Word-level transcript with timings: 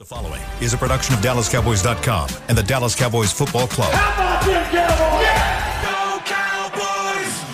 The 0.00 0.06
following 0.06 0.40
is 0.62 0.72
a 0.72 0.78
production 0.78 1.14
of 1.14 1.20
DallasCowboys.com 1.20 2.30
and 2.48 2.56
the 2.56 2.62
Dallas 2.62 2.94
Cowboys 2.94 3.34
Football 3.34 3.66
Club. 3.66 3.92
How 3.92 4.14
about 4.14 4.46
them 4.46 4.64
Cowboys? 6.24 7.44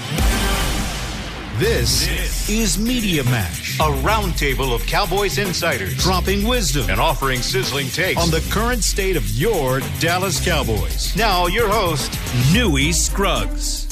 This, 1.59 2.49
is 2.49 2.79
Media 2.79 3.25
Mash, 3.25 3.81
A 3.81 3.91
roundtable 4.05 4.73
of 4.73 4.87
Cowboys 4.87 5.39
insiders 5.39 5.97
dropping 5.97 6.47
wisdom 6.47 6.89
and 6.89 7.01
offering 7.01 7.43
sizzling 7.43 7.89
takes. 7.89 8.23
on 8.23 8.31
the 8.31 8.49
current 8.53 8.85
state 8.85 9.17
of 9.17 9.29
your 9.31 9.81
Dallas 9.99 10.39
Cowboys. 10.45 11.17
now, 11.17 11.49
your 11.49 11.69
host, 11.69 12.17
Newy 12.53 12.93
Scruggs. 12.93 13.89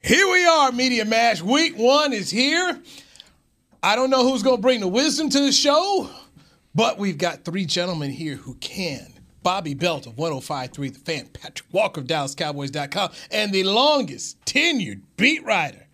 Here 0.00 0.30
we 0.30 0.46
are, 0.46 0.70
Media 0.70 1.04
Mash. 1.04 1.42
Week 1.42 1.76
one 1.76 2.12
is 2.12 2.30
here. 2.30 2.80
I 3.82 3.96
don't 3.96 4.10
know 4.10 4.22
who's 4.22 4.44
going 4.44 4.58
to 4.58 4.62
bring 4.62 4.78
the 4.78 4.86
wisdom 4.86 5.28
to 5.30 5.40
the 5.40 5.50
show, 5.50 6.08
but 6.74 6.98
we've 6.98 7.18
got 7.18 7.44
three 7.44 7.64
gentlemen 7.64 8.10
here 8.10 8.36
who 8.36 8.54
can. 8.54 9.12
Bobby 9.42 9.74
Belt 9.74 10.06
of 10.06 10.16
1053 10.16 10.88
The 10.88 10.98
Fan, 10.98 11.26
Patrick 11.26 11.68
Walker 11.72 12.00
of 12.00 12.06
DallasCowboys.com, 12.06 13.10
and 13.30 13.52
the 13.52 13.64
longest 13.64 14.42
tenured 14.46 15.02
beat 15.16 15.44
writer. 15.44 15.86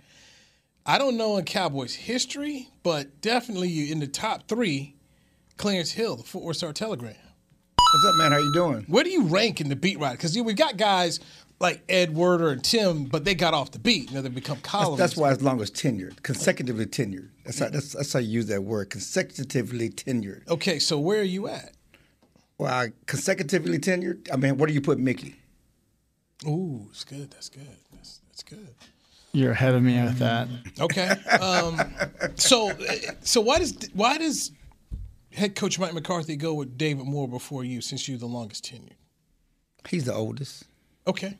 I 0.86 0.98
don't 0.98 1.16
know 1.16 1.36
in 1.36 1.44
Cowboys 1.44 1.94
history, 1.94 2.68
but 2.82 3.20
definitely 3.20 3.68
you 3.68 3.92
in 3.92 3.98
the 3.98 4.06
top 4.06 4.48
three, 4.48 4.94
Clarence 5.56 5.90
Hill, 5.92 6.16
the 6.16 6.22
Fort 6.22 6.44
Worth 6.44 6.56
Star 6.56 6.72
Telegram. 6.72 7.14
What's 7.92 8.06
up, 8.06 8.14
man? 8.18 8.32
How 8.32 8.38
you 8.38 8.52
doing? 8.54 8.84
Where 8.86 9.02
do 9.02 9.10
you 9.10 9.24
rank 9.24 9.60
in 9.60 9.68
the 9.68 9.74
beat 9.76 9.98
writer? 9.98 10.16
Because 10.16 10.38
we've 10.40 10.54
got 10.54 10.76
guys 10.76 11.18
like 11.60 11.82
Ed 11.88 12.14
Werder 12.14 12.48
and 12.48 12.64
Tim, 12.64 13.04
but 13.04 13.24
they 13.24 13.34
got 13.34 13.52
off 13.52 13.70
the 13.70 13.78
beat. 13.78 14.08
You 14.08 14.16
know, 14.16 14.22
they 14.22 14.30
become 14.30 14.58
columnists. 14.62 14.98
That's 14.98 15.16
why 15.16 15.30
it's 15.30 15.42
long 15.42 15.60
as 15.60 15.70
tenured, 15.70 16.22
consecutively 16.22 16.86
tenured. 16.86 17.28
That's 17.44 17.58
how, 17.58 17.68
that's, 17.68 17.92
that's 17.92 18.12
how 18.14 18.18
you 18.18 18.30
use 18.30 18.46
that 18.46 18.64
word, 18.64 18.88
consecutively 18.90 19.90
tenured. 19.90 20.48
Okay, 20.48 20.78
so 20.78 20.98
where 20.98 21.20
are 21.20 21.22
you 21.22 21.48
at? 21.48 21.72
Well, 22.58 22.72
I- 22.72 22.92
consecutively 23.06 23.78
tenured. 23.78 24.28
I 24.32 24.36
mean, 24.36 24.56
where 24.56 24.66
do 24.66 24.72
you 24.72 24.80
put 24.80 24.98
Mickey? 24.98 25.36
Ooh, 26.46 26.86
it's 26.90 27.04
good. 27.04 27.30
That's 27.30 27.50
good. 27.50 27.76
That's, 27.92 28.20
that's 28.28 28.42
good. 28.42 28.74
You're 29.32 29.52
ahead 29.52 29.74
of 29.74 29.82
me 29.82 30.02
with 30.02 30.18
that. 30.18 30.48
Okay. 30.80 31.08
Um, 31.40 31.78
so, 32.34 32.72
so 33.20 33.40
why 33.40 33.58
does 33.58 33.76
why 33.92 34.18
does 34.18 34.50
head 35.32 35.54
coach 35.54 35.78
Mike 35.78 35.94
McCarthy 35.94 36.34
go 36.34 36.54
with 36.54 36.76
David 36.76 37.04
Moore 37.06 37.28
before 37.28 37.62
you, 37.62 37.80
since 37.80 38.08
you're 38.08 38.18
the 38.18 38.26
longest 38.26 38.64
tenured? 38.64 38.96
He's 39.88 40.06
the 40.06 40.14
oldest. 40.14 40.64
Okay. 41.06 41.38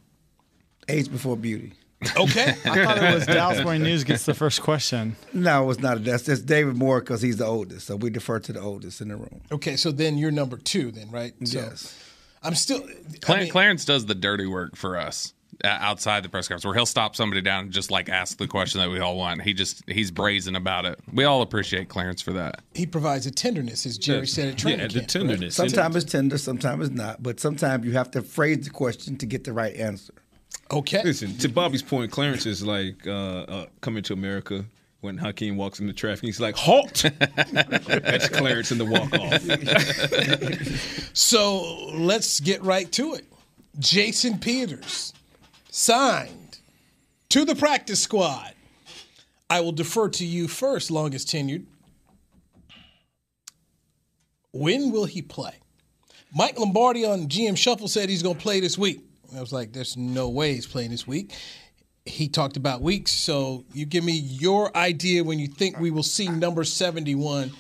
Age 0.90 1.10
before 1.10 1.36
beauty. 1.36 1.72
Okay. 2.16 2.50
I 2.64 2.84
thought 2.84 2.98
it 3.02 3.14
was 3.14 3.26
Dallas 3.26 3.62
Morning 3.62 3.82
News 3.82 4.04
gets 4.04 4.24
the 4.24 4.32
first 4.34 4.62
question. 4.62 5.16
No, 5.34 5.68
it's 5.70 5.80
not. 5.80 6.02
That's 6.02 6.22
that's 6.24 6.40
David 6.40 6.76
Moore 6.76 7.00
because 7.00 7.20
he's 7.20 7.36
the 7.36 7.44
oldest. 7.46 7.86
So 7.86 7.96
we 7.96 8.08
defer 8.10 8.38
to 8.40 8.52
the 8.52 8.60
oldest 8.60 9.00
in 9.00 9.08
the 9.08 9.16
room. 9.16 9.40
okay. 9.52 9.76
So 9.76 9.92
then 9.92 10.16
you're 10.18 10.30
number 10.30 10.56
two, 10.56 10.90
then, 10.90 11.10
right? 11.10 11.32
So 11.44 11.58
Yes. 11.60 11.98
I'm 12.42 12.54
still. 12.54 12.80
Clar- 13.20 13.36
I 13.36 13.40
mean, 13.42 13.50
Clarence 13.50 13.84
does 13.84 14.06
the 14.06 14.14
dirty 14.14 14.46
work 14.46 14.76
for 14.76 14.96
us 14.96 15.34
uh, 15.62 15.66
outside 15.68 16.22
the 16.22 16.30
press 16.30 16.48
conference, 16.48 16.64
where 16.64 16.72
he'll 16.74 16.86
stop 16.86 17.14
somebody 17.14 17.42
down 17.42 17.64
and 17.64 17.70
just 17.70 17.90
like 17.90 18.08
ask 18.08 18.38
the 18.38 18.48
question 18.48 18.80
that 18.80 18.88
we 18.88 18.98
all 18.98 19.18
want. 19.18 19.42
He 19.42 19.52
just 19.52 19.82
he's 19.86 20.10
brazen 20.10 20.56
about 20.56 20.86
it. 20.86 20.98
We 21.12 21.24
all 21.24 21.42
appreciate 21.42 21.90
Clarence 21.90 22.22
for 22.22 22.32
that. 22.32 22.62
he 22.72 22.86
provides 22.86 23.26
a 23.26 23.30
tenderness, 23.30 23.84
as 23.84 23.98
Jerry 23.98 24.26
said 24.26 24.48
at 24.48 24.56
training 24.56 24.80
Yeah, 24.80 24.86
the 24.86 24.94
camp, 25.00 25.08
tenderness. 25.08 25.54
Sometimes 25.56 25.96
it's 25.96 26.10
tender, 26.10 26.38
sometimes 26.38 26.86
it's 26.88 26.96
not. 26.96 27.22
But 27.22 27.40
sometimes 27.40 27.84
you 27.84 27.92
have 27.92 28.10
to 28.12 28.22
phrase 28.22 28.64
the 28.64 28.70
question 28.70 29.16
to 29.18 29.26
get 29.26 29.44
the 29.44 29.52
right 29.52 29.74
answer. 29.76 30.14
Okay. 30.72 31.02
Listen, 31.02 31.36
to 31.38 31.48
Bobby's 31.48 31.82
point, 31.82 32.12
Clarence 32.12 32.46
is 32.46 32.64
like 32.64 33.06
uh, 33.06 33.40
uh, 33.40 33.66
coming 33.80 34.02
to 34.04 34.12
America 34.12 34.64
when 35.00 35.16
Hakeem 35.18 35.56
walks 35.56 35.80
into 35.80 35.92
traffic. 35.92 36.24
He's 36.24 36.40
like, 36.40 36.54
halt! 36.54 37.04
That's 37.18 38.28
Clarence 38.28 38.70
in 38.70 38.78
the 38.78 38.84
walk 38.84 39.12
off. 39.14 40.90
So 41.12 41.90
let's 41.94 42.38
get 42.38 42.62
right 42.62 42.90
to 42.92 43.14
it. 43.14 43.26
Jason 43.78 44.38
Peters 44.38 45.12
signed 45.70 46.58
to 47.30 47.44
the 47.44 47.54
practice 47.56 48.00
squad. 48.00 48.52
I 49.48 49.60
will 49.60 49.72
defer 49.72 50.08
to 50.10 50.24
you 50.24 50.46
first, 50.46 50.90
longest 50.90 51.28
tenured. 51.28 51.64
When 54.52 54.92
will 54.92 55.04
he 55.04 55.20
play? 55.20 55.54
Mike 56.34 56.58
Lombardi 56.58 57.04
on 57.04 57.26
GM 57.26 57.56
Shuffle 57.56 57.88
said 57.88 58.08
he's 58.08 58.22
going 58.22 58.36
to 58.36 58.40
play 58.42 58.60
this 58.60 58.78
week. 58.78 59.00
I 59.36 59.40
was 59.40 59.52
like, 59.52 59.72
there's 59.72 59.96
no 59.96 60.28
way 60.28 60.54
he's 60.54 60.66
playing 60.66 60.90
this 60.90 61.06
week. 61.06 61.32
He 62.04 62.28
talked 62.28 62.56
about 62.56 62.80
weeks, 62.80 63.12
so 63.12 63.64
you 63.72 63.86
give 63.86 64.02
me 64.04 64.12
your 64.12 64.74
idea 64.76 65.22
when 65.22 65.38
you 65.38 65.46
think 65.46 65.78
we 65.78 65.90
will 65.90 66.02
see 66.02 66.28
number 66.28 66.64
71. 66.64 67.52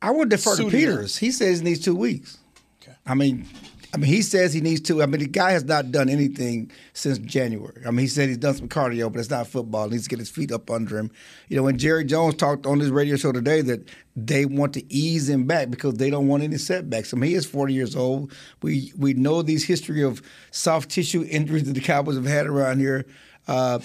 I 0.00 0.10
would 0.10 0.28
defer 0.28 0.56
to 0.56 0.70
Peters. 0.70 1.16
He 1.16 1.30
says 1.30 1.58
he 1.58 1.64
needs 1.64 1.80
two 1.80 1.94
weeks. 1.94 2.38
Okay. 2.82 2.96
I 3.06 3.14
mean, 3.14 3.46
I 3.94 3.98
mean, 3.98 4.10
he 4.10 4.22
says 4.22 4.54
he 4.54 4.62
needs 4.62 4.80
to. 4.82 5.02
I 5.02 5.06
mean, 5.06 5.20
the 5.20 5.26
guy 5.26 5.50
has 5.52 5.64
not 5.64 5.92
done 5.92 6.08
anything 6.08 6.70
since 6.94 7.18
January. 7.18 7.82
I 7.86 7.90
mean, 7.90 7.98
he 8.00 8.06
said 8.06 8.28
he's 8.28 8.38
done 8.38 8.54
some 8.54 8.68
cardio, 8.68 9.12
but 9.12 9.18
it's 9.20 9.28
not 9.28 9.46
football. 9.46 9.84
He 9.84 9.92
needs 9.92 10.04
to 10.04 10.08
get 10.10 10.18
his 10.18 10.30
feet 10.30 10.50
up 10.50 10.70
under 10.70 10.98
him. 10.98 11.10
You 11.48 11.58
know, 11.58 11.64
when 11.64 11.76
Jerry 11.76 12.04
Jones 12.04 12.36
talked 12.36 12.64
on 12.64 12.80
his 12.80 12.90
radio 12.90 13.16
show 13.16 13.32
today 13.32 13.60
that 13.60 13.86
they 14.16 14.46
want 14.46 14.72
to 14.74 14.92
ease 14.92 15.28
him 15.28 15.46
back 15.46 15.68
because 15.70 15.94
they 15.94 16.08
don't 16.08 16.26
want 16.26 16.42
any 16.42 16.56
setbacks. 16.56 17.12
I 17.12 17.18
mean, 17.18 17.30
he 17.30 17.36
is 17.36 17.44
40 17.44 17.74
years 17.74 17.94
old. 17.94 18.32
We 18.62 18.92
we 18.96 19.12
know 19.12 19.42
these 19.42 19.66
history 19.66 20.02
of 20.02 20.22
soft 20.50 20.90
tissue 20.90 21.26
injuries 21.28 21.64
that 21.64 21.74
the 21.74 21.80
Cowboys 21.80 22.16
have 22.16 22.24
had 22.24 22.46
around 22.46 22.78
here. 22.78 23.04
Uh, 23.46 23.80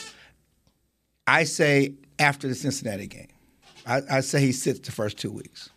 I 1.26 1.44
say 1.44 1.96
after 2.18 2.48
the 2.48 2.56
Cincinnati 2.56 3.08
game. 3.08 3.28
I, 3.86 4.02
I 4.10 4.20
say 4.22 4.40
he 4.42 4.52
sits 4.52 4.80
the 4.80 4.92
first 4.92 5.18
two 5.18 5.32
weeks. 5.32 5.70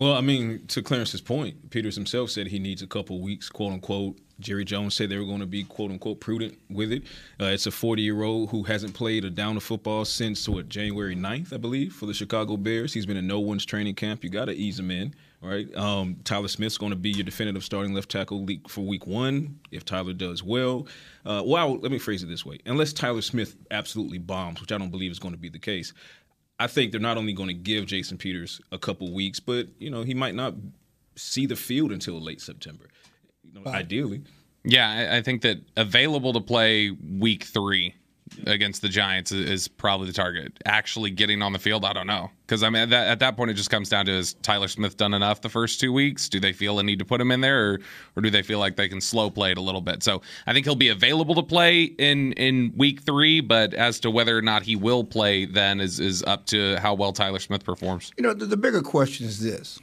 Well, 0.00 0.14
I 0.14 0.22
mean, 0.22 0.66
to 0.68 0.82
Clarence's 0.82 1.20
point, 1.20 1.68
Peters 1.68 1.94
himself 1.94 2.30
said 2.30 2.46
he 2.46 2.58
needs 2.58 2.80
a 2.80 2.86
couple 2.86 3.20
weeks, 3.20 3.50
quote 3.50 3.74
unquote. 3.74 4.16
Jerry 4.40 4.64
Jones 4.64 4.96
said 4.96 5.10
they 5.10 5.18
were 5.18 5.26
going 5.26 5.40
to 5.40 5.46
be, 5.46 5.64
quote 5.64 5.90
unquote, 5.90 6.20
prudent 6.20 6.58
with 6.70 6.90
it. 6.90 7.02
Uh, 7.38 7.46
it's 7.46 7.66
a 7.66 7.70
40 7.70 8.00
year 8.00 8.22
old 8.22 8.48
who 8.48 8.62
hasn't 8.62 8.94
played 8.94 9.26
a 9.26 9.30
down 9.30 9.58
of 9.58 9.62
football 9.62 10.06
since, 10.06 10.48
what, 10.48 10.70
January 10.70 11.14
9th, 11.14 11.52
I 11.52 11.58
believe, 11.58 11.92
for 11.92 12.06
the 12.06 12.14
Chicago 12.14 12.56
Bears. 12.56 12.94
He's 12.94 13.04
been 13.04 13.18
in 13.18 13.26
no 13.26 13.40
one's 13.40 13.66
training 13.66 13.94
camp. 13.94 14.24
You 14.24 14.30
got 14.30 14.46
to 14.46 14.54
ease 14.54 14.78
him 14.78 14.90
in, 14.90 15.14
right? 15.42 15.72
Um, 15.76 16.16
Tyler 16.24 16.48
Smith's 16.48 16.78
going 16.78 16.90
to 16.90 16.96
be 16.96 17.10
your 17.10 17.24
definitive 17.24 17.62
starting 17.62 17.92
left 17.92 18.10
tackle 18.10 18.46
for 18.68 18.80
week 18.80 19.06
one 19.06 19.60
if 19.70 19.84
Tyler 19.84 20.14
does 20.14 20.42
well. 20.42 20.86
Uh, 21.26 21.42
well, 21.44 21.78
let 21.78 21.92
me 21.92 21.98
phrase 21.98 22.22
it 22.22 22.30
this 22.30 22.46
way 22.46 22.58
unless 22.64 22.94
Tyler 22.94 23.20
Smith 23.20 23.56
absolutely 23.70 24.18
bombs, 24.18 24.62
which 24.62 24.72
I 24.72 24.78
don't 24.78 24.90
believe 24.90 25.10
is 25.10 25.18
going 25.18 25.34
to 25.34 25.40
be 25.40 25.50
the 25.50 25.58
case. 25.58 25.92
I 26.60 26.66
think 26.66 26.92
they're 26.92 27.00
not 27.00 27.16
only 27.16 27.32
going 27.32 27.48
to 27.48 27.54
give 27.54 27.86
Jason 27.86 28.18
Peters 28.18 28.60
a 28.70 28.78
couple 28.78 29.12
weeks, 29.12 29.40
but 29.40 29.66
you 29.78 29.90
know 29.90 30.02
he 30.02 30.14
might 30.14 30.34
not 30.34 30.54
see 31.16 31.46
the 31.46 31.56
field 31.56 31.90
until 31.90 32.20
late 32.20 32.40
September. 32.40 32.84
You 33.42 33.60
know, 33.60 33.70
ideally. 33.70 34.22
Yeah, 34.62 34.88
I, 34.88 35.16
I 35.16 35.22
think 35.22 35.40
that 35.42 35.56
available 35.76 36.34
to 36.34 36.40
play 36.40 36.90
week 36.90 37.44
three 37.44 37.94
against 38.46 38.82
the 38.82 38.88
Giants 38.88 39.32
is, 39.32 39.68
probably 39.68 40.06
the 40.06 40.12
target. 40.12 40.52
Actually 40.64 41.10
getting 41.10 41.42
on 41.42 41.52
the 41.52 41.58
field, 41.58 41.84
I 41.84 41.92
don't 41.92 42.06
know. 42.06 42.30
Because 42.46 42.62
I 42.62 42.70
mean, 42.70 42.82
at 42.82 42.90
that, 42.90 43.08
at 43.08 43.18
that 43.20 43.36
point, 43.36 43.50
it 43.50 43.54
just 43.54 43.70
comes 43.70 43.88
down 43.88 44.06
to 44.06 44.12
is 44.12 44.34
Tyler 44.42 44.68
Smith 44.68 44.96
done 44.96 45.14
enough 45.14 45.40
the 45.40 45.48
first 45.48 45.80
two 45.80 45.92
weeks? 45.92 46.28
Do 46.28 46.40
they 46.40 46.52
feel 46.52 46.78
a 46.78 46.82
need 46.82 46.98
to 46.98 47.04
put 47.04 47.20
him 47.20 47.30
in 47.30 47.40
there, 47.40 47.70
or, 47.70 47.80
or 48.16 48.22
do 48.22 48.30
they 48.30 48.42
feel 48.42 48.58
like 48.58 48.76
they 48.76 48.88
can 48.88 49.00
slow 49.00 49.30
play 49.30 49.52
it 49.52 49.58
a 49.58 49.60
little 49.60 49.80
bit? 49.80 50.02
So 50.02 50.22
I 50.46 50.52
think 50.52 50.66
he'll 50.66 50.74
be 50.74 50.88
available 50.88 51.34
to 51.36 51.42
play 51.42 51.84
in 51.84 52.32
in 52.32 52.72
week 52.76 53.02
three, 53.02 53.40
but 53.40 53.74
as 53.74 54.00
to 54.00 54.10
whether 54.10 54.36
or 54.36 54.42
not 54.42 54.62
he 54.62 54.76
will 54.76 55.04
play, 55.04 55.44
then 55.44 55.80
is 55.80 56.00
is 56.00 56.22
up 56.24 56.46
to 56.46 56.76
how 56.76 56.94
well 56.94 57.12
Tyler 57.12 57.38
Smith 57.38 57.64
performs. 57.64 58.12
You 58.16 58.24
know, 58.24 58.34
the, 58.34 58.46
the 58.46 58.56
bigger 58.56 58.82
question 58.82 59.26
is 59.26 59.40
this: 59.40 59.78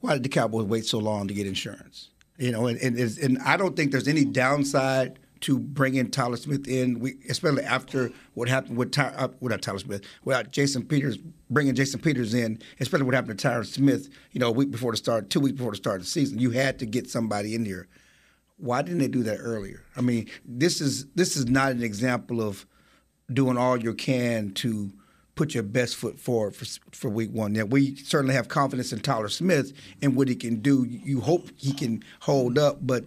Why 0.00 0.14
did 0.14 0.22
the 0.22 0.30
Cowboys 0.30 0.66
wait 0.66 0.86
so 0.86 0.98
long 0.98 1.28
to 1.28 1.34
get 1.34 1.46
insurance? 1.46 2.10
You 2.38 2.52
know, 2.52 2.66
and 2.66 2.78
and, 2.80 2.98
and 2.98 3.38
I 3.40 3.56
don't 3.56 3.76
think 3.76 3.92
there's 3.92 4.08
any 4.08 4.24
downside 4.24 5.18
to 5.46 5.60
bring 5.60 5.94
in 5.94 6.10
Tyler 6.10 6.36
Smith 6.36 6.66
in, 6.66 6.98
we, 6.98 7.14
especially 7.28 7.62
after 7.62 8.10
what 8.34 8.48
happened 8.48 8.76
with 8.76 8.90
Ty, 8.90 9.14
uh, 9.16 9.28
with 9.38 9.52
not 9.52 9.62
Tyler 9.62 9.78
Smith, 9.78 10.02
without 10.24 10.50
Jason 10.50 10.84
Peters 10.84 11.18
bringing 11.48 11.72
Jason 11.72 12.00
Peters 12.00 12.34
in, 12.34 12.58
especially 12.80 13.06
what 13.06 13.14
happened 13.14 13.38
to 13.38 13.42
Tyler 13.48 13.62
Smith. 13.62 14.08
You 14.32 14.40
know, 14.40 14.48
a 14.48 14.52
week 14.52 14.72
before 14.72 14.90
the 14.90 14.96
start, 14.96 15.30
two 15.30 15.38
weeks 15.38 15.56
before 15.56 15.70
the 15.70 15.76
start 15.76 16.00
of 16.00 16.02
the 16.02 16.08
season, 16.08 16.40
you 16.40 16.50
had 16.50 16.80
to 16.80 16.86
get 16.86 17.08
somebody 17.08 17.54
in 17.54 17.64
here. 17.64 17.86
Why 18.56 18.82
didn't 18.82 18.98
they 18.98 19.06
do 19.06 19.22
that 19.22 19.36
earlier? 19.36 19.84
I 19.96 20.00
mean, 20.00 20.28
this 20.44 20.80
is 20.80 21.06
this 21.14 21.36
is 21.36 21.46
not 21.46 21.70
an 21.70 21.82
example 21.82 22.40
of 22.40 22.66
doing 23.32 23.56
all 23.56 23.76
you 23.76 23.94
can 23.94 24.50
to 24.54 24.90
put 25.36 25.54
your 25.54 25.62
best 25.62 25.94
foot 25.94 26.18
forward 26.18 26.56
for, 26.56 26.64
for 26.90 27.08
week 27.08 27.30
one. 27.30 27.52
Now, 27.52 27.66
we 27.66 27.94
certainly 27.94 28.34
have 28.34 28.48
confidence 28.48 28.92
in 28.92 28.98
Tyler 28.98 29.28
Smith 29.28 29.72
and 30.02 30.16
what 30.16 30.26
he 30.26 30.34
can 30.34 30.56
do. 30.56 30.84
You 30.88 31.20
hope 31.20 31.50
he 31.56 31.72
can 31.72 32.02
hold 32.20 32.58
up, 32.58 32.84
but 32.84 33.04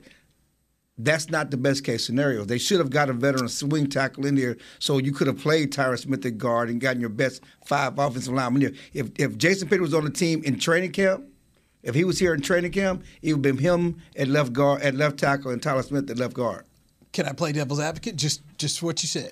that's 1.02 1.30
not 1.30 1.50
the 1.50 1.58
best 1.58 1.84
case 1.86 2.06
scenario. 2.06 2.44
They 2.44 2.58
should 2.58 2.80
have 2.80 2.90
got 2.90 3.10
a 3.10 3.14
veteran 3.14 3.48
swing 3.48 3.88
tackle 3.90 4.26
in 4.26 4.36
there 4.36 4.58
so 4.80 4.98
you 4.98 5.14
could 5.14 5.28
have 5.28 5.38
played 5.40 5.72
Tyler 5.72 5.98
Smith 5.98 6.26
at 6.26 6.38
guard 6.38 6.70
and 6.70 6.82
gotten 6.82 7.00
your 7.00 7.10
best 7.10 7.42
five 7.66 7.98
offensive 7.98 8.34
linemen 8.34 8.62
there. 8.62 8.72
If 8.94 9.10
if 9.18 9.38
Jason 9.38 9.70
Peters 9.70 9.82
was 9.82 9.94
on 9.94 10.04
the 10.04 10.10
team 10.12 10.44
in 10.44 10.60
training 10.60 10.92
camp, 10.92 11.24
if 11.84 11.96
he 11.96 12.04
was 12.04 12.20
here 12.20 12.34
in 12.34 12.42
training 12.42 12.74
camp, 12.74 13.04
it 13.22 13.34
would 13.34 13.46
have 13.46 13.56
been 13.56 13.64
him 13.64 14.02
at 14.18 14.28
left 14.28 14.52
guard, 14.52 14.82
at 14.82 14.94
left 14.96 15.18
tackle, 15.18 15.52
and 15.52 15.64
Tyler 15.64 15.84
Smith 15.84 16.10
at 16.10 16.18
left 16.18 16.34
guard. 16.34 16.66
Can 17.14 17.26
I 17.26 17.32
play 17.34 17.54
devil's 17.54 17.80
advocate? 17.80 18.18
Just 18.18 18.42
just 18.58 18.84
what 18.84 19.02
you 19.02 19.08
said. 19.08 19.32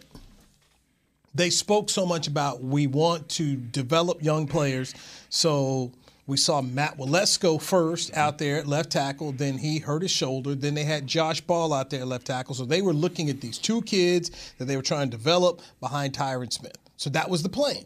they 1.36 1.50
spoke 1.50 1.90
so 1.90 2.06
much 2.06 2.28
about 2.28 2.64
we 2.64 2.88
want 2.88 3.30
to 3.30 3.56
develop 3.56 4.24
young 4.24 4.48
players. 4.48 4.96
So 5.30 5.92
we 6.28 6.36
saw 6.36 6.62
Matt 6.62 6.98
Waletzko 6.98 7.60
first 7.62 8.16
out 8.16 8.38
there 8.38 8.58
at 8.58 8.68
left 8.68 8.92
tackle. 8.92 9.32
Then 9.32 9.58
he 9.58 9.80
hurt 9.80 10.02
his 10.02 10.12
shoulder. 10.12 10.54
Then 10.54 10.74
they 10.74 10.84
had 10.84 11.08
Josh 11.08 11.40
Ball 11.40 11.74
out 11.74 11.90
there 11.90 12.02
at 12.02 12.08
left 12.08 12.28
tackle. 12.28 12.54
So 12.54 12.66
they 12.66 12.82
were 12.82 12.94
looking 12.94 13.30
at 13.30 13.40
these 13.40 13.58
two 13.58 13.82
kids 13.84 14.54
that 14.58 14.66
they 14.66 14.76
were 14.76 14.84
trying 14.84 15.10
to 15.10 15.18
develop 15.18 15.62
behind 15.80 16.14
Tyron 16.14 16.52
Smith. 16.52 16.78
So 16.98 17.10
that 17.12 17.30
was 17.30 17.44
the 17.44 17.50
plan. 17.50 17.86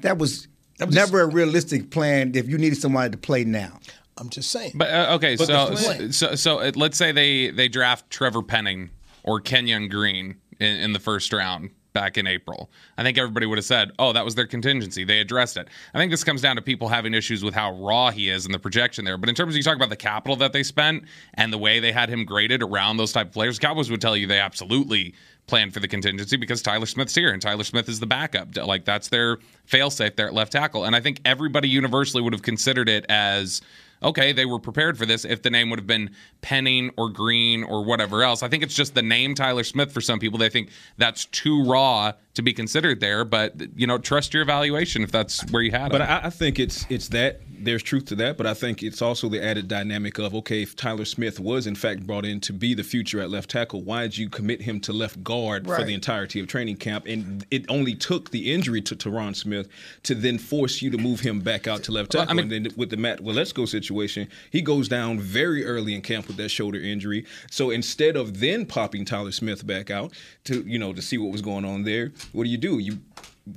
That 0.00 0.18
was, 0.18 0.48
was 0.78 0.94
never 0.94 1.22
a 1.22 1.26
realistic 1.26 1.90
plan 1.90 2.32
if 2.34 2.46
you 2.46 2.58
needed 2.58 2.78
somebody 2.78 3.10
to 3.10 3.18
play 3.18 3.44
now. 3.44 3.80
I'm 4.18 4.28
just 4.28 4.50
saying. 4.50 4.72
But 4.74 4.90
uh, 4.90 5.14
okay, 5.14 5.36
But 5.36 5.46
so, 5.46 6.10
so 6.10 6.34
so 6.34 6.58
uh, 6.58 6.72
let's 6.74 6.98
say 6.98 7.10
they 7.10 7.48
they 7.48 7.68
draft 7.68 8.10
Trevor 8.10 8.42
Penning 8.42 8.90
or 9.22 9.40
Kenyon 9.40 9.88
Green 9.88 10.36
in, 10.58 10.76
in 10.76 10.92
the 10.92 10.98
first 10.98 11.32
round 11.32 11.70
back 11.92 12.18
in 12.18 12.26
April. 12.26 12.70
I 12.96 13.02
think 13.02 13.18
everybody 13.18 13.46
would 13.46 13.58
have 13.58 13.64
said, 13.64 13.90
"Oh, 13.98 14.12
that 14.12 14.24
was 14.24 14.34
their 14.34 14.46
contingency. 14.46 15.04
They 15.04 15.20
addressed 15.20 15.56
it." 15.56 15.68
I 15.94 15.98
think 15.98 16.10
this 16.10 16.24
comes 16.24 16.40
down 16.40 16.56
to 16.56 16.62
people 16.62 16.88
having 16.88 17.14
issues 17.14 17.42
with 17.42 17.54
how 17.54 17.72
raw 17.72 18.10
he 18.10 18.28
is 18.28 18.44
and 18.44 18.54
the 18.54 18.58
projection 18.58 19.04
there. 19.04 19.18
But 19.18 19.28
in 19.28 19.34
terms 19.34 19.54
of 19.54 19.56
you 19.56 19.62
talk 19.62 19.76
about 19.76 19.90
the 19.90 19.96
capital 19.96 20.36
that 20.36 20.52
they 20.52 20.62
spent 20.62 21.04
and 21.34 21.52
the 21.52 21.58
way 21.58 21.80
they 21.80 21.92
had 21.92 22.08
him 22.08 22.24
graded 22.24 22.62
around 22.62 22.96
those 22.96 23.12
type 23.12 23.28
of 23.28 23.32
players, 23.32 23.58
Cowboys 23.58 23.90
would 23.90 24.00
tell 24.00 24.16
you 24.16 24.26
they 24.26 24.40
absolutely 24.40 25.14
planned 25.46 25.74
for 25.74 25.80
the 25.80 25.88
contingency 25.88 26.36
because 26.36 26.62
Tyler 26.62 26.86
Smith's 26.86 27.14
here 27.14 27.32
and 27.32 27.42
Tyler 27.42 27.64
Smith 27.64 27.88
is 27.88 28.00
the 28.00 28.06
backup. 28.06 28.56
Like 28.56 28.84
that's 28.84 29.08
their 29.08 29.38
failsafe 29.68 30.16
there 30.16 30.28
at 30.28 30.34
left 30.34 30.52
tackle. 30.52 30.84
And 30.84 30.94
I 30.94 31.00
think 31.00 31.20
everybody 31.24 31.68
universally 31.68 32.22
would 32.22 32.32
have 32.32 32.42
considered 32.42 32.88
it 32.88 33.04
as 33.08 33.60
okay, 34.02 34.32
they 34.32 34.46
were 34.46 34.58
prepared 34.58 34.96
for 34.96 35.06
this 35.06 35.24
if 35.24 35.42
the 35.42 35.50
name 35.50 35.70
would 35.70 35.78
have 35.78 35.86
been 35.86 36.10
Penning 36.40 36.90
or 36.96 37.10
Green 37.10 37.62
or 37.64 37.84
whatever 37.84 38.22
else. 38.22 38.42
I 38.42 38.48
think 38.48 38.62
it's 38.62 38.74
just 38.74 38.94
the 38.94 39.02
name 39.02 39.34
Tyler 39.34 39.64
Smith 39.64 39.92
for 39.92 40.00
some 40.00 40.18
people. 40.18 40.38
They 40.38 40.48
think 40.48 40.70
that's 40.96 41.26
too 41.26 41.64
raw 41.64 42.12
to 42.34 42.42
be 42.42 42.52
considered 42.52 43.00
there, 43.00 43.24
but 43.24 43.54
you 43.76 43.86
know, 43.86 43.98
trust 43.98 44.32
your 44.32 44.42
evaluation 44.42 45.02
if 45.02 45.10
that's 45.10 45.42
where 45.50 45.62
you 45.62 45.72
had 45.72 45.90
But 45.90 46.00
it. 46.00 46.04
I, 46.04 46.26
I 46.26 46.30
think 46.30 46.58
it's 46.58 46.86
it's 46.88 47.08
that 47.08 47.40
there's 47.62 47.82
truth 47.82 48.06
to 48.06 48.14
that, 48.14 48.38
but 48.38 48.46
I 48.46 48.54
think 48.54 48.82
it's 48.82 49.02
also 49.02 49.28
the 49.28 49.44
added 49.44 49.68
dynamic 49.68 50.18
of 50.18 50.34
okay, 50.36 50.62
if 50.62 50.76
Tyler 50.76 51.04
Smith 51.04 51.38
was 51.40 51.66
in 51.66 51.74
fact 51.74 52.06
brought 52.06 52.24
in 52.24 52.40
to 52.40 52.52
be 52.52 52.72
the 52.72 52.84
future 52.84 53.20
at 53.20 53.30
left 53.30 53.50
tackle, 53.50 53.82
why 53.82 54.02
did 54.02 54.16
you 54.16 54.28
commit 54.30 54.62
him 54.62 54.80
to 54.80 54.92
left 54.92 55.22
guard 55.24 55.66
for 55.66 55.82
the 55.84 55.92
entirety 55.92 56.40
of 56.40 56.46
training 56.46 56.76
camp? 56.76 57.04
And 57.06 57.44
it 57.50 57.66
only 57.68 57.94
took 57.94 58.30
the 58.30 58.52
injury 58.52 58.80
to 58.82 58.96
Tyron 58.96 59.34
Smith 59.36 59.68
to 60.04 60.14
then 60.14 60.38
force 60.38 60.80
you 60.80 60.90
to 60.90 60.98
move 60.98 61.20
him 61.20 61.40
back 61.40 61.66
out 61.66 61.82
to 61.84 61.92
left 61.92 62.14
Well, 62.14 62.22
I 62.22 62.26
tackle. 62.26 62.44
mean- 62.44 62.52
and 62.52 62.66
then 62.66 62.72
with 62.76 62.90
the 62.90 62.96
Matt 62.96 63.18
Waletzko 63.20 63.68
situation, 63.68 64.28
he 64.50 64.62
goes 64.62 64.88
down 64.88 65.18
very 65.20 65.64
early 65.66 65.94
in 65.94 66.00
camp 66.00 66.28
with 66.28 66.36
that 66.38 66.48
shoulder 66.50 66.78
injury. 66.80 67.26
So 67.50 67.70
instead 67.70 68.16
of 68.16 68.40
then 68.40 68.64
popping 68.66 69.04
Tyler 69.04 69.32
Smith 69.32 69.66
back 69.66 69.90
out 69.90 70.12
to 70.44 70.62
you 70.62 70.78
know 70.78 70.92
to 70.94 71.02
see 71.02 71.18
what 71.18 71.30
was 71.32 71.42
going 71.42 71.64
on 71.66 71.82
there, 71.82 72.12
what 72.32 72.44
do 72.44 72.50
you 72.50 72.58
do? 72.58 72.78
You 72.78 72.98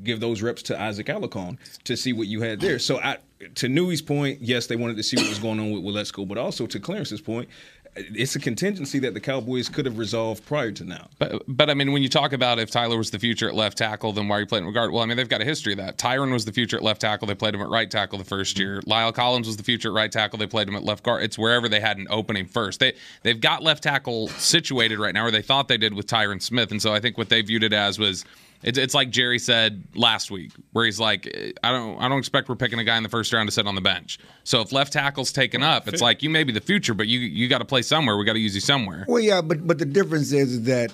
give 0.04 0.20
those 0.20 0.42
reps 0.42 0.64
to 0.64 0.82
Isaac 0.82 1.08
Alarcon 1.08 1.58
to 1.84 1.96
see 1.96 2.14
what 2.14 2.28
you 2.28 2.42
had 2.42 2.60
there. 2.60 2.80
So 2.80 3.00
I, 3.00 3.18
to 3.56 3.68
Newy's 3.68 4.02
point, 4.02 4.42
yes, 4.42 4.68
they 4.68 4.76
wanted 4.76 4.98
to 4.98 5.04
see 5.04 5.18
what 5.18 5.30
was 5.30 5.40
going 5.40 5.60
on 5.60 5.72
with 5.72 5.84
Waletzko, 5.84 6.28
but 6.28 6.38
also 6.38 6.66
to 6.66 6.80
Clarence's 6.80 7.22
point, 7.22 7.50
it's 7.96 8.36
a 8.36 8.40
contingency 8.40 9.00
that 9.00 9.14
the 9.14 9.20
Cowboys 9.20 9.70
could 9.70 9.86
have 9.86 9.98
resolved 9.98 10.46
prior 10.46 10.72
to 10.72 10.84
now. 10.84 11.08
But, 11.20 11.44
but 11.48 11.70
I 11.70 11.76
mean, 11.76 11.92
when 11.92 12.02
you 12.02 12.10
talk 12.10 12.34
about 12.34 12.58
if 12.58 12.72
Tyler 12.72 12.98
was 12.98 13.12
the 13.12 13.20
future 13.20 13.48
at 13.48 13.54
left 13.54 13.78
tackle, 13.78 14.14
then 14.14 14.28
why 14.28 14.38
are 14.38 14.40
you 14.42 14.46
playing 14.46 14.66
regard? 14.66 14.92
Well, 14.92 15.04
I 15.04 15.06
mean, 15.06 15.16
they've 15.16 15.30
got 15.30 15.42
a 15.42 15.46
history 15.46 15.74
of 15.74 15.78
that. 15.78 15.98
Tyron 15.98 16.32
was 16.32 16.46
the 16.46 16.52
future 16.52 16.78
at 16.78 16.84
left 16.84 17.02
tackle. 17.02 17.28
They 17.28 17.36
played 17.36 17.54
him 17.54 17.62
at 17.62 17.70
right 17.70 17.90
tackle 17.90 18.18
the 18.18 18.26
first 18.26 18.58
year. 18.58 18.82
La'el 18.82 19.14
Collins 19.14 19.46
was 19.46 19.58
the 19.58 19.64
future 19.64 19.90
at 19.90 19.94
right 19.94 20.12
tackle. 20.12 20.40
They 20.40 20.48
played 20.48 20.68
him 20.68 20.76
at 20.76 20.84
left 20.84 21.04
guard. 21.04 21.24
It's 21.24 21.38
wherever 21.38 21.70
they 21.70 21.80
had 21.80 21.98
an 21.98 22.08
opening 22.10 22.48
first. 22.48 22.80
They 22.80 22.94
they've 23.22 23.40
got 23.40 23.62
left 23.62 23.84
tackle 23.84 24.28
situated 24.30 24.98
right 24.98 25.14
now, 25.14 25.26
or 25.26 25.32
they 25.32 25.44
thought 25.44 25.68
they 25.68 25.78
did 25.78 25.94
with 25.94 26.08
Tyron 26.08 26.42
Smith, 26.42 26.72
and 26.72 26.82
so 26.82 26.94
I 26.94 27.00
think 27.00 27.18
what 27.18 27.30
they 27.30 27.42
viewed 27.42 27.64
it 27.64 27.74
as 27.74 28.00
was. 28.00 28.26
It's, 28.64 28.78
it's 28.78 28.94
like 28.94 29.10
Jerry 29.10 29.40
said 29.40 29.84
last 29.96 30.32
week, 30.32 30.52
where 30.72 30.86
he's 30.86 31.00
like, 31.00 31.28
I 31.64 31.72
don't 31.72 32.00
I 32.02 32.08
don't 32.08 32.20
expect 32.20 32.50
we're 32.50 32.56
picking 32.56 32.80
a 32.80 32.84
guy 32.84 32.98
in 32.98 33.04
the 33.04 33.10
first 33.10 33.34
round 33.34 33.48
to 33.48 33.52
sit 33.54 33.68
on 33.68 33.76
the 33.76 33.82
bench. 33.82 34.20
So 34.44 34.62
if 34.62 34.72
left 34.72 34.94
tackle's 34.94 35.32
taken 35.32 35.62
up, 35.64 35.88
it's 35.88 36.02
like 36.02 36.24
you 36.24 36.30
may 36.30 36.44
be 36.44 36.54
the 36.54 36.62
future, 36.62 36.94
but 36.94 37.08
you 37.08 37.20
you 37.20 37.48
got 37.48 37.60
to 37.60 37.66
play 37.66 37.82
somewhere. 37.82 38.18
We 38.18 38.26
got 38.26 38.34
to 38.34 38.40
use 38.40 38.56
you 38.56 38.62
somewhere. 38.62 39.06
Well, 39.08 39.20
yeah, 39.20 39.42
but 39.42 39.66
but 39.68 39.78
the 39.80 39.86
difference 39.86 40.32
is 40.32 40.64
that 40.64 40.94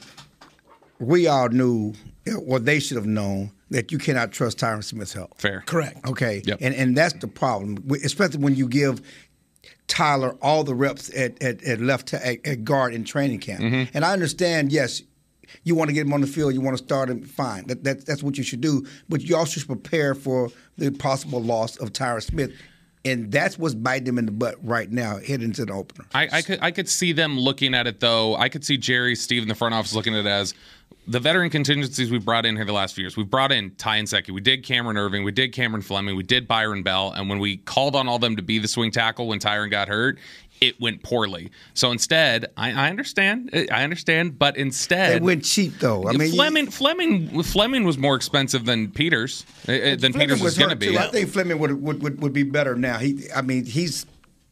we 1.00 1.28
all 1.28 1.50
knew, 1.50 1.94
or 2.46 2.60
they 2.60 2.80
should 2.80 2.98
have 2.98 3.06
known, 3.06 3.52
that 3.70 3.92
you 3.92 3.98
cannot 3.98 4.32
trust 4.32 4.58
Tyron 4.58 4.84
Smith's 4.84 5.14
health. 5.14 5.34
Fair. 5.38 5.64
Correct. 5.66 6.06
Okay, 6.08 6.42
Yep. 6.46 6.58
and 6.62 6.74
and 6.76 6.98
that's 6.98 7.14
the 7.14 7.28
problem, 7.28 7.78
especially 8.04 8.40
when 8.40 8.56
you 8.56 8.68
give 8.68 9.02
Tyler 9.88 10.36
all 10.42 10.64
the 10.64 10.76
reps 10.76 11.10
at 11.16 11.42
at, 11.42 11.64
at 11.64 11.80
left 11.80 12.10
ta- 12.10 12.18
at, 12.24 12.46
at 12.46 12.64
guard 12.64 12.94
in 12.94 13.04
training 13.04 13.40
camp. 13.40 13.62
Mm-hmm. 13.62 13.92
And 13.96 14.04
I 14.06 14.14
understand, 14.14 14.72
yes, 14.72 15.02
you 15.64 15.76
want 15.76 15.90
to 15.90 15.94
get 15.94 16.06
him 16.06 16.14
on 16.14 16.22
the 16.22 16.28
field, 16.28 16.54
you 16.54 16.62
want 16.62 16.78
to 16.78 16.84
start 16.84 17.10
him, 17.10 17.24
fine. 17.24 17.68
That, 17.68 17.84
that 17.84 18.06
that's 18.06 18.24
what 18.24 18.38
you 18.38 18.44
should 18.44 18.62
do. 18.62 18.86
But 19.08 19.22
you 19.22 19.36
also 19.36 19.60
should 19.60 19.68
prepare 19.68 20.16
for 20.16 20.50
the 20.78 20.92
possible 20.92 21.42
loss 21.42 21.78
of 21.78 21.94
Tyron 21.94 22.24
Smith. 22.24 22.52
And 23.06 23.32
that's 23.32 23.58
what's 23.58 23.76
biting 23.76 24.04
them 24.04 24.18
in 24.18 24.26
the 24.26 24.32
butt 24.32 24.56
right 24.62 24.92
now, 24.92 25.20
heading 25.20 25.44
into 25.44 25.64
the 25.64 25.72
opener. 25.72 26.06
I, 26.14 26.28
I 26.32 26.42
could 26.42 26.60
I 26.62 26.72
could 26.72 26.90
see 26.90 27.14
them 27.14 27.40
looking 27.40 27.74
at 27.74 27.88
it 27.88 28.02
though. 28.02 28.36
I 28.36 28.50
could 28.50 28.66
see 28.66 28.78
Jerry, 28.78 29.16
Steve 29.16 29.42
in 29.42 29.48
the 29.48 29.56
front 29.56 29.74
office 29.74 29.94
looking 29.94 30.14
at 30.14 30.26
it 30.26 30.30
as 30.30 30.54
the 31.10 31.20
veteran 31.20 31.50
contingencies 31.50 32.12
we've 32.12 32.24
brought 32.24 32.46
in 32.46 32.56
here 32.56 32.66
the 32.66 32.74
last 32.74 32.94
few 32.94 33.04
years. 33.04 33.18
We've 33.18 33.30
brought 33.30 33.52
in 33.52 33.72
Ty 33.76 34.02
Nsekhe, 34.02 34.30
we 34.30 34.42
did 34.42 34.64
Cameron 34.64 34.96
Erving, 34.96 35.24
we 35.24 35.32
did 35.32 35.54
Cameron 35.54 35.82
Fleming, 35.82 36.16
we 36.16 36.24
did 36.24 36.48
Byron 36.48 36.84
Bell, 36.84 37.12
and 37.16 37.28
when 37.30 37.40
we 37.40 37.58
called 37.58 37.96
on 37.96 38.08
all 38.08 38.20
them 38.20 38.36
to 38.36 38.44
be 38.44 38.60
the 38.60 38.68
swing 38.68 38.92
tackle 38.92 39.28
when 39.28 39.40
Tyron 39.40 39.72
got 39.72 39.88
hurt, 39.88 40.20
it 40.62 40.80
went 40.82 41.04
poorly. 41.04 41.52
So 41.74 41.92
instead, 41.92 42.48
I, 42.58 42.72
I 42.74 42.90
understand, 42.90 43.50
I 43.72 43.84
understand, 43.84 44.38
but 44.38 44.58
instead 44.58 45.22
They 45.22 45.26
went 45.26 45.46
cheap 45.46 45.80
though. 45.80 46.08
I 46.08 46.12
mean, 46.14 46.30
you- 46.30 46.36
Fleming, 46.36 46.70
Fleming, 46.70 47.44
Fleming 47.44 47.84
was 47.86 47.98
more 47.98 48.16
expensive 48.16 48.66
than 48.66 48.92
Peters, 48.92 49.46
uh, 49.68 49.72
uh, 49.72 49.96
than 49.96 50.12
Fleming 50.14 50.20
Peters 50.30 50.42
was 50.42 50.58
going 50.58 50.70
to 50.72 50.76
be. 50.76 50.88
too. 50.92 50.98
I 50.98 51.08
think 51.08 51.30
Fleming 51.30 51.60
would, 51.60 51.82
would 51.82 52.02
would 52.04 52.22
would 52.22 52.34
be 52.34 52.44
better 52.44 52.76
now. 52.76 52.98
He, 52.98 53.28
I 53.36 53.42
mean, 53.42 53.66
he's 53.66 54.06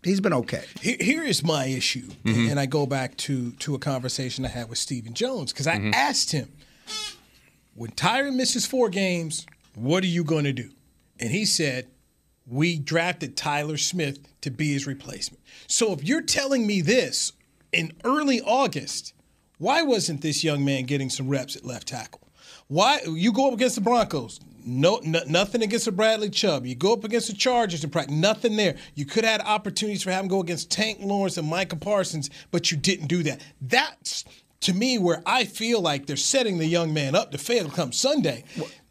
he's 0.03 0.21
been 0.21 0.33
okay. 0.33 0.63
Here, 0.81 0.97
here 0.99 1.23
is 1.23 1.43
my 1.43 1.65
issue, 1.65 2.09
and 2.25 2.59
I 2.59 2.65
go 2.65 2.85
back 2.85 3.17
to 3.17 3.51
to 3.51 3.75
a 3.75 3.79
conversation 3.79 4.45
I 4.45 4.49
had 4.49 4.69
with 4.69 4.77
Stephen 4.77 5.13
Jones 5.13 5.51
because 5.51 5.67
I 5.67 5.75
asked 5.93 6.31
him, 6.31 6.49
when 7.75 7.91
Tyron 7.91 8.35
misses 8.35 8.65
four 8.65 8.89
games, 8.89 9.45
what 9.75 10.03
are 10.03 10.07
you 10.07 10.23
going 10.23 10.45
to 10.45 10.53
do? 10.53 10.69
And 11.19 11.31
he 11.31 11.45
said, 11.45 11.87
we 12.49 12.79
drafted 12.79 13.35
Tyler 13.35 13.77
Smith 13.77 14.19
to 14.41 14.51
be 14.51 14.73
his 14.73 14.87
replacement. 14.87 15.43
So 15.67 15.91
if 15.91 16.03
you're 16.03 16.21
telling 16.21 16.65
me 16.65 16.81
this 16.81 17.33
in 17.71 17.93
early 18.03 18.41
August, 18.41 19.13
why 19.57 19.81
wasn't 19.81 20.21
this 20.21 20.43
young 20.43 20.63
man 20.63 20.83
getting 20.83 21.09
some 21.09 21.27
reps 21.27 21.55
at 21.55 21.65
left 21.65 21.87
tackle? 21.87 22.21
Why 22.67 23.01
you 23.07 23.31
go 23.31 23.47
up 23.47 23.53
against 23.53 23.75
the 23.75 23.81
Broncos? 23.81 24.39
No, 24.65 24.99
no 25.03 25.21
nothing 25.27 25.63
against 25.63 25.85
the 25.85 25.91
Bradley 25.91 26.29
Chubb. 26.29 26.65
You 26.65 26.75
go 26.75 26.93
up 26.93 27.05
against 27.05 27.27
the 27.27 27.33
Chargers 27.33 27.83
in 27.83 27.89
practice, 27.89 28.15
nothing 28.15 28.57
there. 28.57 28.75
You 28.95 29.05
could 29.05 29.23
have 29.23 29.41
had 29.41 29.47
opportunities 29.47 30.03
for 30.03 30.11
to 30.11 30.27
go 30.27 30.41
against 30.41 30.69
Tank 30.69 30.99
Lawrence 31.01 31.37
and 31.37 31.47
Micah 31.47 31.77
Parsons, 31.77 32.29
but 32.51 32.69
you 32.69 32.77
didn't 32.77 33.07
do 33.07 33.23
that. 33.23 33.41
That's 33.61 34.25
to 34.61 34.73
me 34.73 34.97
where 34.97 35.21
I 35.25 35.45
feel 35.45 35.81
like 35.81 36.05
they're 36.07 36.15
setting 36.15 36.57
the 36.57 36.65
young 36.65 36.93
man 36.93 37.15
up 37.15 37.31
to 37.31 37.37
fail 37.37 37.69
come 37.69 37.91
Sunday. 37.91 38.43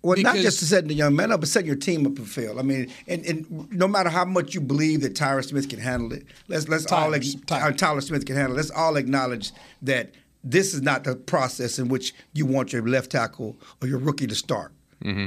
Well, 0.02 0.16
not 0.18 0.34
Because- 0.34 0.42
just 0.42 0.58
to 0.60 0.64
setting 0.66 0.88
the 0.88 0.94
young 0.94 1.16
man 1.16 1.32
up, 1.32 1.40
but 1.40 1.48
setting 1.48 1.66
your 1.66 1.76
team 1.76 2.06
up 2.06 2.14
to 2.16 2.22
fail. 2.24 2.58
I 2.60 2.62
mean, 2.62 2.92
and, 3.08 3.24
and 3.26 3.72
no 3.72 3.88
matter 3.88 4.08
how 4.08 4.24
much 4.24 4.54
you 4.54 4.60
believe 4.60 5.00
that 5.00 5.16
Tyler 5.16 5.42
Smith 5.42 5.68
can 5.68 5.80
handle 5.80 6.12
it, 6.12 6.24
let's 6.48 6.68
let's 6.68 6.84
all 6.92 7.10
Tyler- 7.10 7.16
ag- 7.16 7.46
Tyler. 7.46 7.64
uh, 7.64 7.72
Tyler 7.72 8.00
Smith 8.00 8.24
can 8.24 8.36
handle. 8.36 8.52
it. 8.54 8.56
Let's 8.58 8.70
all 8.70 8.96
acknowledge 8.96 9.50
that 9.82 10.12
this 10.44 10.72
is 10.74 10.82
not 10.82 11.02
the 11.02 11.16
process 11.16 11.80
in 11.80 11.88
which 11.88 12.14
you 12.32 12.46
want 12.46 12.72
your 12.72 12.86
left 12.86 13.10
tackle 13.10 13.56
or 13.82 13.88
your 13.88 13.98
rookie 13.98 14.28
to 14.28 14.34
start 14.36 14.70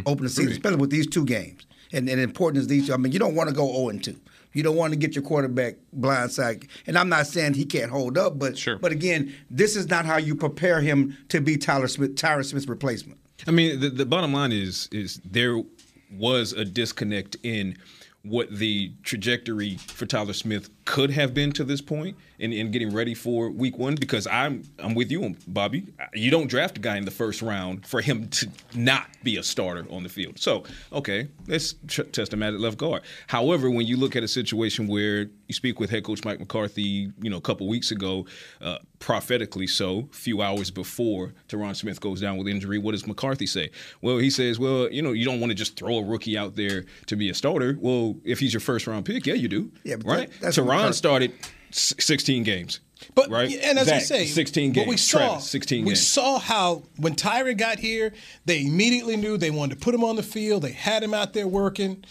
open 0.06 0.24
the 0.24 0.30
season, 0.30 0.52
especially 0.54 0.78
with 0.78 0.90
these 0.90 1.08
two 1.08 1.26
games. 1.26 1.66
And, 1.92 2.08
and 2.08 2.20
important 2.22 2.62
as 2.62 2.68
these 2.68 2.88
two, 2.88 2.94
I 2.94 2.98
mean, 2.98 3.12
you 3.12 3.20
don't 3.20 3.34
want 3.36 3.50
to 3.50 3.56
go 3.56 3.66
0 3.90 3.98
2. 4.00 4.16
You 4.60 4.64
don't 4.64 4.76
want 4.76 4.92
to 4.92 5.00
get 5.00 5.16
your 5.16 5.24
quarterback 5.24 5.76
blindside. 5.98 6.68
And 6.86 6.98
I'm 6.98 7.08
not 7.08 7.28
saying 7.28 7.54
he 7.54 7.64
can't 7.64 7.90
hold 7.90 8.18
up, 8.18 8.38
but 8.38 8.58
Sure. 8.58 8.78
but 8.78 8.92
again, 8.92 9.34
this 9.50 9.78
is 9.78 9.88
not 9.90 10.06
how 10.06 10.18
you 10.18 10.36
prepare 10.36 10.82
him 10.82 11.18
to 11.30 11.40
be 11.40 11.56
Tyler 11.56 11.88
Smith, 11.88 12.18
Tyler 12.18 12.44
Smith's 12.44 12.68
replacement. 12.68 13.18
I 13.48 13.52
mean, 13.52 13.80
the, 13.80 13.90
the 13.90 14.06
bottom 14.06 14.34
line 14.34 14.52
is 14.52 14.90
is 14.92 15.22
there 15.24 15.64
was 16.12 16.52
a 16.52 16.66
disconnect 16.66 17.38
in 17.42 17.78
what 18.24 18.52
the 18.54 18.92
trajectory 19.04 19.78
for 19.78 20.06
Tyler 20.06 20.34
Smith 20.34 20.70
could 20.90 21.12
have 21.12 21.36
been 21.36 21.52
to 21.52 21.64
this 21.64 21.82
point 21.82 22.18
in, 22.40 22.52
in 22.52 22.72
getting 22.72 22.92
ready 22.92 23.14
for 23.14 23.52
week 23.52 23.78
one 23.78 23.94
because 23.94 24.26
I'm 24.26 24.64
I'm 24.80 24.96
with 24.96 25.12
you, 25.12 25.36
Bobby. 25.48 25.86
You 26.16 26.32
don't 26.32 26.48
draft 26.48 26.80
a 26.80 26.82
guy 26.82 26.98
in 26.98 27.06
the 27.06 27.12
first 27.12 27.44
round 27.44 27.86
for 27.86 28.02
him 28.02 28.28
to 28.30 28.50
not 28.74 29.06
be 29.24 29.38
a 29.38 29.44
starter 29.44 29.86
on 29.92 30.02
the 30.02 30.10
field. 30.10 30.40
So, 30.40 30.64
okay, 30.92 31.28
let's 31.48 31.76
tr- 31.88 32.04
test 32.04 32.34
him 32.34 32.42
at 32.42 32.60
left 32.60 32.80
guard. 32.80 33.04
However, 33.28 33.70
when 33.70 33.86
you 33.86 33.98
look 33.98 34.16
at 34.16 34.24
a 34.24 34.28
situation 34.28 34.88
where 34.88 35.28
you 35.48 35.54
speak 35.54 35.80
with 35.80 35.92
head 35.92 36.04
coach 36.04 36.26
Mike 36.26 36.40
McCarthy, 36.40 37.12
you 37.22 37.30
know, 37.30 37.38
a 37.38 37.42
couple 37.42 37.68
weeks 37.68 37.92
ago, 37.92 38.26
uh, 38.62 38.80
prophetically 38.98 39.68
so, 39.68 40.08
a 40.12 40.16
few 40.16 40.42
hours 40.42 40.72
before 40.72 41.34
Tyron 41.50 41.76
Smith 41.76 42.02
goes 42.02 42.20
down 42.20 42.38
with 42.38 42.48
injury, 42.48 42.80
what 42.80 42.92
does 42.94 43.06
McCarthy 43.06 43.46
say? 43.46 43.70
Well, 44.02 44.18
he 44.18 44.30
says, 44.32 44.58
well, 44.58 44.90
you 44.92 45.02
know, 45.04 45.12
you 45.12 45.26
don't 45.26 45.40
want 45.40 45.52
to 45.52 45.56
just 45.56 45.76
throw 45.78 45.98
a 45.98 46.04
rookie 46.04 46.36
out 46.38 46.56
there 46.56 46.86
to 47.08 47.16
be 47.16 47.30
a 47.30 47.34
starter. 47.36 47.78
Well, 47.80 48.16
if 48.24 48.40
he's 48.40 48.54
your 48.54 48.60
first 48.62 48.88
round 48.88 49.06
pick, 49.06 49.28
yeah, 49.28 49.36
you 49.36 49.48
do. 49.48 49.72
Yeah, 49.84 49.98
but 49.98 50.06
right. 50.06 50.30
that- 50.32 50.40
that's 50.42 50.58
what 50.58 50.68
McCarthy- 50.82 50.98
started 50.98 51.32
16 51.72 52.44
games. 52.44 52.80
But 53.16 53.30
right? 53.30 53.50
and 53.64 53.80
as 53.80 53.88
Zach, 53.88 54.02
we 54.02 54.06
say, 54.06 54.26
16 54.26 54.74
But 54.74 54.82
we 54.82 54.86
games. 54.88 55.10
saw, 55.10 55.18
Travis, 55.20 55.50
16 55.50 55.86
we 55.86 55.92
games. 55.92 56.06
saw 56.08 56.38
how 56.38 56.84
when 56.98 57.16
Tyron 57.16 57.58
got 57.58 57.80
here, 57.80 58.14
they 58.46 58.62
immediately 58.66 59.16
knew 59.18 59.38
they 59.38 59.52
wanted 59.52 59.80
to 59.80 59.84
put 59.84 59.96
him 59.96 60.04
on 60.04 60.16
the 60.16 60.24
field. 60.24 60.64
They 60.64 60.72
had 60.74 61.02
him 61.02 61.14
out 61.14 61.34
there 61.34 61.48
working, 61.48 62.04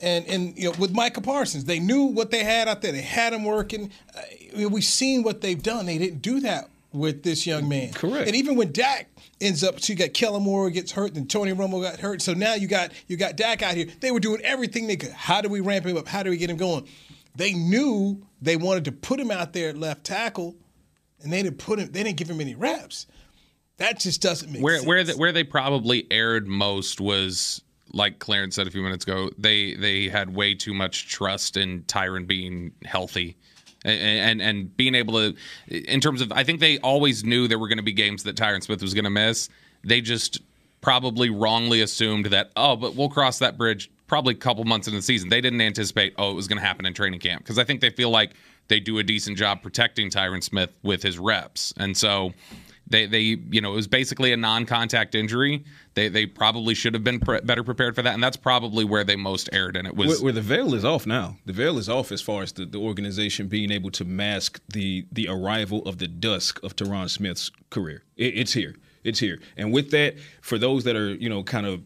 and 0.00 0.26
and 0.26 0.56
you 0.56 0.64
know 0.70 0.76
with 0.78 0.92
Micah 0.92 1.22
Parsons, 1.22 1.64
they 1.64 1.78
knew 1.78 2.04
what 2.04 2.30
they 2.30 2.44
had 2.44 2.68
out 2.68 2.82
there. 2.82 2.92
They 2.92 3.00
had 3.02 3.32
him 3.32 3.44
working. 3.44 3.90
Uh, 4.14 4.68
we've 4.68 4.84
seen 4.84 5.22
what 5.22 5.40
they've 5.40 5.62
done. 5.62 5.86
They 5.86 5.96
didn't 5.98 6.20
do 6.20 6.40
that 6.40 6.68
with 6.92 7.22
this 7.22 7.46
young 7.46 7.66
man. 7.68 7.92
Correct. 7.94 8.26
And 8.26 8.36
even 8.36 8.56
when 8.56 8.72
Dak 8.72 9.08
ends 9.40 9.64
up, 9.64 9.80
so 9.80 9.92
you 9.92 9.98
got 9.98 10.12
Kellen 10.12 10.42
Moore 10.42 10.68
gets 10.70 10.92
hurt, 10.92 11.14
then 11.14 11.26
Tony 11.26 11.52
Romo 11.52 11.82
got 11.82 11.98
hurt. 12.00 12.20
So 12.22 12.34
now 12.34 12.54
you 12.54 12.68
got 12.68 12.92
you 13.08 13.16
got 13.16 13.36
Dak 13.36 13.62
out 13.62 13.74
here. 13.74 13.86
They 14.00 14.10
were 14.10 14.20
doing 14.20 14.42
everything 14.42 14.86
they 14.86 14.96
could. 14.96 15.12
How 15.12 15.40
do 15.40 15.48
we 15.48 15.60
ramp 15.60 15.86
him 15.86 15.96
up? 15.96 16.06
How 16.08 16.22
do 16.22 16.28
we 16.30 16.36
get 16.36 16.50
him 16.50 16.58
going? 16.58 16.86
They 17.36 17.52
knew 17.52 18.26
they 18.40 18.56
wanted 18.56 18.86
to 18.86 18.92
put 18.92 19.20
him 19.20 19.30
out 19.30 19.52
there 19.52 19.68
at 19.68 19.76
left 19.76 20.04
tackle, 20.04 20.56
and 21.22 21.32
they 21.32 21.42
didn't 21.42 21.58
put 21.58 21.78
him. 21.78 21.92
They 21.92 22.02
didn't 22.02 22.16
give 22.16 22.30
him 22.30 22.40
any 22.40 22.54
reps. 22.54 23.06
That 23.76 24.00
just 24.00 24.22
doesn't 24.22 24.50
make 24.50 24.62
where 24.62 24.76
sense. 24.76 24.86
where 24.86 25.04
the, 25.04 25.12
where 25.16 25.32
they 25.32 25.44
probably 25.44 26.06
erred 26.10 26.46
most 26.46 27.00
was 27.00 27.62
like 27.92 28.18
Clarence 28.18 28.54
said 28.54 28.66
a 28.66 28.70
few 28.70 28.82
minutes 28.82 29.04
ago. 29.04 29.30
They 29.36 29.74
they 29.74 30.08
had 30.08 30.34
way 30.34 30.54
too 30.54 30.74
much 30.74 31.08
trust 31.08 31.56
in 31.56 31.82
Tyron 31.82 32.26
being 32.26 32.72
healthy. 32.84 33.36
And, 33.84 34.40
and 34.40 34.42
and 34.42 34.76
being 34.76 34.94
able 34.96 35.14
to, 35.14 35.36
in 35.68 36.00
terms 36.00 36.20
of, 36.20 36.32
I 36.32 36.42
think 36.42 36.58
they 36.58 36.78
always 36.78 37.22
knew 37.22 37.46
there 37.46 37.58
were 37.58 37.68
going 37.68 37.78
to 37.78 37.84
be 37.84 37.92
games 37.92 38.24
that 38.24 38.34
Tyron 38.34 38.62
Smith 38.62 38.82
was 38.82 38.94
going 38.94 39.04
to 39.04 39.10
miss. 39.10 39.48
They 39.84 40.00
just 40.00 40.40
probably 40.80 41.30
wrongly 41.30 41.82
assumed 41.82 42.26
that, 42.26 42.50
oh, 42.56 42.74
but 42.74 42.96
we'll 42.96 43.10
cross 43.10 43.38
that 43.38 43.56
bridge 43.56 43.90
probably 44.06 44.34
a 44.34 44.38
couple 44.38 44.64
months 44.64 44.86
into 44.86 44.98
the 44.98 45.02
season. 45.02 45.28
They 45.28 45.40
didn't 45.40 45.60
anticipate, 45.60 46.14
oh, 46.18 46.30
it 46.30 46.34
was 46.34 46.48
going 46.48 46.60
to 46.60 46.66
happen 46.66 46.86
in 46.86 46.94
training 46.94 47.20
camp 47.20 47.42
because 47.42 47.58
I 47.58 47.64
think 47.64 47.80
they 47.80 47.90
feel 47.90 48.10
like 48.10 48.32
they 48.68 48.80
do 48.80 48.98
a 48.98 49.02
decent 49.02 49.36
job 49.36 49.62
protecting 49.62 50.10
Tyron 50.10 50.42
Smith 50.42 50.70
with 50.82 51.02
his 51.02 51.18
reps, 51.18 51.72
and 51.76 51.96
so 51.96 52.32
they 52.88 53.06
they 53.06 53.20
you 53.20 53.60
know 53.60 53.72
it 53.72 53.76
was 53.76 53.88
basically 53.88 54.32
a 54.32 54.36
non-contact 54.36 55.14
injury. 55.14 55.64
They 55.94 56.08
they 56.08 56.26
probably 56.26 56.74
should 56.74 56.94
have 56.94 57.04
been 57.04 57.20
pre- 57.20 57.40
better 57.40 57.64
prepared 57.64 57.94
for 57.94 58.02
that, 58.02 58.14
and 58.14 58.22
that's 58.22 58.36
probably 58.36 58.84
where 58.84 59.04
they 59.04 59.16
most 59.16 59.48
erred. 59.52 59.76
And 59.76 59.86
it 59.86 59.96
was 59.96 60.08
Where, 60.08 60.24
where 60.24 60.32
the 60.32 60.40
veil 60.40 60.74
is 60.74 60.84
off 60.84 61.06
now. 61.06 61.36
The 61.46 61.52
veil 61.52 61.78
is 61.78 61.88
off 61.88 62.12
as 62.12 62.22
far 62.22 62.42
as 62.42 62.52
the, 62.52 62.66
the 62.66 62.78
organization 62.78 63.48
being 63.48 63.70
able 63.70 63.90
to 63.92 64.04
mask 64.04 64.60
the 64.68 65.06
the 65.10 65.28
arrival 65.28 65.82
of 65.86 65.98
the 65.98 66.08
dusk 66.08 66.62
of 66.62 66.76
Tyron 66.76 67.10
Smith's 67.10 67.50
career. 67.70 68.04
It, 68.16 68.36
it's 68.36 68.52
here. 68.52 68.76
It's 69.04 69.20
here. 69.20 69.40
And 69.56 69.72
with 69.72 69.90
that, 69.92 70.16
for 70.40 70.58
those 70.58 70.84
that 70.84 70.96
are 70.96 71.14
you 71.14 71.28
know 71.28 71.42
kind 71.42 71.66
of 71.66 71.82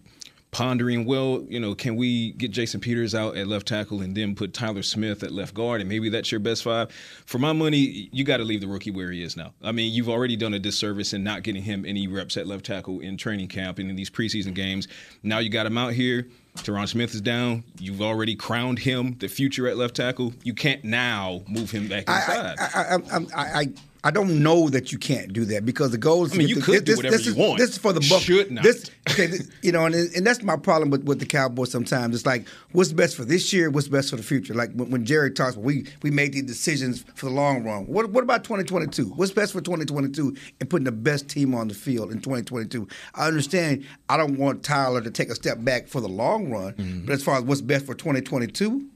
pondering, 0.51 1.05
well, 1.05 1.45
you 1.49 1.61
know, 1.61 1.75
can 1.75 1.97
we 1.97 2.33
get 2.33 2.51
Jason 2.51 2.81
Peters 2.81 3.15
out 3.15 3.37
at 3.37 3.47
left 3.47 3.69
tackle 3.69 4.01
and 4.01 4.17
then 4.17 4.35
put 4.35 4.53
Tyler 4.53 4.83
Smith 4.83 5.23
at 5.23 5.31
left 5.31 5.55
guard, 5.55 5.81
and 5.81 5.89
maybe 5.89 6.09
that's 6.09 6.31
your 6.31 6.41
best 6.41 6.63
five? 6.63 6.91
For 7.27 7.39
my 7.39 7.53
money, 7.53 8.09
you 8.13 8.25
got 8.25 8.39
to 8.39 8.45
leave 8.45 8.61
the 8.61 8.67
rookie 8.67 8.91
where 8.91 9.11
he 9.11 9.23
is 9.23 9.37
now. 9.37 9.53
I 9.63 9.73
mean, 9.73 9.93
you've 9.93 10.09
already 10.09 10.37
done 10.37 10.55
a 10.55 10.59
disservice 10.59 11.13
in 11.13 11.23
not 11.23 11.43
getting 11.43 11.63
him 11.63 11.85
any 11.87 12.09
reps 12.09 12.37
at 12.37 12.47
left 12.47 12.67
tackle 12.67 13.01
in 13.01 13.17
training 13.17 13.49
camp 13.49 13.79
and 13.79 13.89
in 13.89 13.97
these 13.97 14.11
preseason 14.11 14.55
games. 14.55 14.89
Now 15.23 15.39
you 15.39 15.51
got 15.51 15.67
him 15.67 15.79
out 15.79 15.93
here. 15.93 16.27
Tyron 16.57 16.89
Smith 16.89 17.15
is 17.15 17.21
down. 17.21 17.63
You've 17.79 18.03
already 18.03 18.35
crowned 18.35 18.81
him 18.81 19.17
the 19.19 19.29
future 19.29 19.69
at 19.69 19.77
left 19.77 19.95
tackle. 19.95 20.35
You 20.43 20.53
can't 20.53 20.83
now 20.83 21.43
move 21.49 21.71
him 21.71 21.87
back 21.87 22.09
inside. 22.09 22.57
I, 22.59 22.97
I, 22.97 22.97
I, 22.97 23.61
I, 23.61 23.67
I, 24.03 24.11
don't 24.11 24.43
know 24.43 24.69
that 24.71 24.93
you 24.93 24.99
can't 24.99 25.33
do 25.33 25.45
that 25.47 25.65
because 25.65 25.91
the 25.91 25.99
goal 25.99 26.25
is. 26.25 26.33
I 26.33 26.37
mean, 26.37 26.47
to 26.47 26.49
you 26.49 26.55
get 26.57 26.65
could 26.65 26.75
the, 26.75 26.81
do 26.81 26.93
this, 26.93 26.97
whatever 26.97 27.17
this 27.17 27.27
you 27.27 27.33
is, 27.33 27.39
want. 27.39 27.59
This 27.59 27.71
is 27.71 27.79
for 27.79 27.93
the 27.93 28.07
Buck. 28.09 28.23
Should 28.23 28.51
not. 28.51 28.65
This, 28.65 28.91
okay, 29.11 29.27
th- 29.29 29.43
you 29.63 29.73
know, 29.73 29.87
and, 29.87 29.95
and 29.95 30.27
that's 30.27 30.43
my 30.43 30.57
problem 30.57 30.91
with, 30.91 31.05
with 31.05 31.21
the 31.21 31.27
Cowboys. 31.27 31.71
Sometimes 31.71 32.15
it's 32.15 32.27
like, 32.27 32.47
what's 32.73 32.93
best 32.93 33.17
for 33.17 33.25
this 33.25 33.53
year? 33.53 33.71
What's 33.71 33.89
best 33.89 34.11
for 34.11 34.17
the 34.17 34.23
future? 34.23 34.55
Like 34.55 34.73
when, 34.73 34.91
when 34.91 35.05
Jerry 35.05 35.31
talks, 35.31 35.57
we 35.57 35.87
we 36.03 36.11
made 36.11 36.33
these 36.33 36.45
decisions 36.45 37.05
for 37.15 37.27
the 37.27 37.33
long 37.33 37.65
run. 37.65 37.87
What 37.87 38.11
what 38.11 38.25
about 38.25 38.45
2022? 38.45 39.07
What's 39.11 39.33
best 39.33 39.53
for 39.53 39.61
2022 39.61 40.37
and 40.61 40.71
putting 40.71 40.85
the 40.85 40.93
best 40.93 41.29
team 41.29 41.55
on 41.55 41.69
the 41.69 41.75
field 41.75 42.11
in 42.11 42.19
2022? 42.21 42.89
I 43.15 43.27
understand. 43.29 43.85
I 44.09 44.17
don't 44.17 44.39
want 44.39 44.63
Tyler 44.63 45.01
to 45.01 45.11
take 45.11 45.29
a 45.29 45.35
step 45.35 45.63
back 45.65 45.89
for 45.89 46.01
the 46.01 46.09
long 46.09 46.51
run, 46.51 46.73
Mm-hmm. 46.75 47.07
but 47.07 47.13
as 47.15 47.23
far 47.23 47.37
as 47.39 47.43
what's 47.45 47.61
best 47.61 47.87
for 47.87 47.95
2022 47.95 48.87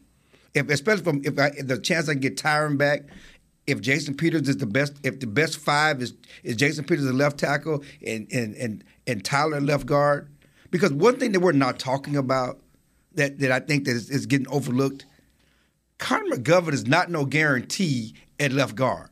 if 0.55 0.69
especially 0.71 1.03
from 1.03 1.21
if, 1.25 1.39
I, 1.39 1.49
if 1.57 1.67
the 1.67 1.79
chance 1.79 2.09
I 2.09 2.13
can 2.13 2.21
get 2.21 2.37
Tyron 2.37 2.79
back, 2.79 3.03
if 3.67 3.81
Jason 3.81 4.15
Peters 4.15 4.49
is 4.49 4.59
the 4.59 4.67
best, 4.67 4.95
if 5.03 5.21
the 5.21 5.27
best 5.27 5.59
five 5.59 6.03
is 6.03 6.15
is 6.43 6.57
Jason 6.57 6.85
Peters 6.85 7.05
the 7.05 7.13
left 7.13 7.39
tackle 7.39 7.83
and 8.07 8.27
and 8.33 8.55
and 8.57 8.85
and 9.07 9.25
Tyler 9.25 9.61
left 9.61 9.87
guard, 9.87 10.29
because 10.71 10.93
one 10.93 11.17
thing 11.19 11.33
that 11.33 11.41
we're 11.41 11.53
not 11.53 11.79
talking 11.79 12.17
about 12.17 12.61
that 13.15 13.39
that 13.39 13.51
I 13.51 13.61
think 13.61 13.85
that 13.85 13.93
is, 13.93 14.11
is 14.11 14.27
getting 14.27 14.49
overlooked, 14.49 15.07
Connor 15.99 16.37
McGovern 16.37 16.73
is 16.73 16.87
not 16.87 17.11
no 17.11 17.25
guarantee 17.25 18.15
at 18.39 18.53
left 18.53 18.75
guard. 18.75 19.09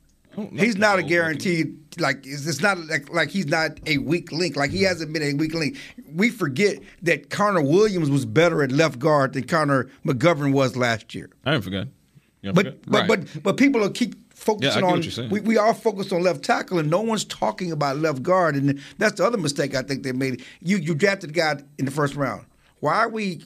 He's 0.54 0.78
not 0.78 0.99
a 0.99 1.02
guarantee. 1.02 1.75
Like 1.99 2.26
it's, 2.26 2.47
it's 2.47 2.62
not 2.62 2.78
like 2.87 3.12
like 3.12 3.28
he's 3.28 3.47
not 3.47 3.78
a 3.87 3.99
weak 3.99 4.32
link. 4.32 4.56
Like 4.56 4.71
he 4.71 4.82
hasn't 4.82 5.12
been 5.12 5.23
a 5.23 5.35
weak 5.35 5.52
link. 5.52 5.76
We 6.14 6.30
forget 6.30 6.78
that 7.02 7.28
Connor 7.28 7.61
Williams 7.61 8.11
was 8.11 8.25
better 8.25 8.62
at 8.62 8.73
left 8.73 8.99
guard 8.99 9.35
than 9.35 9.44
Connor 9.44 9.90
McGovern 10.06 10.52
was 10.52 10.75
last 10.75 11.14
year. 11.14 11.28
I 11.44 11.50
haven't 11.50 11.64
forgotten. 11.64 11.92
You 12.40 12.52
But 12.54 12.82
but 12.90 13.00
Right. 13.00 13.09
but 13.09 13.42
but 13.42 13.56
people 13.59 13.85
are 13.85 13.90
keep 13.90 14.21
focusing 14.42 14.80
Yeah, 14.82 14.87
on. 14.87 14.92
what 14.96 15.04
you're 15.04 15.12
saying. 15.12 15.30
We, 15.30 15.40
we 15.40 15.56
all 15.56 15.72
focus 15.75 16.12
on 16.12 16.22
left 16.22 16.42
tackle, 16.42 16.78
and 16.78 16.90
no 16.90 17.00
one's 17.00 17.25
talking 17.25 17.72
about 17.72 17.96
left 17.99 18.22
guard. 18.22 18.56
And 18.56 18.80
that's 18.99 19.14
the 19.18 19.25
other 19.26 19.38
mistake 19.38 19.75
I 19.75 19.82
think 19.82 20.02
they 20.02 20.12
made. 20.12 20.44
You 20.61 20.76
you 20.78 20.94
drafted 20.94 21.30
a 21.30 21.32
guy 21.32 21.61
in 21.78 21.84
the 21.84 21.90
first 21.90 22.14
round. 22.16 22.44
Why 22.80 22.96
are 22.96 23.08
we 23.08 23.42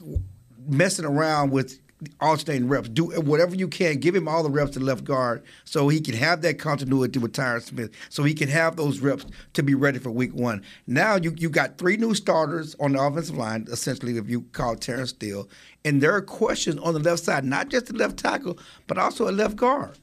messing 0.67 1.05
around 1.05 1.51
with 1.51 1.79
alternating 2.21 2.67
reps? 2.67 2.89
Do 2.89 3.05
whatever 3.21 3.55
you 3.55 3.67
can. 3.67 3.97
Give 3.97 4.15
him 4.15 4.27
all 4.27 4.43
the 4.43 4.49
reps 4.49 4.71
to 4.71 4.79
left 4.79 5.03
guard, 5.03 5.43
so 5.63 5.87
he 5.87 6.01
can 6.01 6.15
have 6.15 6.41
that 6.41 6.57
continuity 6.59 7.19
with 7.19 7.33
Tyron 7.33 7.61
Smith. 7.61 7.91
So 8.09 8.23
he 8.23 8.33
can 8.33 8.49
have 8.49 8.75
those 8.75 8.99
reps 8.99 9.25
to 9.53 9.63
be 9.63 9.75
ready 9.75 9.99
for 9.99 10.09
Week 10.11 10.33
One. 10.33 10.63
Now 10.87 11.15
you 11.15 11.33
you 11.37 11.49
got 11.49 11.77
three 11.77 11.97
new 11.97 12.13
starters 12.15 12.75
on 12.79 12.93
the 12.93 13.01
offensive 13.01 13.37
line. 13.37 13.67
Essentially, 13.71 14.17
if 14.17 14.27
you 14.29 14.41
call 14.51 14.75
Terence 14.75 15.09
Steele, 15.11 15.47
and 15.85 16.01
there 16.01 16.13
are 16.13 16.21
questions 16.21 16.79
on 16.81 16.93
the 16.95 16.99
left 16.99 17.23
side, 17.23 17.45
not 17.45 17.69
just 17.69 17.85
the 17.87 17.93
left 17.93 18.17
tackle, 18.17 18.57
but 18.87 18.97
also 18.97 19.29
a 19.29 19.31
left 19.31 19.55
guard. 19.55 19.97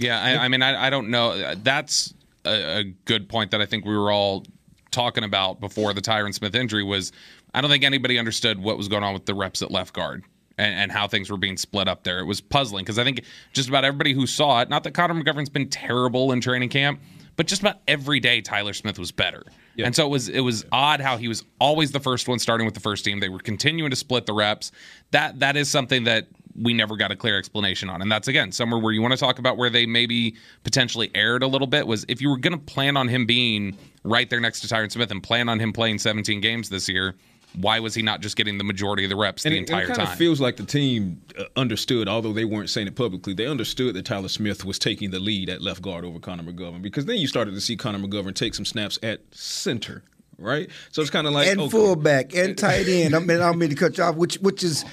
Yeah, 0.00 0.20
I, 0.20 0.44
I 0.44 0.48
mean, 0.48 0.62
I, 0.62 0.86
I 0.86 0.90
don't 0.90 1.10
know. 1.10 1.54
That's 1.56 2.14
a, 2.44 2.78
a 2.78 2.84
good 3.04 3.28
point 3.28 3.50
that 3.50 3.60
I 3.60 3.66
think 3.66 3.84
we 3.84 3.96
were 3.96 4.10
all 4.10 4.44
talking 4.90 5.24
about 5.24 5.60
before 5.60 5.92
the 5.92 6.00
Tyron 6.00 6.34
Smith 6.34 6.54
injury. 6.54 6.82
Was 6.82 7.12
I 7.54 7.60
don't 7.60 7.70
think 7.70 7.84
anybody 7.84 8.18
understood 8.18 8.58
what 8.58 8.76
was 8.76 8.88
going 8.88 9.04
on 9.04 9.12
with 9.12 9.26
the 9.26 9.34
reps 9.34 9.60
at 9.62 9.70
left 9.70 9.92
guard 9.92 10.24
and, 10.56 10.74
and 10.74 10.92
how 10.92 11.06
things 11.06 11.30
were 11.30 11.36
being 11.36 11.58
split 11.58 11.86
up 11.86 12.02
there. 12.02 12.18
It 12.18 12.24
was 12.24 12.40
puzzling 12.40 12.84
because 12.84 12.98
I 12.98 13.04
think 13.04 13.24
just 13.52 13.68
about 13.68 13.84
everybody 13.84 14.14
who 14.14 14.26
saw 14.26 14.62
it, 14.62 14.70
not 14.70 14.84
that 14.84 14.92
Connor 14.92 15.14
McGovern's 15.14 15.50
been 15.50 15.68
terrible 15.68 16.32
in 16.32 16.40
training 16.40 16.70
camp, 16.70 17.00
but 17.36 17.46
just 17.46 17.60
about 17.60 17.76
every 17.86 18.20
day 18.20 18.40
Tyler 18.40 18.72
Smith 18.72 18.98
was 18.98 19.12
better. 19.12 19.44
And 19.86 19.96
so 19.96 20.06
it 20.06 20.10
was 20.10 20.28
it 20.28 20.40
was 20.40 20.64
odd 20.72 21.00
how 21.00 21.16
he 21.16 21.28
was 21.28 21.44
always 21.58 21.92
the 21.92 22.00
first 22.00 22.28
one 22.28 22.38
starting 22.38 22.66
with 22.66 22.74
the 22.74 22.80
first 22.80 23.04
team. 23.04 23.20
They 23.20 23.28
were 23.28 23.38
continuing 23.38 23.90
to 23.90 23.96
split 23.96 24.26
the 24.26 24.32
reps. 24.34 24.72
That 25.10 25.40
that 25.40 25.56
is 25.56 25.70
something 25.70 26.04
that 26.04 26.28
we 26.60 26.74
never 26.74 26.96
got 26.96 27.10
a 27.10 27.16
clear 27.16 27.38
explanation 27.38 27.88
on. 27.88 28.02
And 28.02 28.10
that's 28.10 28.28
again 28.28 28.52
somewhere 28.52 28.80
where 28.80 28.92
you 28.92 29.02
want 29.02 29.12
to 29.12 29.18
talk 29.18 29.38
about 29.38 29.56
where 29.56 29.70
they 29.70 29.86
maybe 29.86 30.36
potentially 30.64 31.10
erred 31.14 31.42
a 31.42 31.46
little 31.46 31.66
bit 31.66 31.86
was 31.86 32.04
if 32.08 32.20
you 32.20 32.28
were 32.28 32.38
going 32.38 32.52
to 32.52 32.64
plan 32.64 32.96
on 32.96 33.08
him 33.08 33.26
being 33.26 33.76
right 34.04 34.28
there 34.28 34.40
next 34.40 34.60
to 34.60 34.68
Tyron 34.68 34.90
Smith 34.90 35.10
and 35.10 35.22
plan 35.22 35.48
on 35.48 35.58
him 35.58 35.72
playing 35.72 35.98
17 35.98 36.40
games 36.40 36.68
this 36.68 36.88
year, 36.88 37.14
why 37.54 37.80
was 37.80 37.94
he 37.94 38.02
not 38.02 38.20
just 38.20 38.36
getting 38.36 38.58
the 38.58 38.64
majority 38.64 39.04
of 39.04 39.10
the 39.10 39.16
reps 39.16 39.44
And 39.44 39.52
the 39.52 39.58
it, 39.58 39.60
entire 39.60 39.90
it 39.90 39.94
time? 39.94 40.06
of 40.06 40.14
feels 40.16 40.40
like 40.40 40.56
the 40.56 40.64
team 40.64 41.20
uh, 41.38 41.44
understood, 41.56 42.08
although 42.08 42.32
they 42.32 42.44
weren't 42.44 42.70
saying 42.70 42.86
it 42.86 42.94
publicly. 42.94 43.34
They 43.34 43.46
understood 43.46 43.94
that 43.94 44.04
Tyler 44.04 44.28
Smith 44.28 44.64
was 44.64 44.78
taking 44.78 45.10
the 45.10 45.18
lead 45.18 45.48
at 45.48 45.60
left 45.60 45.82
guard 45.82 46.04
over 46.04 46.18
Connor 46.18 46.44
McGovern 46.44 46.82
because 46.82 47.06
then 47.06 47.16
you 47.16 47.26
started 47.26 47.54
to 47.54 47.60
see 47.60 47.76
Connor 47.76 47.98
McGovern 47.98 48.34
take 48.34 48.54
some 48.54 48.64
snaps 48.64 48.98
at 49.02 49.20
center, 49.32 50.02
right? 50.38 50.70
So 50.92 51.02
it's 51.02 51.10
kind 51.10 51.26
of 51.26 51.32
like 51.32 51.48
and 51.48 51.60
okay. 51.62 51.70
fullback 51.70 52.34
and 52.34 52.56
tight 52.56 52.86
end. 52.88 53.14
I 53.14 53.18
mean, 53.18 53.30
I 53.30 53.46
don't 53.46 53.58
mean 53.58 53.70
to 53.70 53.76
cut 53.76 53.98
you 53.98 54.04
off, 54.04 54.14
which 54.14 54.36
which 54.36 54.62
is 54.62 54.84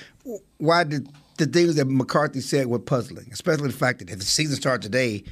why 0.58 0.84
the 0.84 1.08
the 1.38 1.46
things 1.46 1.76
that 1.76 1.86
McCarthy 1.86 2.42
said 2.42 2.68
were 2.68 2.80
puzzling, 2.80 3.30
especially 3.32 3.68
the 3.68 3.74
fact 3.74 4.00
that 4.00 4.10
if 4.10 4.20
the 4.20 4.26
season 4.26 4.56
started 4.56 4.82
today, 4.82 5.24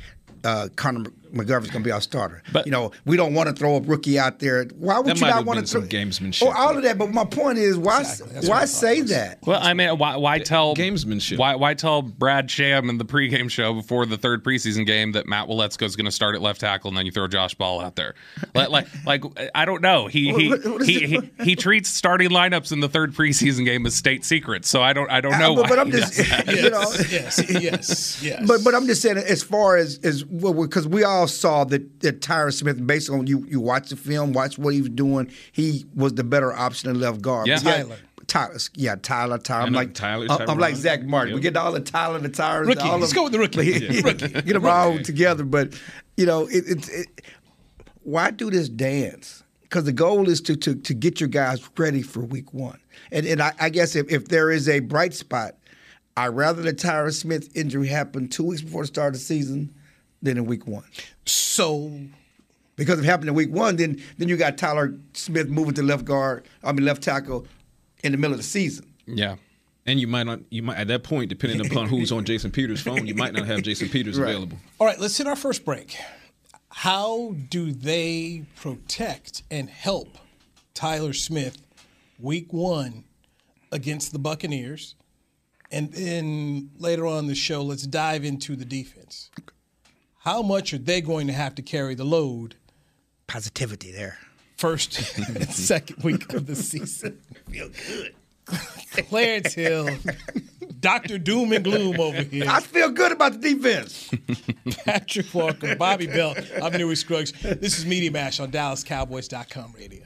uh, 0.44 0.70
Connor 0.76 1.10
McGovern's 1.36 1.70
going 1.70 1.84
to 1.84 1.88
be 1.88 1.92
our 1.92 2.02
starter. 2.02 2.42
But- 2.52 2.66
you 2.66 2.72
know, 2.72 2.92
we 3.06 3.18
don't 3.18 3.34
want 3.34 3.50
to 3.50 3.56
throw 3.56 3.76
a 3.76 3.82
rookie 3.82 4.18
out 4.18 4.40
there. 4.40 4.66
Why 4.78 5.00
would 5.00 5.20
you 5.20 5.26
not 5.26 5.46
want 5.46 5.58
been 5.58 5.66
to 5.66 5.70
some 5.70 5.88
throw 5.88 6.00
gamesmanship, 6.00 6.44
Oh, 6.48 6.52
all 6.52 6.76
of 6.78 6.84
that. 6.84 6.98
But 6.98 7.12
my 7.12 7.26
point 7.26 7.58
is, 7.60 7.78
why 7.78 8.04
That's 8.04 8.48
why 8.48 8.66
say 8.66 9.00
thought. 9.02 9.10
that? 9.10 9.40
Well, 9.46 9.60
I 9.62 9.74
mean, 9.74 9.98
why, 9.98 10.16
why 10.16 10.40
tell 10.40 10.76
gamesmanship. 10.76 11.38
Why, 11.38 11.56
why 11.56 11.74
tell 11.74 12.02
Brad 12.02 12.50
Sham 12.50 12.90
in 12.90 12.98
the 12.98 13.06
pregame 13.06 13.50
show 13.50 13.74
before 13.74 14.06
the 14.06 14.18
third 14.18 14.44
preseason 14.44 14.86
game 14.86 15.12
that 15.14 15.28
Matt 15.28 15.48
Waletzko 15.48 15.84
is 15.84 15.96
going 15.96 16.06
to 16.06 16.12
start 16.12 16.36
at 16.36 16.42
left 16.42 16.62
tackle, 16.62 16.90
and 16.90 16.98
then 16.98 17.06
you 17.06 17.12
throw 17.12 17.28
Josh 17.28 17.54
Ball 17.56 17.82
out 17.82 17.96
there? 17.96 18.16
Like, 18.54 18.70
like, 18.70 18.88
like 19.06 19.24
I 19.54 19.66
don't 19.66 19.82
know. 19.82 20.08
He 20.08 20.34
he, 20.34 20.50
What- 20.50 20.66
what 20.66 20.82
is 20.82 20.88
he, 20.88 21.06
he 21.08 21.32
he 21.44 21.56
treats 21.56 21.90
starting 21.90 22.30
lineups 22.30 22.72
in 22.72 22.80
the 22.80 22.90
third 22.90 23.14
preseason 23.14 23.66
game 23.66 23.86
as 23.86 23.96
state 23.96 24.24
secrets. 24.26 24.70
So 24.70 24.82
I 24.82 24.94
don't 24.94 25.10
I 25.12 25.22
don't 25.22 25.38
know 25.40 25.56
but, 25.56 25.64
why. 25.64 25.70
but 25.70 25.80
I'm 25.80 25.92
just, 25.92 26.18
you 26.48 26.70
know, 26.70 26.82
yes, 27.10 27.44
yes, 27.62 28.24
yes. 28.24 28.48
But 28.48 28.64
but 28.64 28.74
I'm 28.74 28.88
just 28.88 29.02
saying, 29.02 29.18
as 29.18 29.44
far 29.44 29.78
as 29.78 30.00
as 30.04 30.24
well, 30.26 30.54
because 30.54 30.88
we 30.88 31.04
all 31.04 31.25
saw 31.28 31.64
that 31.66 32.00
that 32.02 32.22
Tyron 32.22 32.54
Smith, 32.54 32.86
based 32.86 33.10
on 33.10 33.28
you 33.28 33.46
you 33.50 33.60
watch 33.60 33.90
the 33.90 33.96
film, 33.96 34.34
watch 34.34 34.58
what 34.58 34.74
he 34.74 34.82
was 34.82 34.90
doing, 34.90 35.32
he 35.52 35.86
was 35.96 36.14
the 36.14 36.24
better 36.24 36.54
option 36.54 36.90
in 36.90 37.00
left 37.00 37.22
guard. 37.22 37.48
Yeah. 37.48 37.58
Tyler. 37.58 37.98
Tyler, 38.28 38.58
yeah, 38.74 38.96
Tyler, 38.96 39.38
Tyler. 39.38 39.62
I 39.64 39.66
I'm 39.68 39.74
like 39.74 39.94
Tyler, 39.94 40.26
I'm- 40.32 40.50
I'm 40.50 40.58
like 40.58 40.76
Zach 40.76 41.04
Martin. 41.04 41.36
We 41.36 41.42
get 41.42 41.56
all 41.56 41.72
the 41.72 41.80
Tyler, 41.80 42.18
the 42.18 42.28
Tyrers, 42.30 42.68
Rookie. 42.68 42.82
all 42.82 42.98
Let's 42.98 43.12
of- 43.12 43.16
go 43.18 43.24
with 43.26 43.34
the 43.34 43.40
rookie. 43.40 43.66
Yeah. 43.68 44.02
Rookie. 44.04 44.28
Get 44.30 44.46
them 44.48 44.66
all 44.66 44.98
together, 44.98 45.44
but 45.44 45.80
you 46.18 46.26
know, 46.26 46.48
it, 46.48 46.64
it, 46.68 46.90
it, 46.90 47.08
why 48.02 48.32
do 48.32 48.50
this 48.50 48.68
dance? 48.68 49.44
Because 49.62 49.84
the 49.84 49.92
goal 49.94 50.28
is 50.28 50.42
to, 50.42 50.56
to 50.56 50.74
to 50.76 50.94
get 50.96 51.20
your 51.20 51.30
guys 51.30 51.68
ready 51.78 52.02
for 52.02 52.22
Week 52.22 52.52
One. 52.54 52.80
And 53.12 53.26
and 53.28 53.42
I, 53.44 53.54
I 53.60 53.70
guess 53.70 53.96
if, 53.96 54.12
if 54.12 54.28
there 54.28 54.50
is 54.50 54.68
a 54.70 54.80
bright 54.80 55.14
spot, 55.14 55.56
I'd 56.18 56.30
rather 56.30 56.64
the 56.64 56.74
Tyron 56.74 57.14
Smith 57.14 57.56
injury 57.56 57.88
happen 57.88 58.28
two 58.28 58.44
weeks 58.44 58.62
before 58.64 58.84
the 58.84 58.88
start 58.88 59.10
of 59.10 59.20
the 59.20 59.26
season 59.26 59.74
than 60.26 60.38
in 60.38 60.46
Week 60.46 60.68
One. 60.68 60.84
So 61.26 61.92
Because 62.76 63.00
if 63.00 63.06
it 63.06 63.08
happened 63.08 63.30
in 63.30 63.36
week 63.36 63.52
one, 63.52 63.78
then 63.78 64.02
then 64.18 64.28
you 64.28 64.36
got 64.38 64.58
Tyler 64.58 64.94
Smith 65.14 65.48
moving 65.50 65.74
to 65.76 65.84
left 65.84 66.04
guard, 66.06 66.46
I 66.64 66.72
mean 66.74 66.86
left 66.86 67.02
tackle 67.04 67.48
in 68.04 68.12
the 68.12 68.18
middle 68.18 68.34
of 68.34 68.40
the 68.40 68.44
season. 68.44 68.86
Yeah. 69.08 69.36
And 69.88 70.00
you 70.00 70.08
might 70.08 70.24
not, 70.24 70.40
you 70.50 70.64
might 70.64 70.78
at 70.78 70.88
that 70.88 71.04
point, 71.04 71.30
depending 71.30 71.64
upon 71.66 71.88
who's 71.88 72.12
on 72.12 72.26
Jason 72.26 72.50
Peters' 72.52 72.82
phone, 72.82 73.06
you 73.06 73.14
might 73.16 73.34
not 73.34 73.46
have 73.46 73.62
Jason 73.62 73.88
Peters 73.88 74.20
Right. 74.20 74.30
available. 74.32 74.58
All 74.80 74.88
right, 74.88 75.00
let's 75.00 75.16
hit 75.18 75.28
our 75.28 75.36
first 75.36 75.64
break. 75.64 75.96
How 76.70 77.36
do 77.50 77.72
they 77.72 78.46
protect 78.56 79.44
and 79.52 79.70
help 79.70 80.18
Tyler 80.74 81.14
Smith 81.14 81.58
week 82.20 82.52
one 82.52 83.04
against 83.72 84.12
the 84.12 84.20
Buccaneers? 84.20 84.96
And 85.72 85.92
then 85.94 86.72
later 86.80 87.06
on 87.06 87.20
in 87.20 87.28
the 87.28 87.36
show, 87.36 87.62
let's 87.62 87.84
dive 87.88 88.26
into 88.26 88.56
the 88.56 88.66
defense. 88.66 89.30
How 90.26 90.42
much 90.42 90.74
are 90.74 90.80
they 90.80 91.02
going 91.02 91.28
to 91.28 91.34
have 91.34 91.54
to 91.56 91.62
carry 91.62 91.94
the 91.94 92.04
load 92.04 92.56
Positivity 93.28 93.92
there. 93.92 94.18
first 94.58 95.18
and 95.20 95.48
second 95.54 96.04
week 96.04 96.34
of 96.34 96.48
the 96.48 96.56
season? 96.56 97.20
Feel 97.48 97.70
good. 97.88 98.16
Clarence 99.08 99.54
Hill, 99.54 99.88
Dr. 100.80 101.20
Doom 101.20 101.52
and 101.54 101.64
Gloom 101.64 102.00
over 102.00 102.24
here. 102.24 102.46
I 102.48 102.60
feel 102.60 102.90
good 102.90 103.12
about 103.12 103.40
the 103.40 103.54
defense. 103.54 104.10
Patrick 104.84 105.32
Walker, 105.32 105.76
Bobby 105.76 106.08
Belt. 106.08 106.40
I'm 106.62 106.74
Newy 106.74 106.96
Scruggs. 106.96 107.32
This 107.44 107.78
is 107.78 107.86
Media 107.86 108.10
Mash 108.12 108.40
on 108.40 108.52
DallasCowboys.com 108.52 109.74
radio. 109.78 110.06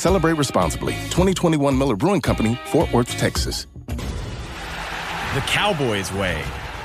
Celebrate 0.00 0.32
responsibly. 0.38 0.94
2021 1.10 1.76
Miller 1.76 1.94
Brewing 1.94 2.22
Company, 2.22 2.58
Fort 2.64 2.90
Worth, 2.90 3.18
Texas. 3.18 3.66
The 3.86 5.42
Cowboys 5.42 6.10
way, 6.10 6.42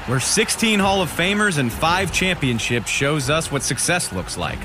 where 0.07 0.19
16 0.19 0.79
Hall 0.81 1.01
of 1.01 1.09
Famers 1.09 1.57
and 1.57 1.71
5 1.71 2.11
championships 2.11 2.89
shows 2.89 3.29
us 3.29 3.49
what 3.49 3.63
success 3.63 4.11
looks 4.11 4.37
like. 4.37 4.59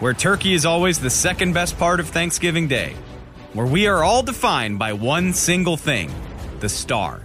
Where 0.00 0.14
turkey 0.14 0.54
is 0.54 0.64
always 0.64 0.98
the 0.98 1.10
second 1.10 1.52
best 1.52 1.76
part 1.76 2.00
of 2.00 2.08
Thanksgiving 2.08 2.68
Day. 2.68 2.94
Where 3.52 3.66
we 3.66 3.86
are 3.86 4.02
all 4.02 4.22
defined 4.22 4.78
by 4.78 4.94
one 4.94 5.34
single 5.34 5.76
thing 5.76 6.10
the 6.60 6.70
star. 6.70 7.20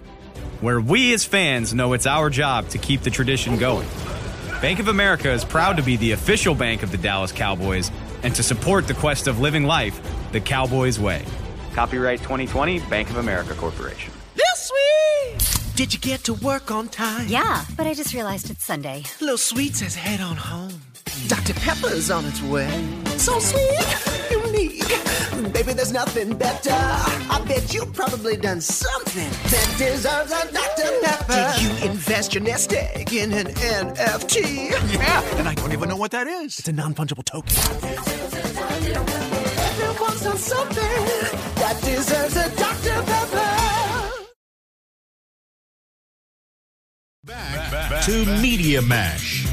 Where 0.60 0.82
we 0.82 1.14
as 1.14 1.24
fans 1.24 1.74
know 1.74 1.94
it's 1.94 2.06
our 2.06 2.30
job 2.30 2.68
to 2.70 2.78
keep 2.78 3.04
the 3.04 3.10
tradition 3.10 3.58
going. 3.58 3.88
Bank 4.62 4.80
of 4.80 4.90
America 4.90 5.32
is 5.32 5.46
proud 5.46 5.78
to 5.78 5.84
be 5.84 5.96
the 5.96 6.12
official 6.12 6.54
bank 6.54 6.84
of 6.84 6.92
the 6.92 6.98
Dallas 6.98 7.32
Cowboys 7.32 7.92
and 8.24 8.36
to 8.36 8.44
support 8.44 8.88
the 8.88 8.94
quest 8.94 9.28
of 9.28 9.40
living 9.40 9.64
life 9.64 10.02
the 10.32 10.40
Cowboys 10.40 11.00
way. 11.00 11.24
Copyright 11.74 12.20
2020 12.20 12.80
Bank 12.82 13.10
of 13.10 13.18
America 13.18 13.54
Corporation. 13.54 14.14
This 14.36 14.72
sweet! 14.72 15.76
Did 15.76 15.94
you 15.94 16.00
get 16.00 16.24
to 16.26 16.34
work 16.36 16.72
on 16.72 16.90
time? 16.90 17.28
Yeah, 17.28 17.64
but 17.78 17.88
I 17.88 17.94
just 17.94 18.14
realized 18.14 18.50
it's 18.50 18.64
Sunday. 18.66 19.04
Little 19.22 19.38
Sweet 19.38 19.76
says 19.76 19.96
head 19.96 20.20
on 20.20 20.36
home. 20.36 20.82
Dr. 21.28 21.54
Pepper's 21.54 22.12
on 22.12 22.26
its 22.26 22.42
way. 22.44 22.70
So 23.18 23.40
sweet, 23.40 24.32
unique. 24.32 24.88
Baby, 25.54 25.74
there's 25.74 25.92
nothing 25.92 26.38
better. 26.38 26.72
I 26.72 27.44
bet 27.48 27.74
you've 27.74 27.94
probably 27.94 28.38
done 28.38 28.62
something 28.62 29.30
that 29.52 29.76
deserves 29.78 30.32
a 30.32 30.52
Dr. 30.52 31.00
Pepper. 31.02 31.54
Did 31.54 31.62
you 31.62 31.90
invest 31.90 32.34
your 32.34 32.44
nest 32.44 32.74
egg 32.74 33.14
in 33.14 33.34
an 33.34 33.48
NFT? 33.48 34.72
Yeah, 34.94 35.38
and 35.38 35.48
I 35.48 35.54
don't 35.56 35.72
even 35.72 35.90
know 35.90 35.98
what 35.98 36.12
that 36.12 36.28
is. 36.28 36.60
It's 36.60 36.68
a 36.68 36.74
non 36.74 36.94
fungible 36.94 37.24
token. 37.24 37.56
Everyone's 40.20 40.50
done 40.50 40.58
something 40.58 40.84
that 41.56 41.82
deserves 41.82 42.36
a 42.36 42.56
Dr. 42.56 43.04
Pepper. 43.04 44.12
Back 47.24 48.04
to 48.06 48.26
Media 48.42 48.82
Mash. 48.82 49.46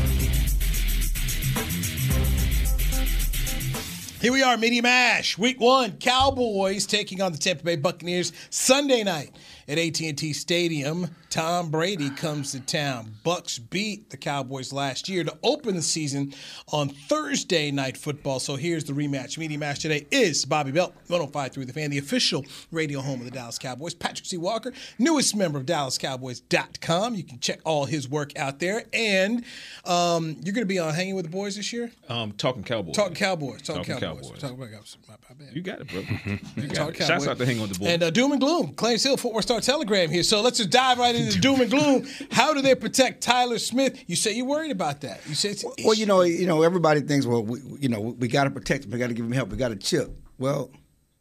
Here 4.20 4.32
we 4.32 4.42
are, 4.42 4.56
Media 4.56 4.82
Mash, 4.82 5.38
Week 5.38 5.60
One. 5.60 5.92
Cowboys 5.98 6.86
taking 6.86 7.20
on 7.22 7.32
the 7.32 7.38
Tampa 7.38 7.62
Bay 7.62 7.76
Buccaneers 7.76 8.32
Sunday 8.50 9.04
night 9.04 9.36
at 9.68 9.78
AT&T 9.78 10.32
Stadium. 10.32 11.08
Tom 11.36 11.68
Brady 11.68 12.08
comes 12.08 12.52
to 12.52 12.60
town. 12.60 13.12
Bucks 13.22 13.58
beat 13.58 14.08
the 14.08 14.16
Cowboys 14.16 14.72
last 14.72 15.06
year 15.06 15.22
to 15.22 15.36
open 15.42 15.76
the 15.76 15.82
season 15.82 16.32
on 16.72 16.88
Thursday 16.88 17.70
night 17.70 17.98
football. 17.98 18.40
So 18.40 18.56
here's 18.56 18.84
the 18.84 18.94
rematch. 18.94 19.36
Media 19.36 19.58
Mash 19.58 19.80
today 19.80 20.06
is 20.10 20.46
Bobby 20.46 20.72
Belt, 20.72 20.94
105.3 21.10 21.66
The 21.66 21.74
Fan, 21.74 21.90
the 21.90 21.98
official 21.98 22.42
radio 22.70 23.02
home 23.02 23.18
of 23.18 23.26
the 23.26 23.30
Dallas 23.30 23.58
Cowboys. 23.58 23.92
Patrick 23.92 24.24
C. 24.24 24.38
Walker, 24.38 24.72
newest 24.98 25.36
member 25.36 25.58
of 25.58 25.66
DallasCowboys.com. 25.66 27.14
You 27.14 27.22
can 27.22 27.38
check 27.38 27.60
all 27.66 27.84
his 27.84 28.08
work 28.08 28.34
out 28.38 28.58
there. 28.58 28.84
And 28.94 29.44
um, 29.84 30.36
you're 30.42 30.54
going 30.54 30.62
to 30.62 30.64
be 30.64 30.78
on 30.78 30.94
Hanging 30.94 31.16
with 31.16 31.26
the 31.26 31.30
Boys 31.30 31.56
this 31.56 31.70
year? 31.70 31.92
Um, 32.08 32.32
talking 32.32 32.64
Cowboys. 32.64 32.96
Talking 32.96 33.14
Cowboys. 33.14 33.60
Talking, 33.60 33.84
Talking 33.84 34.00
Cowboys. 34.00 34.22
Cowboys. 34.22 34.40
Talking 34.40 34.56
about 34.56 34.70
Cowboys. 34.70 34.96
My, 35.06 35.14
my 35.28 35.44
bad. 35.44 35.54
You 35.54 35.60
got 35.60 35.82
it, 35.82 35.88
bro. 35.88 36.00
You 36.56 36.68
got 36.68 36.76
Talk 36.76 36.98
it. 36.98 37.04
Shouts 37.04 37.26
out 37.26 37.36
to 37.36 37.44
Hang 37.44 37.60
on 37.60 37.68
the 37.68 37.78
Board. 37.78 37.90
And 37.90 38.02
uh, 38.02 38.08
Doom 38.08 38.32
and 38.32 38.40
Gloom, 38.40 38.72
Clarence 38.72 39.02
Hill, 39.02 39.18
Fort 39.18 39.34
Worth 39.34 39.44
Star 39.44 39.60
Telegram 39.60 40.08
here. 40.08 40.22
So 40.22 40.40
let's 40.40 40.56
just 40.56 40.70
dive 40.70 40.98
right 40.98 41.14
into 41.14 41.25
Doom 41.34 41.60
and 41.60 41.70
Gloom. 41.70 42.06
How 42.30 42.54
do 42.54 42.62
they 42.62 42.74
protect 42.74 43.22
Tyler 43.22 43.58
Smith? 43.58 44.02
You 44.06 44.16
say 44.16 44.34
you're 44.34 44.46
worried 44.46 44.70
about 44.70 45.00
that. 45.02 45.20
You 45.28 45.34
say 45.34 45.50
it's 45.50 45.64
an 45.64 45.72
Well, 45.84 45.94
you 45.94 46.06
know, 46.06 46.22
you 46.22 46.46
know, 46.46 46.62
everybody 46.62 47.00
thinks, 47.00 47.26
well, 47.26 47.42
we, 47.42 47.60
you 47.78 47.88
know, 47.88 48.00
we 48.00 48.28
got 48.28 48.44
to 48.44 48.50
protect 48.50 48.84
him. 48.84 48.90
We 48.90 48.98
got 48.98 49.08
to 49.08 49.14
give 49.14 49.24
him 49.24 49.32
help. 49.32 49.50
We 49.50 49.56
got 49.56 49.68
to 49.68 49.76
chip. 49.76 50.10
Well, 50.38 50.70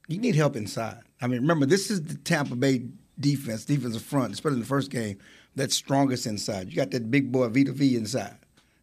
you 0.07 0.17
need 0.17 0.35
help 0.35 0.55
inside. 0.55 0.99
I 1.21 1.27
mean, 1.27 1.41
remember, 1.41 1.65
this 1.65 1.89
is 1.89 2.03
the 2.03 2.15
Tampa 2.15 2.55
Bay 2.55 2.83
defense, 3.19 3.65
defensive 3.65 4.01
front, 4.01 4.33
especially 4.33 4.55
in 4.55 4.61
the 4.61 4.67
first 4.67 4.91
game, 4.91 5.17
that's 5.55 5.75
strongest 5.75 6.25
inside. 6.25 6.69
You 6.69 6.75
got 6.75 6.91
that 6.91 7.09
big 7.09 7.31
boy 7.31 7.47
Vita 7.49 7.71
V 7.71 7.95
inside, 7.95 8.37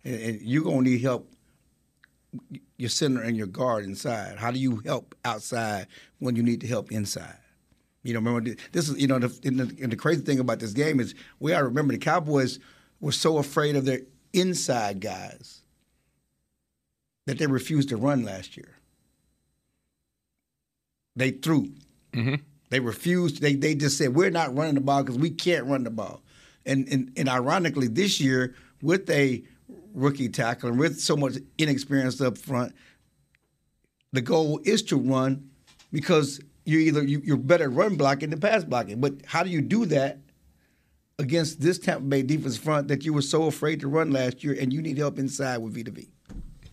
and, 0.04 0.20
and 0.20 0.40
you're 0.42 0.64
gonna 0.64 0.82
need 0.82 1.02
help. 1.02 1.28
Your 2.78 2.88
center 2.88 3.20
and 3.20 3.36
your 3.36 3.46
guard 3.46 3.84
inside. 3.84 4.38
How 4.38 4.50
do 4.50 4.58
you 4.58 4.80
help 4.86 5.14
outside 5.22 5.86
when 6.18 6.34
you 6.34 6.42
need 6.42 6.62
to 6.62 6.66
help 6.66 6.90
inside? 6.90 7.36
You 8.02 8.14
know, 8.14 8.20
remember 8.20 8.56
this 8.72 8.88
is 8.88 9.00
you 9.00 9.06
know, 9.06 9.18
the, 9.18 9.38
and, 9.44 9.60
the, 9.60 9.82
and 9.82 9.92
the 9.92 9.96
crazy 9.96 10.22
thing 10.22 10.40
about 10.40 10.58
this 10.58 10.72
game 10.72 10.98
is 10.98 11.14
we 11.38 11.52
got 11.52 11.58
to 11.58 11.64
remember 11.64 11.92
the 11.92 11.98
Cowboys 11.98 12.58
were 13.00 13.12
so 13.12 13.38
afraid 13.38 13.76
of 13.76 13.84
their 13.84 14.00
inside 14.32 15.00
guys 15.00 15.62
that 17.26 17.38
they 17.38 17.46
refused 17.46 17.90
to 17.90 17.96
run 17.96 18.24
last 18.24 18.56
year. 18.56 18.76
They 21.14 21.30
threw. 21.30 21.72
Mm-hmm. 22.12 22.36
They 22.70 22.80
refused. 22.80 23.40
They 23.40 23.54
they 23.54 23.74
just 23.74 23.98
said 23.98 24.14
we're 24.14 24.30
not 24.30 24.56
running 24.56 24.74
the 24.74 24.80
ball 24.80 25.02
because 25.02 25.18
we 25.18 25.30
can't 25.30 25.66
run 25.66 25.84
the 25.84 25.90
ball. 25.90 26.22
And, 26.64 26.88
and 26.88 27.12
and 27.16 27.28
ironically, 27.28 27.88
this 27.88 28.20
year 28.20 28.54
with 28.80 29.08
a 29.10 29.42
rookie 29.94 30.28
tackle 30.28 30.70
and 30.70 30.78
with 30.78 30.98
so 30.98 31.16
much 31.16 31.34
inexperience 31.58 32.20
up 32.20 32.38
front, 32.38 32.74
the 34.12 34.22
goal 34.22 34.60
is 34.64 34.82
to 34.84 34.96
run 34.96 35.50
because 35.92 36.40
you're 36.64 36.80
either 36.80 37.02
you, 37.02 37.20
you're 37.24 37.36
better 37.36 37.64
at 37.64 37.72
run 37.72 37.96
blocking 37.96 38.30
than 38.30 38.40
pass 38.40 38.64
blocking. 38.64 39.00
But 39.00 39.14
how 39.26 39.42
do 39.42 39.50
you 39.50 39.60
do 39.60 39.86
that 39.86 40.18
against 41.18 41.60
this 41.60 41.78
Tampa 41.78 42.04
Bay 42.04 42.22
defense 42.22 42.56
front 42.56 42.88
that 42.88 43.04
you 43.04 43.12
were 43.12 43.22
so 43.22 43.44
afraid 43.44 43.80
to 43.80 43.88
run 43.88 44.10
last 44.10 44.42
year, 44.42 44.56
and 44.58 44.72
you 44.72 44.82
need 44.82 44.98
help 44.98 45.18
inside 45.18 45.58
with 45.58 45.74
Vita 45.74 45.90
V. 45.90 46.08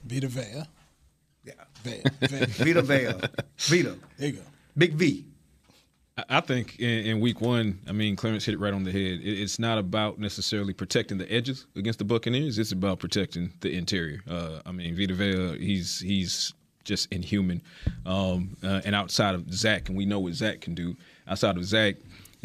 Vita 0.05 0.27
Vea. 0.27 0.63
Yeah. 1.43 1.53
Vea. 1.83 2.01
Vea. 2.21 2.45
Vita 2.63 2.81
Vea. 2.81 3.13
Vita. 3.57 3.95
There 4.17 4.27
you 4.27 4.33
go. 4.33 4.41
Big 4.77 4.93
V. 4.93 5.25
I 6.27 6.41
think 6.41 6.79
in, 6.79 7.05
in 7.05 7.19
week 7.21 7.39
one, 7.39 7.79
I 7.87 7.93
mean, 7.93 8.17
Clarence 8.17 8.43
hit 8.43 8.55
it 8.55 8.59
right 8.59 8.73
on 8.73 8.83
the 8.83 8.91
head. 8.91 9.21
It, 9.21 9.41
it's 9.41 9.59
not 9.59 9.77
about 9.77 10.19
necessarily 10.19 10.73
protecting 10.73 11.17
the 11.17 11.31
edges 11.31 11.65
against 11.77 11.99
the 11.99 12.05
Buccaneers. 12.05 12.59
It's 12.59 12.73
about 12.73 12.99
protecting 12.99 13.53
the 13.61 13.71
interior. 13.71 14.21
Uh, 14.27 14.59
I 14.65 14.71
mean, 14.73 14.95
Vita 14.95 15.13
Vea, 15.13 15.57
he's 15.57 15.99
he's 15.99 16.53
just 16.89 17.11
inhuman. 17.11 17.61
Um, 18.05 18.57
uh, 18.61 18.81
and 18.83 18.93
outside 18.93 19.35
of 19.35 19.53
Zach, 19.53 19.87
and 19.87 19.97
we 19.97 20.05
know 20.05 20.19
what 20.19 20.33
Zach 20.33 20.59
can 20.59 20.75
do. 20.75 20.97
Outside 21.27 21.55
of 21.55 21.63
Zach, 21.63 21.95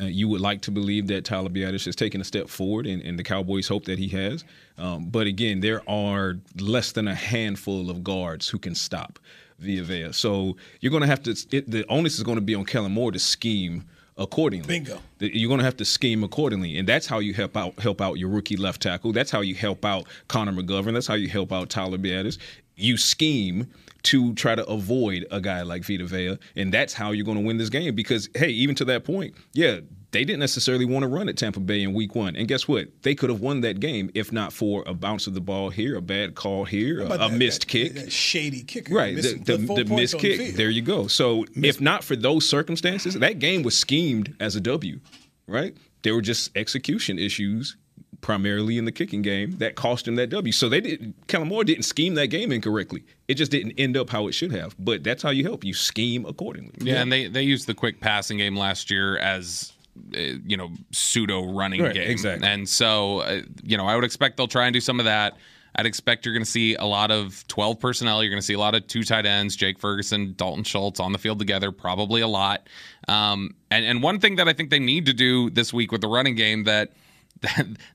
uh, 0.01 0.05
you 0.05 0.29
would 0.29 0.41
like 0.41 0.61
to 0.63 0.71
believe 0.71 1.07
that 1.09 1.25
Tyler 1.25 1.49
Biadasz 1.49 1.85
has 1.87 1.97
taken 1.97 2.21
a 2.21 2.25
step 2.25 2.49
forward, 2.49 2.87
and, 2.87 3.03
and 3.03 3.19
the 3.19 3.25
Cowboys 3.25 3.67
hope 3.67 3.85
that 3.87 3.99
he 3.99 4.09
has. 4.09 4.45
Um, 4.79 5.07
but 5.07 5.27
again, 5.27 5.61
there 5.61 5.89
are 5.89 6.37
less 6.61 6.93
than 6.93 7.09
a 7.09 7.15
handful 7.15 7.91
of 7.91 8.05
guards 8.05 8.49
who 8.49 8.59
can 8.59 8.75
stop 8.75 9.19
Via 9.59 9.83
Vea. 9.83 10.13
So 10.13 10.57
you're 10.81 10.91
going 10.91 11.03
to 11.03 11.07
have 11.07 11.23
to. 11.25 11.37
It, 11.51 11.71
the 11.71 11.87
onus 11.89 12.17
is 12.17 12.23
going 12.23 12.37
to 12.37 12.43
be 12.43 12.55
on 12.55 12.65
Kellen 12.65 12.93
Moore 12.93 13.13
to 13.13 13.19
scheme 13.19 13.85
accordingly. 14.17 14.67
Bingo. 14.67 15.01
You're 15.19 15.49
going 15.49 15.59
to 15.59 15.65
have 15.65 15.77
to 15.79 15.85
scheme 15.85 16.23
accordingly, 16.25 16.79
and 16.79 16.89
that's 16.89 17.07
how 17.07 17.19
you 17.21 17.35
help 17.35 17.57
out 17.57 17.79
help 17.79 18.01
out 18.01 18.15
your 18.15 18.29
rookie 18.29 18.57
left 18.57 18.83
tackle. 18.83 19.13
That's 19.13 19.31
how 19.31 19.41
you 19.41 19.55
help 19.55 19.85
out 19.85 20.07
Connor 20.29 20.53
McGovern. 20.53 20.93
That's 20.93 21.07
how 21.07 21.15
you 21.15 21.29
help 21.29 21.53
out 21.53 21.71
Tyler 21.71 21.99
Biadasz. 21.99 22.39
You 22.77 22.97
scheme 22.97 23.69
to 24.05 24.35
try 24.35 24.55
to 24.55 24.65
avoid 24.67 25.27
a 25.31 25.41
guy 25.41 25.63
like 25.63 25.85
Vita 25.85 26.05
Vea, 26.05 26.39
and 26.57 26.73
that's 26.73 26.93
how 26.93 27.13
you're 27.13 27.25
going 27.25 27.39
to 27.39 27.45
win 27.45 27.57
this 27.57 27.71
game. 27.71 27.95
Because 27.95 28.29
hey, 28.35 28.49
even 28.51 28.75
to 28.77 28.85
that 28.87 29.05
point, 29.05 29.35
yeah, 29.53 29.81
they 30.11 30.25
didn't 30.25 30.41
necessarily 30.41 30.85
want 30.85 31.03
to 31.03 31.09
run 31.09 31.29
at 31.29 31.37
Tampa 31.37 31.59
Bay 31.61 31.83
in 31.83 31.93
Week 31.95 32.15
One, 32.15 32.37
and 32.37 32.47
guess 32.47 32.69
what? 32.69 32.89
They 33.03 33.15
could 33.15 33.31
have 33.31 33.41
won 33.41 33.63
that 33.63 33.81
game 33.81 34.11
if 34.15 34.31
not 34.33 34.53
for 34.53 34.85
a 34.87 34.95
bounce 34.95 35.27
of 35.27 35.35
the 35.35 35.41
ball 35.41 35.71
here, 35.71 35.97
a 35.97 36.03
bad 36.03 36.35
call 36.35 36.65
here, 36.65 37.01
a, 37.01 37.09
How 37.09 37.15
about 37.15 37.29
a 37.29 37.33
that- 37.33 37.39
missed 37.39 37.63
that- 37.63 37.67
kick. 37.69 37.95
That 37.95 38.13
shady 38.13 38.63
kicker. 38.63 38.95
Right, 38.95 39.17
the, 39.17 39.35
the, 39.43 39.59
four 39.67 39.77
the 39.77 39.85
missed 39.87 40.15
on 40.17 40.21
the 40.21 40.37
kick. 40.37 40.55
there 40.57 40.71
you 40.71 40.83
go. 40.83 41.07
So 41.07 41.45
if 41.57 41.81
not 41.81 42.05
for 42.05 42.15
those 42.17 42.49
circumstances, 42.49 43.15
that 43.15 43.39
game 43.39 43.63
was 43.63 43.77
schemed 43.79 44.37
as 44.41 44.55
a 44.57 44.61
W, 44.61 45.01
right? 45.47 45.77
There 46.03 46.15
were 46.15 46.21
just 46.23 46.55
execution 46.57 47.19
issues 47.19 47.77
primarily 48.25 48.79
in 48.79 48.87
the 48.87 48.91
kicking 48.91 49.21
game 49.21 49.59
that 49.59 49.75
cost 49.75 50.09
him 50.09 50.15
that 50.15 50.31
W. 50.31 50.51
So 50.51 50.71
they 50.71 50.81
didn't. 50.81 51.15
Kellen 51.29 51.47
Moore 51.47 51.63
didn't 51.63 51.83
scheme 51.83 52.15
that 52.15 52.29
game 52.29 52.51
incorrectly. 52.51 53.05
It 53.29 53.35
just 53.35 53.51
didn't 53.53 53.73
end 53.79 53.99
up 53.99 54.09
how 54.09 54.27
it 54.29 54.33
should 54.33 54.51
have. 54.51 54.75
But 54.79 55.05
that's 55.05 55.23
how 55.23 55.29
you 55.29 55.45
help. 55.45 55.63
You 55.63 55.75
scheme 55.75 56.25
accordingly. 56.25 56.73
Yeah, 56.79 57.03
and 57.03 57.13
they 57.13 57.27
they 57.29 57.43
used 57.43 57.67
the 57.67 57.75
quick 57.75 58.01
passing 58.01 58.39
game 58.39 58.57
last 58.57 58.91
year 58.91 59.19
as 59.19 59.75
uh, 60.17 60.21
you 60.47 60.57
know 60.57 60.71
pseudo 60.91 61.53
running 61.53 61.83
Right, 61.83 61.95
game, 61.95 62.11
exactly. 62.11 62.49
and 62.49 62.67
so 62.67 63.21
uh, 63.21 63.43
you 63.63 63.77
know 63.77 63.87
I 63.87 63.95
would 63.95 64.05
expect 64.05 64.39
they'll 64.39 64.49
try 64.49 64.65
and 64.65 64.73
do 64.73 64.81
some 64.81 64.99
of 64.99 65.05
that. 65.05 65.37
I'd 65.77 65.87
expect 65.87 66.25
you're 66.25 66.35
going 66.35 66.45
to 66.45 66.51
see 66.51 66.77
a 66.77 66.85
lot 66.87 67.11
of 67.11 67.45
12 67.49 67.79
personnel. 67.81 68.23
You're 68.23 68.31
going 68.31 68.41
to 68.41 68.47
see 68.47 68.55
a 68.55 68.59
lot 68.61 68.77
of 68.77 68.87
two 68.87 69.03
tight 69.03 69.27
ends, 69.27 69.57
Jake 69.57 69.77
Ferguson, 69.79 70.33
Dalton 70.37 70.63
Schultz 70.63 71.01
on 71.01 71.11
the 71.13 71.19
field 71.19 71.41
together, 71.41 71.73
probably 71.73 72.21
a 72.21 72.29
lot. 72.29 72.69
Um, 73.09 73.55
and 73.71 73.85
and 73.85 74.03
one 74.03 74.19
thing 74.21 74.37
that 74.37 74.49
I 74.49 74.53
think 74.55 74.71
they 74.71 74.79
need 74.79 75.05
to 75.07 75.13
do 75.13 75.51
this 75.51 75.75
week 75.75 75.93
with 75.93 76.01
the 76.01 76.07
running 76.09 76.37
game 76.37 76.65
that 76.65 76.93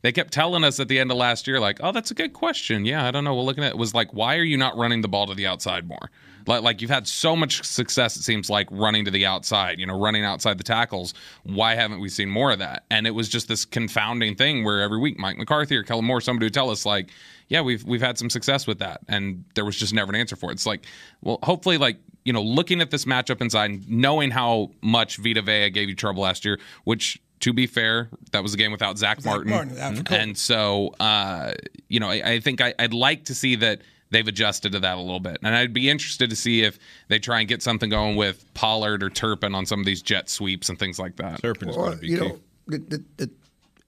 they 0.02 0.12
kept 0.12 0.32
telling 0.32 0.64
us 0.64 0.80
at 0.80 0.88
the 0.88 1.00
end 1.00 1.12
of 1.12 1.18
last 1.18 1.48
year, 1.48 1.60
like, 1.60 1.80
oh, 1.82 1.92
that's 1.92 2.12
a 2.12 2.14
good 2.14 2.34
question. 2.34 2.86
Yeah, 2.86 3.06
I 3.06 3.12
don't 3.12 3.24
know. 3.24 3.36
We're 3.36 3.44
looking 3.44 3.64
at 3.64 3.72
it 3.72 3.78
was 3.78 3.94
like, 3.94 4.14
why 4.14 4.38
are 4.38 4.44
you 4.44 4.58
not 4.58 4.78
running 4.78 5.02
the 5.02 5.08
ball 5.08 5.28
to 5.28 5.36
the 5.36 5.48
outside 5.48 5.88
more? 5.88 6.12
Like, 6.48 6.64
like 6.64 6.82
you've 6.82 6.90
had 6.90 7.08
so 7.08 7.36
much 7.36 7.64
success, 7.64 8.16
it 8.16 8.24
seems 8.24 8.50
like 8.50 8.68
running 8.72 9.06
to 9.06 9.12
the 9.12 9.26
outside, 9.26 9.80
you 9.80 9.86
know, 9.86 10.00
running 10.00 10.24
outside 10.24 10.58
the 10.58 10.64
tackles. 10.64 11.14
Why 11.44 11.76
haven't 11.76 12.00
we 12.00 12.10
seen 12.10 12.30
more 12.30 12.52
of 12.52 12.60
that? 12.60 12.86
And 12.90 13.06
it 13.06 13.12
was 13.12 13.30
just 13.30 13.48
this 13.48 13.66
confounding 13.66 14.36
thing 14.36 14.64
where 14.64 14.82
every 14.82 14.98
week 14.98 15.20
Mike 15.20 15.38
McCarthy 15.38 15.76
or 15.76 15.84
Kellen 15.84 16.06
Moore, 16.06 16.22
somebody 16.22 16.46
would 16.46 16.54
tell 16.54 16.70
us 16.70 16.86
like, 16.86 17.12
yeah, 17.50 17.62
we've 17.62 17.84
we've 17.84 18.02
had 18.02 18.18
some 18.18 18.30
success 18.30 18.68
with 18.68 18.80
that, 18.80 19.02
and 19.08 19.44
there 19.56 19.66
was 19.66 19.76
just 19.76 19.94
never 19.94 20.12
an 20.12 20.16
answer 20.16 20.36
for 20.36 20.52
it. 20.52 20.54
It's 20.54 20.68
like, 20.68 20.86
well, 21.22 21.40
hopefully, 21.42 21.80
like 21.80 21.98
you 22.26 22.34
know, 22.34 22.44
looking 22.44 22.80
at 22.80 22.92
this 22.92 23.06
matchup 23.06 23.42
inside, 23.42 23.90
knowing 23.90 24.30
how 24.30 24.72
much 24.82 25.18
Vita 25.18 25.42
Vea 25.42 25.70
gave 25.72 25.90
you 25.90 25.96
trouble 25.96 26.22
last 26.22 26.46
year, 26.46 26.60
which 26.84 27.20
to 27.40 27.54
be 27.54 27.68
fair, 27.68 28.10
that 28.32 28.44
was 28.44 28.54
a 28.54 28.58
game 28.58 28.72
without 28.72 28.98
Zach, 28.98 29.24
Martin. 29.24 29.50
Martin, 29.50 29.78
out 29.78 29.98
for 29.98 30.04
COVID. 30.04 30.22
and 30.22 30.38
so, 30.38 30.94
uh, 31.00 31.54
you 31.88 32.00
know, 32.00 32.10
I, 32.10 32.32
I 32.34 32.40
think 32.40 32.62
I, 32.62 32.74
I'd 32.80 32.94
like 32.94 33.26
to 33.26 33.36
see 33.36 33.56
that 33.56 33.82
they've 34.12 34.28
adjusted 34.28 34.72
to 34.74 34.80
that 34.80 34.98
a 34.98 35.02
little 35.02 35.20
bit. 35.20 35.38
And 35.44 35.56
I'd 35.56 35.74
be 35.74 35.90
interested 35.90 36.30
to 36.30 36.36
see 36.36 36.64
if 36.64 36.80
they 37.08 37.20
try 37.20 37.40
and 37.40 37.48
get 37.48 37.62
something 37.62 37.90
going 37.90 38.16
with 38.16 38.52
Pollard 38.54 39.04
or 39.04 39.10
Turpin 39.10 39.56
on 39.56 39.66
some 39.66 39.80
of 39.80 39.86
these 39.86 40.02
jet 40.02 40.30
sweeps 40.30 40.70
and 40.70 40.78
things 40.78 41.00
like 41.00 41.16
that. 41.18 41.42
Turpin 41.42 41.70
Well, 41.70 41.98
you 42.04 42.20
know, 42.20 42.40
the, 42.68 42.78
the, 42.78 43.04
the, 43.18 43.30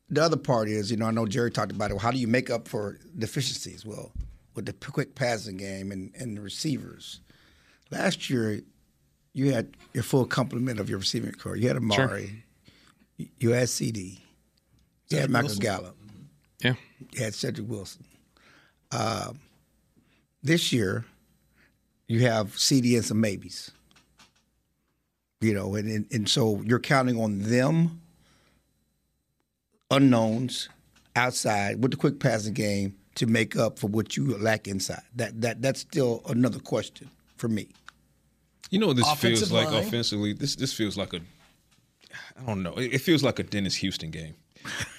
the 0.09 0.23
other 0.23 0.37
part 0.37 0.69
is, 0.69 0.91
you 0.91 0.97
know, 0.97 1.07
I 1.07 1.11
know 1.11 1.25
Jerry 1.25 1.51
talked 1.51 1.71
about 1.71 1.91
it. 1.91 1.97
How 1.97 2.11
do 2.11 2.17
you 2.17 2.27
make 2.27 2.49
up 2.49 2.67
for 2.67 2.99
deficiencies? 3.17 3.85
Well, 3.85 4.11
with 4.53 4.65
the 4.65 4.73
quick 4.73 5.15
passing 5.15 5.57
game 5.57 5.91
and, 5.91 6.11
and 6.15 6.37
the 6.37 6.41
receivers. 6.41 7.21
Last 7.89 8.29
year, 8.29 8.61
you 9.33 9.53
had 9.53 9.75
your 9.93 10.03
full 10.03 10.25
complement 10.25 10.79
of 10.79 10.89
your 10.89 10.99
receiving 10.99 11.31
corps. 11.31 11.55
You 11.55 11.67
had 11.67 11.77
Amari, 11.77 12.43
you 13.39 13.51
had 13.51 13.69
CD, 13.69 14.21
you 15.09 15.17
had 15.19 15.29
Michael 15.29 15.47
Wilson. 15.47 15.61
Gallup, 15.61 15.97
Yeah. 16.63 16.75
you 17.11 17.23
had 17.23 17.33
Cedric 17.33 17.67
Wilson. 17.69 18.03
Uh, 18.91 19.33
this 20.43 20.71
year, 20.73 21.05
you 22.07 22.21
have 22.21 22.57
CD 22.57 22.95
and 22.95 23.05
some 23.05 23.21
maybes. 23.21 23.71
You 25.39 25.53
know, 25.53 25.75
and, 25.75 25.87
and 25.89 26.05
and 26.11 26.29
so 26.29 26.61
you're 26.65 26.79
counting 26.79 27.19
on 27.19 27.39
them, 27.39 27.99
unknowns, 29.89 30.69
outside 31.15 31.81
with 31.81 31.91
the 31.91 31.97
quick 31.97 32.19
passing 32.19 32.53
game 32.53 32.95
to 33.15 33.25
make 33.25 33.55
up 33.55 33.79
for 33.79 33.87
what 33.87 34.15
you 34.15 34.37
lack 34.37 34.67
inside. 34.67 35.01
That 35.15 35.41
that 35.41 35.61
that's 35.61 35.79
still 35.81 36.21
another 36.27 36.59
question 36.59 37.09
for 37.37 37.47
me. 37.47 37.69
You 38.69 38.79
know 38.79 38.87
what 38.87 38.97
this 38.97 39.11
Offensive 39.11 39.49
feels 39.49 39.51
like 39.51 39.71
line. 39.71 39.83
offensively? 39.83 40.33
This 40.33 40.55
this 40.55 40.73
feels 40.73 40.95
like 40.95 41.13
a 41.13 41.21
I 42.39 42.45
don't 42.45 42.63
know. 42.63 42.73
It, 42.77 42.99
feels 42.99 43.23
like 43.23 43.39
a 43.39 43.43
Dennis 43.43 43.75
Houston 43.75 44.11
game. 44.11 44.35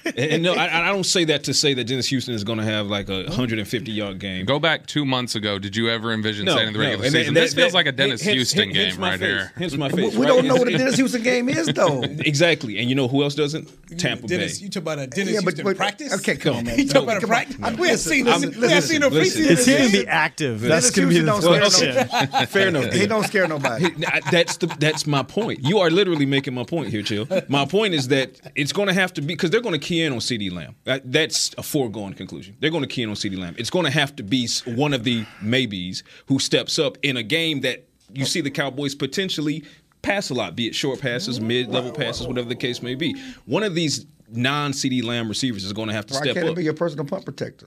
And, 0.04 0.18
and 0.18 0.42
no, 0.42 0.54
I, 0.54 0.88
I 0.88 0.92
don't 0.92 1.04
say 1.04 1.24
that 1.26 1.44
to 1.44 1.54
say 1.54 1.74
that 1.74 1.84
Dennis 1.84 2.08
Houston 2.08 2.34
is 2.34 2.42
going 2.44 2.58
to 2.58 2.64
have 2.64 2.86
like 2.88 3.08
a 3.08 3.24
150 3.24 3.90
yard 3.92 4.18
game. 4.18 4.44
Go 4.46 4.58
back 4.58 4.86
two 4.86 5.04
months 5.04 5.34
ago. 5.34 5.58
Did 5.58 5.76
you 5.76 5.88
ever 5.90 6.12
envision 6.12 6.44
No, 6.46 6.56
saying 6.56 6.68
in 6.68 6.72
the 6.72 6.78
no. 6.80 6.84
regular 6.84 7.04
And 7.06 7.12
season? 7.12 7.34
that- 7.34 7.40
this 7.40 7.54
feels 7.54 7.72
that- 7.72 7.76
like 7.78 7.86
a 7.86 7.92
Dennis 7.92 8.20
hence- 8.22 8.34
Houston 8.34 8.70
hence 8.74 8.92
game 8.94 9.00
my 9.00 9.10
right 9.10 9.20
face. 9.20 9.28
here. 9.28 9.52
Hence 9.56 9.76
my 9.76 9.88
We, 9.88 10.02
face. 10.02 10.14
we 10.14 10.20
right? 10.20 10.28
don't 10.28 10.46
know 10.46 10.56
what 10.56 10.68
a 10.68 10.76
Dennis 10.76 10.96
Houston 10.96 11.22
game 11.22 11.48
is 11.48 11.66
though. 11.68 12.02
Exactly, 12.32 12.78
and 12.78 12.88
you 12.88 12.94
know 12.94 13.08
who 13.08 13.22
else 13.22 13.34
doesn't? 13.34 13.68
Tampa 13.98 14.22
Bay. 14.22 14.36
Dennis, 14.36 14.58
Bay. 14.58 14.64
you 14.64 14.70
talk 14.70 14.82
about 14.82 14.98
a 14.98 15.06
Dennis 15.06 15.34
Yeah, 15.34 15.40
but- 15.44 15.54
Houston 15.54 15.64
but- 15.64 15.76
practice? 15.76 16.12
okay, 16.14 16.36
come 16.36 16.56
on, 16.56 16.64
man. 16.64 16.78
You 16.78 16.88
talk 16.88 17.02
about 17.04 17.18
a 17.18 17.20
Come 17.20 17.30
on. 17.30 17.36
practice? 17.36 17.56
I'm- 17.62 17.76
We 17.76 17.88
have 17.88 18.00
seen 18.00 18.24
this. 18.24 18.40
listen, 18.40 18.60
We 18.60 18.68
have 18.70 18.84
seen 18.84 19.02
a 19.02 19.10
preseason. 19.10 19.50
It's 19.50 19.66
going 19.66 19.90
to 19.90 19.92
be 20.02 20.06
active. 20.08 20.60
That's 20.60 20.90
going 20.90 21.08
to 21.08 21.14
be 21.14 21.20
the 21.20 21.26
don't 21.26 21.42
scare 21.42 21.58
question. 21.60 21.94
nobody. 21.94 22.46
Fair 22.46 22.68
enough. 22.68 22.92
He 22.92 23.06
don't 23.06 23.24
scare 23.24 23.46
nobody. 23.48 23.90
That's 24.30 24.56
the 24.56 24.66
that's 24.78 25.06
my 25.06 25.22
point. 25.22 25.60
You 25.62 25.78
are 25.78 25.90
literally 25.90 26.26
making 26.26 26.54
my 26.54 26.64
point 26.64 26.88
here, 26.88 27.02
Chill. 27.02 27.26
My 27.48 27.64
point 27.66 27.94
is 27.94 28.08
that 28.08 28.40
it's 28.56 28.72
going 28.72 28.88
to 28.88 28.94
have 28.94 29.12
to 29.14 29.20
be 29.20 29.28
because 29.28 29.50
they're 29.52 29.60
going 29.60 29.78
to 29.78 29.86
key 29.86 30.02
in 30.02 30.12
on 30.12 30.20
CD 30.20 30.50
Lamb. 30.50 30.74
That- 30.84 31.10
That's 31.10 31.54
a 31.58 31.62
foregone 31.62 32.14
conclusion. 32.14 32.56
They're 32.58 32.70
going 32.70 32.82
to 32.82 32.88
key 32.88 33.02
in 33.02 33.10
on 33.10 33.16
CD 33.16 33.36
Lamb. 33.36 33.54
It's 33.58 33.70
going 33.70 33.84
to 33.84 33.90
have 33.90 34.16
to 34.16 34.22
be 34.22 34.48
one 34.64 34.92
of 34.92 35.04
the 35.04 35.24
maybes 35.40 36.02
who 36.26 36.38
steps 36.38 36.78
up 36.78 36.98
in 37.02 37.16
a 37.16 37.22
game 37.22 37.60
that 37.60 37.86
you 38.12 38.24
see 38.24 38.40
the 38.40 38.50
Cowboys 38.50 38.94
potentially 38.94 39.64
pass 40.02 40.30
a 40.30 40.34
lot, 40.34 40.56
be 40.56 40.66
it 40.66 40.74
short 40.74 41.00
passes, 41.00 41.38
mm-hmm. 41.38 41.48
mid-level 41.48 41.92
passes, 41.92 42.26
whatever 42.26 42.48
the 42.48 42.56
case 42.56 42.82
may 42.82 42.94
be. 42.94 43.14
One 43.46 43.62
of 43.62 43.74
these 43.74 44.06
non-CD 44.28 45.02
Lamb 45.02 45.28
receivers 45.28 45.64
is 45.64 45.72
going 45.72 45.88
to 45.88 45.94
have 45.94 46.06
to 46.06 46.14
Why 46.14 46.20
step 46.20 46.34
can't 46.34 46.46
up. 46.46 46.52
it 46.52 46.56
be 46.56 46.64
your 46.64 46.74
personal 46.74 47.04
punt 47.04 47.24
protector? 47.24 47.66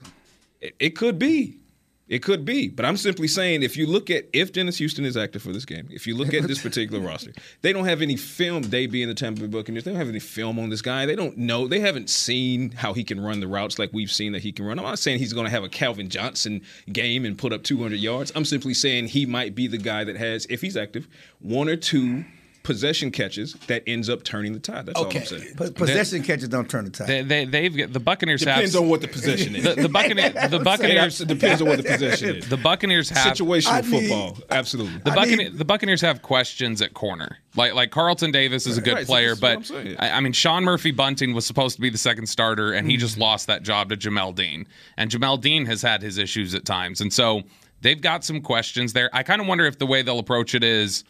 It, 0.60 0.74
it 0.78 0.90
could 0.90 1.18
be. 1.18 1.58
It 2.08 2.22
could 2.22 2.44
be. 2.44 2.68
But 2.68 2.84
I'm 2.84 2.96
simply 2.96 3.26
saying 3.26 3.64
if 3.64 3.76
you 3.76 3.86
look 3.86 4.10
at 4.10 4.26
if 4.32 4.52
Dennis 4.52 4.78
Houston 4.78 5.04
is 5.04 5.16
active 5.16 5.42
for 5.42 5.52
this 5.52 5.64
game, 5.64 5.88
if 5.90 6.06
you 6.06 6.14
look 6.14 6.32
at 6.32 6.46
this 6.46 6.62
particular 6.62 7.00
roster, 7.06 7.32
they 7.62 7.72
don't 7.72 7.86
have 7.86 8.00
any 8.00 8.16
film, 8.16 8.62
they 8.62 8.86
being 8.86 9.08
the 9.08 9.14
Tampa 9.14 9.40
Bay 9.40 9.46
Buccaneers, 9.48 9.84
they 9.84 9.90
don't 9.90 9.98
have 9.98 10.08
any 10.08 10.20
film 10.20 10.58
on 10.58 10.70
this 10.70 10.82
guy. 10.82 11.04
They 11.04 11.16
don't 11.16 11.36
know. 11.36 11.66
They 11.66 11.80
haven't 11.80 12.08
seen 12.08 12.70
how 12.70 12.92
he 12.92 13.02
can 13.02 13.18
run 13.18 13.40
the 13.40 13.48
routes 13.48 13.78
like 13.78 13.90
we've 13.92 14.10
seen 14.10 14.32
that 14.32 14.42
he 14.42 14.52
can 14.52 14.64
run. 14.64 14.78
I'm 14.78 14.84
not 14.84 15.00
saying 15.00 15.18
he's 15.18 15.32
going 15.32 15.46
to 15.46 15.50
have 15.50 15.64
a 15.64 15.68
Calvin 15.68 16.08
Johnson 16.08 16.62
game 16.92 17.24
and 17.24 17.36
put 17.36 17.52
up 17.52 17.64
200 17.64 17.96
yards. 17.96 18.30
I'm 18.36 18.44
simply 18.44 18.74
saying 18.74 19.08
he 19.08 19.26
might 19.26 19.56
be 19.56 19.66
the 19.66 19.78
guy 19.78 20.04
that 20.04 20.16
has, 20.16 20.46
if 20.46 20.60
he's 20.60 20.76
active, 20.76 21.08
one 21.40 21.68
or 21.68 21.76
two 21.76 22.24
possession 22.66 23.12
catches 23.12 23.54
that 23.68 23.84
ends 23.86 24.10
up 24.10 24.24
turning 24.24 24.52
the 24.52 24.58
tide. 24.58 24.86
That's 24.86 24.98
all 24.98 25.06
I'm 25.06 25.24
saying. 25.24 25.54
Po- 25.56 25.70
Possession 25.70 26.24
catches 26.24 26.48
don't 26.48 26.68
turn 26.68 26.84
the 26.84 26.90
tide. 26.90 27.06
They, 27.06 27.22
they, 27.22 27.44
they've 27.44 27.76
got 27.76 27.92
the 27.92 28.00
Buccaneers 28.00 28.40
Depends 28.40 28.72
have 28.74 28.82
on 28.82 28.88
what 28.88 29.00
the 29.00 29.08
possession 29.08 29.54
is. 29.54 29.62
The, 29.62 29.82
the, 29.82 29.88
Buccaneers, 29.88 30.50
the 30.50 30.58
Buccaneers 30.58 31.20
It 31.20 31.28
depends 31.28 31.62
on 31.62 31.68
what 31.68 31.76
the 31.76 31.84
possession 31.84 32.36
is. 32.36 32.48
The 32.48 32.56
Buccaneers 32.56 33.08
have 33.10 33.36
Situational 33.36 33.70
I 33.70 33.80
need- 33.82 34.08
football, 34.08 34.38
absolutely. 34.50 34.98
The, 34.98 35.10
Buccane- 35.10 35.56
the 35.56 35.64
Buccaneers 35.64 36.00
have 36.00 36.22
questions 36.22 36.82
at 36.82 36.92
corner. 36.92 37.38
Like 37.54 37.74
like 37.74 37.92
Carlton 37.92 38.32
Davis 38.32 38.66
is 38.66 38.76
a 38.76 38.80
good 38.80 38.94
Right, 38.94 39.06
player, 39.06 39.34
this 39.34 39.70
is 39.70 39.72
what 39.72 39.84
but 39.84 40.02
I'm. 40.02 40.12
I, 40.12 40.16
I 40.16 40.20
mean 40.20 40.32
Sean 40.32 40.64
Murphy 40.64 40.90
Bunting 40.90 41.34
was 41.34 41.46
supposed 41.46 41.76
to 41.76 41.80
be 41.80 41.88
the 41.88 41.98
second 41.98 42.26
starter, 42.26 42.72
and 42.72 42.90
he 42.90 42.96
mm. 42.96 43.00
just 43.00 43.16
lost 43.16 43.46
that 43.46 43.62
job 43.62 43.88
to 43.90 43.96
Jamel 43.96 44.34
Dean. 44.34 44.66
And 44.96 45.10
Jamel 45.10 45.40
Dean 45.40 45.66
has 45.66 45.82
had 45.82 46.02
his 46.02 46.18
issues 46.18 46.54
at 46.54 46.64
times, 46.64 47.00
and 47.00 47.12
so 47.12 47.42
they've 47.80 48.00
got 48.00 48.24
some 48.24 48.40
questions 48.40 48.92
there. 48.92 49.08
I 49.12 49.22
kind 49.22 49.40
of 49.40 49.46
wonder 49.46 49.64
if 49.66 49.78
the 49.78 49.86
way 49.86 50.02
they'll 50.02 50.18
approach 50.18 50.54
it 50.54 50.64
is. 50.64 51.04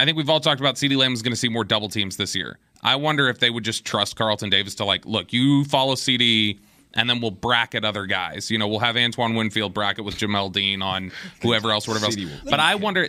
I 0.00 0.04
think 0.04 0.16
we've 0.16 0.28
all 0.30 0.40
talked 0.40 0.60
about 0.60 0.76
CeeDee 0.76 0.96
Lamb 0.96 1.12
is 1.12 1.22
going 1.22 1.32
to 1.32 1.36
see 1.36 1.48
more 1.48 1.64
double 1.64 1.88
teams 1.88 2.16
this 2.16 2.34
year. 2.34 2.58
I 2.82 2.96
wonder 2.96 3.28
if 3.28 3.38
they 3.38 3.50
would 3.50 3.64
just 3.64 3.84
trust 3.84 4.16
Carlton 4.16 4.50
Davis 4.50 4.74
to 4.76 4.84
like, 4.84 5.04
look, 5.06 5.32
you 5.32 5.64
follow 5.64 5.94
CD. 5.94 6.60
And 6.94 7.08
then 7.08 7.20
we'll 7.20 7.30
bracket 7.30 7.84
other 7.84 8.06
guys. 8.06 8.50
You 8.50 8.56
know, 8.56 8.66
we'll 8.66 8.78
have 8.78 8.96
Antoine 8.96 9.34
Winfield 9.34 9.74
bracket 9.74 10.06
with 10.06 10.16
Jamel 10.16 10.50
Dean 10.50 10.80
on 10.80 11.12
whoever 11.42 11.70
else, 11.70 11.86
whatever 11.86 12.06
else. 12.06 12.14
CD 12.14 12.26
will- 12.26 12.50
But 12.50 12.60
I 12.60 12.76
wonder, 12.76 13.08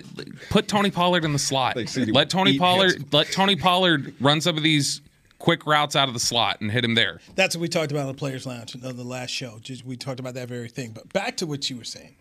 put 0.49 0.67
Tony 0.67 0.91
Pollard 0.91 1.23
in 1.23 1.31
the 1.31 1.39
slot. 1.39 1.77
CD 1.87 2.11
Let 2.11 2.29
Tony 2.29 2.59
Pollard, 2.59 2.91
heads. 2.91 3.05
let 3.13 3.31
Tony 3.31 3.55
Pollard 3.55 4.13
run 4.19 4.41
some 4.41 4.57
of 4.57 4.63
these 4.63 5.01
quick 5.39 5.65
routes 5.65 5.95
out 5.95 6.09
of 6.09 6.13
the 6.13 6.19
slot 6.19 6.59
and 6.59 6.69
hit 6.69 6.83
him 6.83 6.93
there. 6.95 7.21
That's 7.35 7.55
what 7.55 7.61
we 7.61 7.67
talked 7.69 7.91
about 7.91 8.01
in 8.01 8.07
the 8.07 8.13
Players 8.19 8.45
Lounge 8.45 8.75
on 8.83 8.97
the 8.97 9.03
last 9.03 9.29
show. 9.31 9.59
Just 9.61 9.85
we 9.85 9.95
talked 9.95 10.19
about 10.19 10.33
that 10.33 10.49
very 10.49 10.67
thing. 10.67 10.91
But 10.91 11.11
back 11.13 11.37
to 11.37 11.45
what 11.47 11.69
you 11.69 11.77
were 11.77 11.85
saying. 11.85 12.17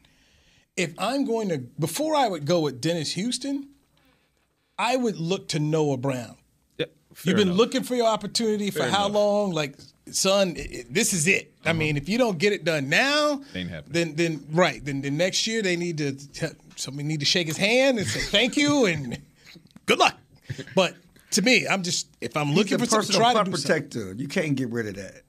If 0.77 0.95
I'm 0.97 1.25
going 1.25 1.49
to, 1.49 1.59
before 1.59 2.14
I 2.14 2.29
would 2.29 2.45
go 2.47 2.61
with 2.61 2.81
Dennis 2.81 3.12
Houston, 3.14 3.69
I 4.79 4.97
would 4.97 5.17
look 5.19 5.49
to 5.49 5.59
Noah 5.59 5.97
Brown. 5.97 6.37
You've 7.25 7.37
been 7.37 7.55
looking 7.55 7.83
for 7.83 7.97
your 7.97 8.07
opportunity 8.07 8.71
for 8.71 8.85
how 8.85 9.07
enough. 9.07 9.14
long? 9.14 9.51
Like, 9.51 9.75
son, 10.12 10.55
i- 10.57 10.61
i- 10.61 10.85
this 10.88 11.12
is 11.12 11.27
it. 11.27 11.53
I 11.64 11.71
uh-huh. 11.71 11.79
mean, 11.79 11.97
if 11.97 12.09
you 12.09 12.17
don't 12.17 12.38
get 12.38 12.53
it 12.53 12.62
done 12.62 12.88
now, 12.88 13.43
Ain't 13.57 13.73
then 13.93 14.14
then 14.14 14.47
right, 14.53 14.85
then 14.85 15.01
the 15.01 15.11
next 15.11 15.45
year 15.49 15.61
they 15.61 15.75
need 15.75 15.99
to 15.99 16.17
somebody 16.77 17.09
need 17.09 17.19
to 17.19 17.27
shake 17.27 17.49
his 17.49 17.57
hand 17.57 17.99
and 17.99 18.07
say 18.07 18.21
thank 18.21 18.57
you 18.57 18.87
and 18.93 19.19
good 19.87 19.99
luck. 19.99 20.17
But 20.77 20.95
to 21.33 21.43
me, 21.43 21.67
I'm 21.67 21.83
just 21.83 22.07
if 22.21 22.37
I'm 22.37 22.53
looking 22.55 22.79
He's 22.79 22.87
a 22.87 22.97
for 22.97 23.03
something, 23.03 23.07
personal 23.09 23.21
try 23.21 23.33
to 23.33 23.38
punt 23.38 23.51
do 23.51 23.57
something. 23.57 23.83
protector. 23.91 24.14
You 24.23 24.29
can't 24.29 24.55
get 24.55 24.69
rid 24.71 24.87
of 24.87 24.95
that. 24.95 25.23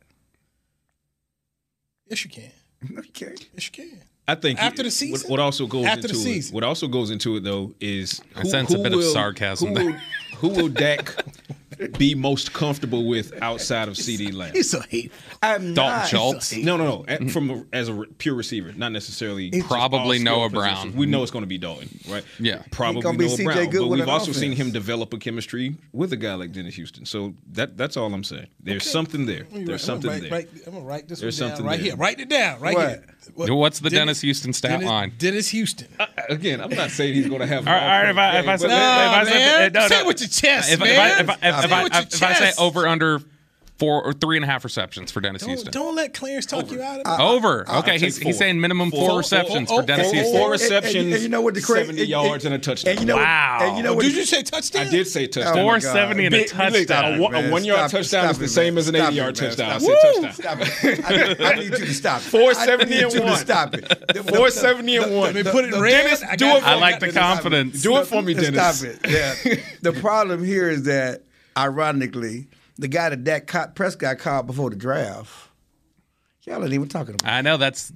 Yes, 2.07 2.23
you 2.23 2.29
can. 2.29 2.51
No, 2.81 3.01
you 3.01 3.09
can't. 3.11 3.47
Yes, 3.53 3.65
you 3.65 3.71
can. 3.71 3.99
I 4.27 4.35
think 4.35 4.61
After 4.61 4.83
the 4.83 4.91
season? 4.91 5.29
What, 5.29 5.39
also 5.39 5.65
goes 5.65 5.85
After 5.85 6.03
the 6.03 6.09
into 6.09 6.19
season. 6.19 6.53
it. 6.53 6.55
What 6.55 6.63
also 6.63 6.87
goes 6.87 7.09
into 7.09 7.35
it 7.37 7.43
though 7.43 7.73
is 7.81 8.21
I 8.35 8.43
sense 8.43 8.73
a 8.73 8.77
bit 8.77 8.93
of 8.93 9.03
sarcasm 9.03 9.69
Who 9.69 9.73
there. 9.73 9.85
will, 9.85 9.93
who 10.37 10.49
will 10.49 10.69
Dak 10.83 11.15
be 11.97 12.15
most 12.15 12.53
comfortable 12.53 13.07
with 13.07 13.33
outside 13.41 13.87
of 13.87 13.97
CD 13.97 14.31
Lamb? 14.31 14.51
He's 14.53 14.69
so 14.69 14.81
hateful. 14.81 15.17
I'm 15.41 15.73
Dalton 15.73 15.97
not. 15.99 16.07
Schultz. 16.07 16.55
No, 16.55 16.77
no, 16.77 16.85
no. 16.85 17.05
At- 17.07 17.29
From 17.31 17.49
a, 17.49 17.63
as 17.73 17.89
a 17.89 18.03
pure 18.17 18.35
receiver, 18.35 18.71
not 18.73 18.91
necessarily 18.91 19.49
just 19.49 19.67
Probably 19.67 19.99
all 19.99 20.13
skill 20.13 20.23
Noah 20.23 20.49
positions. 20.49 20.81
Brown. 20.91 20.95
We 20.95 21.05
know 21.05 21.21
it's 21.23 21.31
going 21.31 21.43
to 21.43 21.47
be 21.47 21.57
Dalton, 21.57 21.89
right? 22.09 22.23
Yeah. 22.39 22.63
probably 22.71 23.01
be 23.15 23.25
Noah 23.27 23.37
CJ 23.37 23.43
Brown. 23.45 23.69
Good 23.69 23.79
but 23.79 23.87
we've 23.87 24.03
an 24.03 24.09
also 24.09 24.31
seen 24.31 24.51
him 24.53 24.71
develop 24.71 25.13
a 25.13 25.17
chemistry 25.17 25.75
with 25.93 26.11
a 26.13 26.17
guy 26.17 26.33
like 26.35 26.51
Dennis 26.51 26.75
Houston. 26.75 27.05
So 27.05 27.33
that 27.53 27.77
that's 27.77 27.97
all 27.97 28.13
I'm 28.13 28.23
saying. 28.23 28.47
There's 28.61 28.89
something 28.89 29.25
there. 29.25 29.43
Let 29.43 29.51
me 29.53 29.63
There's 29.63 29.87
I'm 29.89 30.01
something 30.01 30.21
there. 30.21 30.31
write, 30.31 30.49
write, 30.53 30.67
I'm 30.67 30.73
gonna 30.73 30.85
write 30.85 31.07
this 31.07 31.19
There's 31.21 31.39
one 31.39 31.49
down 31.49 31.57
something 31.57 31.69
right 31.69 31.77
there. 31.77 31.85
here. 31.85 31.95
Write 31.95 32.19
it 32.19 32.29
down 32.29 32.59
right 32.59 32.75
What? 32.75 32.89
here. 32.89 33.05
What's 33.35 33.79
the 33.79 33.89
Dennis 33.89 34.21
Houston 34.21 34.53
stat 34.53 34.71
Dennis, 34.71 34.87
line? 34.87 35.13
Dennis 35.17 35.49
Houston. 35.49 35.87
Uh, 35.99 36.05
again, 36.29 36.61
I'm 36.61 36.69
not 36.69 36.91
saying 36.91 37.13
he's 37.13 37.27
going 37.27 37.41
to 37.41 37.47
have. 37.47 37.67
All 37.67 37.73
right, 37.73 37.81
all 37.83 37.89
right, 38.03 38.09
if 38.09 38.17
I- 38.17 38.39
if 38.39 38.47
I 38.47 38.51
but- 38.53 38.59
said- 38.59 38.67
No, 38.67 38.75
if 38.75 38.79
I 38.79 39.23
said- 39.25 39.33
man. 39.33 39.71
no, 39.73 39.79
no. 39.81 39.87
Say 39.87 39.99
it 39.99 40.05
with 40.07 40.19
your 40.21 40.29
chest, 40.29 40.69
If, 40.71 40.81
if, 40.81 40.87
man. 40.87 40.99
I, 40.99 41.19
if, 41.21 41.29
I, 41.29 41.33
if, 41.33 41.39
Say 41.39 41.47
if, 41.65 41.71
it 41.71 41.83
with 41.83 41.93
your 41.93 42.01
if 42.01 42.23
I 42.23 42.33
say 42.51 42.51
over 42.63 42.87
under 42.87 43.21
four 43.79 44.03
or 44.03 44.11
three 44.13 44.35
and 44.37 44.43
a 44.43 44.47
half 44.47 44.63
receptions 44.65 45.09
for 45.11 45.21
Dennis 45.21 45.41
don't, 45.41 45.49
Houston. 45.51 45.71
don't 45.71 45.95
let 45.95 46.13
Clarence 46.13 46.45
talk 46.45 46.69
you 46.69 46.81
out 46.81 46.99
of 46.99 47.19
it. 47.19 47.23
over. 47.23 47.63
I'll 47.67 47.79
okay, 47.79 47.97
he's, 47.97 48.17
he's 48.17 48.37
saying 48.37 48.59
minimum 48.59 48.91
four, 48.91 49.07
Four- 49.09 49.17
receptions 49.19 49.69
four- 49.69 49.81
for 49.81 49.87
Dennis 49.87 50.07
four- 50.07 50.13
Houston. 50.15 50.33
Four 50.33 50.53
And- 50.53 50.61
and- 50.61 50.61
receptions, 50.61 51.13
and 51.15 51.23
you 51.23 51.29
know 51.29 51.41
what 51.41 51.53
the 51.53 51.61
cra- 51.61 51.79
70 51.79 52.01
and- 52.01 52.09
yards 52.09 52.45
and 52.45 52.53
a 52.53 52.59
touchdown. 52.59 52.91
And 52.91 52.99
you 52.99 53.05
know 53.07 53.15
Wow. 53.15 53.57
What, 53.59 53.67
and 53.69 53.77
you 53.77 53.83
know 53.83 53.93
what 53.93 54.03
Did 54.03 54.15
you 54.15 54.25
say 54.25 54.43
touchdown? 54.43 54.87
I 54.87 54.89
did 54.89 55.07
say 55.07 55.23
oh 55.23 55.27
touchdown. 55.27 55.57
Oh 55.59 55.65
my 55.65 55.79
God. 55.79 55.81
470 55.83 56.25
and 56.25 56.35
a 56.35 56.43
uh, 56.43 56.47
touchdown. 56.47 57.13
A, 57.13 57.21
one- 57.21 57.35
a 57.35 57.49
one 57.49 57.63
yard 57.65 57.89
touchdown 57.91 58.03
stop 58.25 58.31
is 58.31 58.37
the 58.39 58.45
it, 58.45 58.49
same 58.49 58.77
as 58.77 58.87
an 58.89 58.95
80 58.97 59.15
yard 59.15 59.37
it, 59.37 59.41
man. 59.41 59.49
touchdown. 59.49 59.71
I 59.71 59.77
Stop 59.77 59.81
said 59.81 59.97
it. 60.03 60.21
touchdown. 60.21 60.65
Stop 60.65 60.83
it. 60.83 61.41
I, 61.41 61.51
I 61.51 61.55
need 61.55 61.63
you 61.69 61.85
to 61.85 61.93
stop. 61.93 62.19
it. 62.21 62.23
470 62.25 62.83
I 62.83 62.97
need 62.97 63.03
and 63.05 63.13
you 63.13 63.19
to 63.21 63.25
one. 63.25 63.37
stop 63.37 63.73
it. 63.75 63.87
The- 63.89 64.13
the- 64.13 64.23
470 64.23 64.95
and 64.97 65.15
one. 65.15 65.33
Let 65.33 65.45
me 65.45 65.51
put 65.51 65.63
it 65.65 65.73
in 65.73 65.79
red. 65.81 66.03
Dennis, 66.03 66.23
I 66.23 66.35
do 66.35 66.47
it 66.47 66.63
I 66.63 66.75
like 66.75 66.99
the 66.99 67.11
confidence. 67.13 67.81
Do 67.81 67.97
it 67.97 68.05
for 68.07 68.21
me, 68.21 68.33
Dennis. 68.33 68.79
Stop 68.79 68.89
it. 68.89 68.99
Yeah. 69.09 69.55
the 69.81 69.93
problem 69.93 70.43
here 70.43 70.69
is 70.69 70.83
that, 70.83 71.23
ironically, 71.57 72.47
the 72.79 72.87
guy 72.87 73.09
that 73.09 73.23
Dak 73.23 73.45
caught, 73.47 73.75
Prescott 73.75 74.17
caught 74.19 74.47
before 74.47 74.69
the 74.69 74.75
draft, 74.75 75.49
y'all 76.43 76.63
ain't 76.63 76.73
even 76.73 76.87
talking 76.87 77.15
about. 77.15 77.31
I 77.31 77.41
know 77.41 77.57
that's 77.57 77.91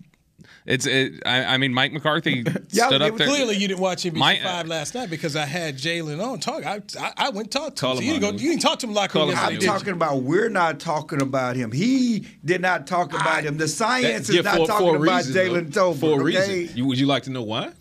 it's. 0.65 0.85
It, 0.85 1.23
I, 1.25 1.43
I 1.45 1.57
mean, 1.57 1.73
Mike 1.73 1.93
McCarthy 1.93 2.43
Y'all 2.71 2.87
stood 2.87 3.01
up 3.01 3.15
there. 3.17 3.27
Clearly, 3.27 3.55
you 3.55 3.67
didn't 3.67 3.79
watch 3.79 4.03
NBC 4.03 4.15
My- 4.15 4.39
uh, 4.39 4.43
Five 4.43 4.67
last 4.67 4.93
night 4.95 5.09
because 5.09 5.35
I 5.35 5.45
had 5.45 5.77
Jalen 5.77 6.25
on 6.25 6.39
talk. 6.39 6.65
I, 6.65 6.81
I 6.99 7.13
I 7.17 7.29
went 7.29 7.47
and 7.47 7.51
talked 7.51 7.77
to 7.77 7.81
Call 7.81 7.91
him. 7.93 7.97
So 7.97 8.03
you, 8.03 8.19
didn't 8.19 8.37
go, 8.37 8.43
you 8.43 8.49
didn't 8.49 8.61
talk 8.61 8.79
to 8.79 8.87
him 8.87 8.93
like 8.93 9.11
Call 9.11 9.29
him 9.29 9.37
I'm 9.37 9.53
did 9.53 9.61
you? 9.63 9.67
talking 9.67 9.93
about. 9.93 10.23
We're 10.23 10.49
not 10.49 10.79
talking 10.79 11.21
about 11.21 11.55
him. 11.55 11.71
He 11.71 12.27
did 12.43 12.61
not 12.61 12.87
talk 12.87 13.13
about 13.13 13.43
him. 13.43 13.57
The 13.57 13.67
science 13.67 14.27
That- 14.27 14.37
is 14.37 14.43
not 14.45 14.67
talking 14.67 14.95
about 14.95 15.23
Jalen 15.23 15.71
Tolbert. 15.71 15.99
For 15.99 16.05
a 16.11 16.23
okay? 16.23 16.23
reason. 16.59 16.77
You, 16.77 16.85
would 16.87 16.99
you 16.99 17.05
like 17.07 17.23
to 17.23 17.29
know 17.29 17.43
why? 17.43 17.71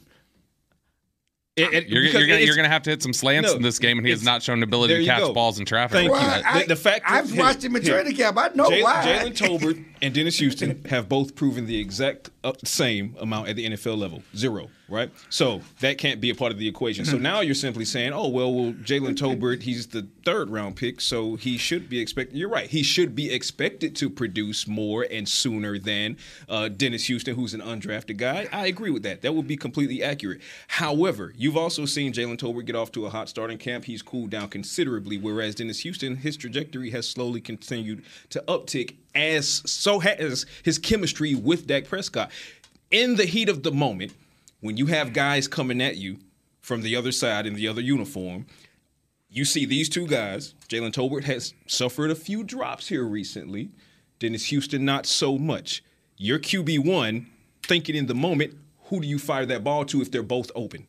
It- 1.55 1.75
it- 1.75 1.89
You're, 1.89 2.03
you're, 2.03 2.27
gonna, 2.27 2.41
you're 2.41 2.57
gonna 2.57 2.69
have 2.69 2.83
to 2.85 2.91
hit 2.91 3.03
some 3.03 3.13
slants 3.13 3.51
No, 3.51 3.57
in 3.57 3.63
this 3.63 3.79
game, 3.79 3.99
and 3.99 4.07
he 4.07 4.11
has 4.11 4.23
not 4.23 4.43
shown 4.43 4.59
an 4.59 4.63
ability 4.63 4.97
to 4.99 5.05
catch 5.05 5.19
go. 5.21 5.35
balls 5.35 5.59
in 5.59 5.67
traffic. 5.67 5.97
Thank 5.99 6.11
Well, 6.13 6.23
you. 6.39 6.43
I- 6.47 6.63
the, 6.63 6.69
the 6.69 6.77
fact 6.77 7.05
I've 7.07 7.31
here- 7.31 7.41
watched 7.43 7.63
him 7.63 7.77
in 7.77 7.83
training 7.83 8.17
camp. 8.17 8.39
I 8.39 8.49
know 8.55 8.71
Jalen, 8.71 8.83
why. 8.83 9.03
Jalen 9.05 9.37
Tolbert 9.37 9.85
and 10.03 10.13
Dennis 10.13 10.39
Houston 10.41 10.85
have 10.87 11.09
both 11.09 11.37
proven 11.37 11.67
the 11.67 11.79
exact 11.79 12.31
uh, 12.43 12.53
same 12.65 13.17
amount 13.21 13.49
at 13.49 13.57
the 13.57 13.67
NFL 13.67 13.97
level, 13.97 14.23
zero. 14.37 14.69
Right. 14.89 15.11
So 15.31 15.63
that 15.81 15.97
can't 15.97 16.21
be 16.21 16.29
a 16.29 16.35
part 16.35 16.53
of 16.53 16.59
the 16.59 16.69
equation. 16.69 17.07
So 17.07 17.17
now 17.17 17.41
you're 17.41 17.55
simply 17.55 17.87
saying, 17.87 18.13
oh 18.13 18.29
well, 18.29 18.53
well, 18.53 18.73
Jalen 18.75 19.15
Tolbert, 19.15 19.63
he's 19.63 19.87
the 19.87 20.07
third 20.25 20.51
round 20.51 20.77
pick, 20.77 21.01
so 21.01 21.37
he 21.37 21.57
should 21.57 21.89
be 21.89 21.99
expected. 21.99 22.37
You're 22.37 22.51
right. 22.51 22.69
He 22.69 22.83
should 22.83 23.15
be 23.15 23.33
expected 23.33 23.97
to 23.97 24.11
produce 24.11 24.67
more 24.67 25.07
and 25.11 25.27
sooner 25.27 25.79
than 25.79 26.19
uh, 26.47 26.69
Dennis 26.69 27.07
Houston, 27.07 27.35
who's 27.37 27.55
an 27.55 27.63
undrafted 27.63 28.19
guy. 28.19 28.49
I 28.53 28.67
agree 28.67 28.91
with 28.91 29.05
that. 29.05 29.23
That 29.23 29.35
would 29.35 29.47
be 29.47 29.57
completely 29.57 30.03
accurate. 30.03 30.43
However, 30.69 31.33
you've 31.39 31.57
also 31.57 31.87
seen 31.87 32.13
Jalen 32.13 32.37
Tolbert 32.37 32.67
get 32.67 32.77
off 32.77 32.93
to 32.93 33.07
a 33.07 33.11
hot 33.11 33.31
start 33.31 33.51
in 33.51 33.57
camp. 33.57 33.87
He's 33.87 34.03
cooled 34.03 34.29
down 34.29 34.49
considerably, 34.49 35.17
whereas 35.17 35.55
Dennis 35.55 35.81
Houston, 35.81 36.17
his 36.17 36.37
trajectory 36.37 36.91
has 36.91 37.09
slowly 37.09 37.41
continued 37.41 38.05
to 38.29 38.45
uptick 38.47 38.97
as 39.15 39.63
so 39.71 39.99
has 40.01 40.47
his 40.63 40.79
chemistry 40.79 41.35
with 41.35 41.67
Dak 41.67 41.87
Prescott. 41.87 42.31
In 42.91 43.17
the 43.17 43.25
heat 43.25 43.49
of 43.49 43.63
the 43.63 43.73
moment, 43.73 44.13
when 44.61 44.77
you 44.77 44.87
have 44.87 45.13
guys 45.13 45.49
coming 45.49 45.81
at 45.81 45.97
you 45.97 46.19
from 46.61 46.83
the 46.83 46.97
other 46.97 47.13
side 47.13 47.47
in 47.47 47.55
the 47.55 47.69
other 47.69 47.81
uniform, 47.81 48.47
you 49.29 49.45
see 49.45 49.65
these 49.65 49.89
two 49.89 50.07
guys. 50.07 50.55
Jalen 50.69 50.93
Tolbert 50.93 51.25
has 51.25 51.55
suffered 51.67 52.11
a 52.11 52.15
few 52.15 52.45
drops 52.45 52.89
here 52.89 53.05
recently. 53.05 53.71
Dennis 54.19 54.47
Houston, 54.47 54.85
not 54.85 55.07
so 55.07 55.39
much. 55.39 55.83
Your 56.17 56.39
QB1, 56.39 57.27
thinking 57.63 57.97
in 57.97 58.07
the 58.07 58.15
moment, 58.15 58.57
who 58.85 59.01
do 59.01 59.07
you 59.07 59.19
fire 59.19 59.47
that 59.47 59.65
ball 59.65 59.85
to 59.87 60.03
if 60.03 60.11
they're 60.11 60.23
both 60.23 60.51
open? 60.55 60.87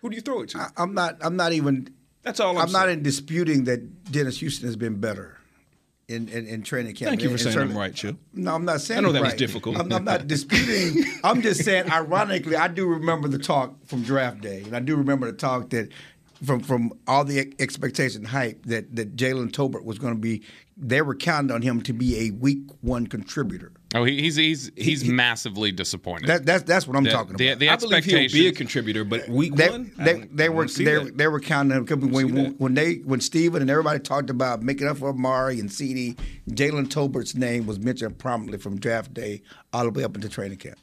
Who 0.00 0.10
do 0.10 0.16
you 0.16 0.22
throw 0.22 0.42
it 0.42 0.50
to? 0.50 0.58
I, 0.58 0.68
I'm 0.76 0.94
not. 0.94 1.18
I'm 1.20 1.36
not 1.36 1.52
even. 1.52 1.94
That's 2.22 2.40
all 2.40 2.56
I'm, 2.56 2.66
I'm 2.66 2.72
not 2.72 2.88
in 2.88 3.02
disputing 3.02 3.64
that 3.64 4.10
Dennis 4.10 4.38
Houston 4.40 4.66
has 4.66 4.76
been 4.76 4.98
better 4.98 5.37
in, 6.08 6.26
in, 6.28 6.46
in 6.46 6.62
training 6.62 6.94
camp. 6.94 7.10
Thank 7.10 7.22
you 7.22 7.28
for 7.28 7.34
In- 7.34 7.38
in 7.38 7.44
saying 7.44 7.52
certain- 7.54 7.70
I'm 7.72 7.78
right, 7.78 7.94
Chip. 7.94 8.16
No, 8.32 8.54
I'm 8.54 8.64
not 8.64 8.80
saying 8.80 8.98
I 8.98 9.02
know 9.02 9.12
that 9.12 9.22
was 9.22 9.34
difficult. 9.34 9.76
I'm, 9.78 9.92
I'm 9.92 10.04
not 10.04 10.26
disputing. 10.26 11.04
I'm 11.24 11.42
just 11.42 11.64
saying, 11.64 11.90
ironically, 11.92 12.56
I 12.56 12.68
do 12.68 12.86
remember 12.86 13.28
the 13.28 13.38
talk 13.38 13.74
from 13.86 14.02
draft 14.02 14.40
day, 14.40 14.62
and 14.64 14.74
I 14.74 14.80
do 14.80 14.96
remember 14.96 15.30
the 15.30 15.36
talk 15.36 15.70
that 15.70 15.90
from 16.44 16.60
from 16.60 16.92
all 17.06 17.24
the 17.24 17.40
ex- 17.40 17.54
expectation 17.58 18.24
hype 18.24 18.64
that 18.66 18.94
that 18.96 19.16
Jalen 19.16 19.50
Tolbert 19.50 19.84
was 19.84 19.98
going 19.98 20.14
to 20.14 20.20
be. 20.20 20.42
They 20.80 21.02
were 21.02 21.16
counting 21.16 21.50
on 21.50 21.62
him 21.62 21.82
to 21.82 21.92
be 21.92 22.28
a 22.28 22.30
week 22.30 22.60
one 22.82 23.08
contributor. 23.08 23.72
Oh, 23.96 24.04
he, 24.04 24.20
he's 24.22 24.36
he's 24.36 24.70
he's 24.76 25.04
massively 25.04 25.72
disappointed. 25.72 26.28
That, 26.28 26.46
that's 26.46 26.62
that's 26.62 26.86
what 26.86 26.96
I'm 26.96 27.02
The- 27.02 27.10
talking 27.10 27.36
the- 27.36 27.48
about. 27.48 27.58
the 27.58 27.68
I 27.70 27.76
believe 27.76 28.04
he'll 28.04 28.30
be 28.30 28.46
a 28.46 28.52
contributor, 28.52 29.02
but 29.04 29.28
week 29.28 29.56
they, 29.56 29.68
one, 29.70 29.90
I 29.98 30.04
they, 30.04 30.14
they 30.32 30.48
were 30.48 30.66
don't 30.66 30.76
they, 30.76 30.84
that. 30.84 31.18
they 31.18 31.26
were 31.26 31.40
counting 31.40 31.76
on 31.76 31.84
him 31.84 32.00
when 32.12 32.28
see 32.28 32.32
when, 32.32 32.44
that. 32.44 32.60
when 32.60 32.74
they 32.74 32.94
when 32.96 33.20
Stephen 33.20 33.60
and 33.60 33.70
everybody 33.70 33.98
talked 33.98 34.30
about 34.30 34.62
making 34.62 34.86
up 34.86 34.98
for 34.98 35.08
Amari 35.08 35.58
and 35.58 35.72
CD, 35.72 36.14
Jalen 36.48 36.88
Tolbert's 36.90 37.34
name 37.34 37.66
was 37.66 37.80
mentioned 37.80 38.18
prominently 38.18 38.58
from 38.58 38.78
draft 38.78 39.12
day 39.12 39.42
all 39.72 39.82
the 39.82 39.90
way 39.90 40.04
up 40.04 40.14
into 40.14 40.28
training 40.28 40.58
camp. 40.58 40.78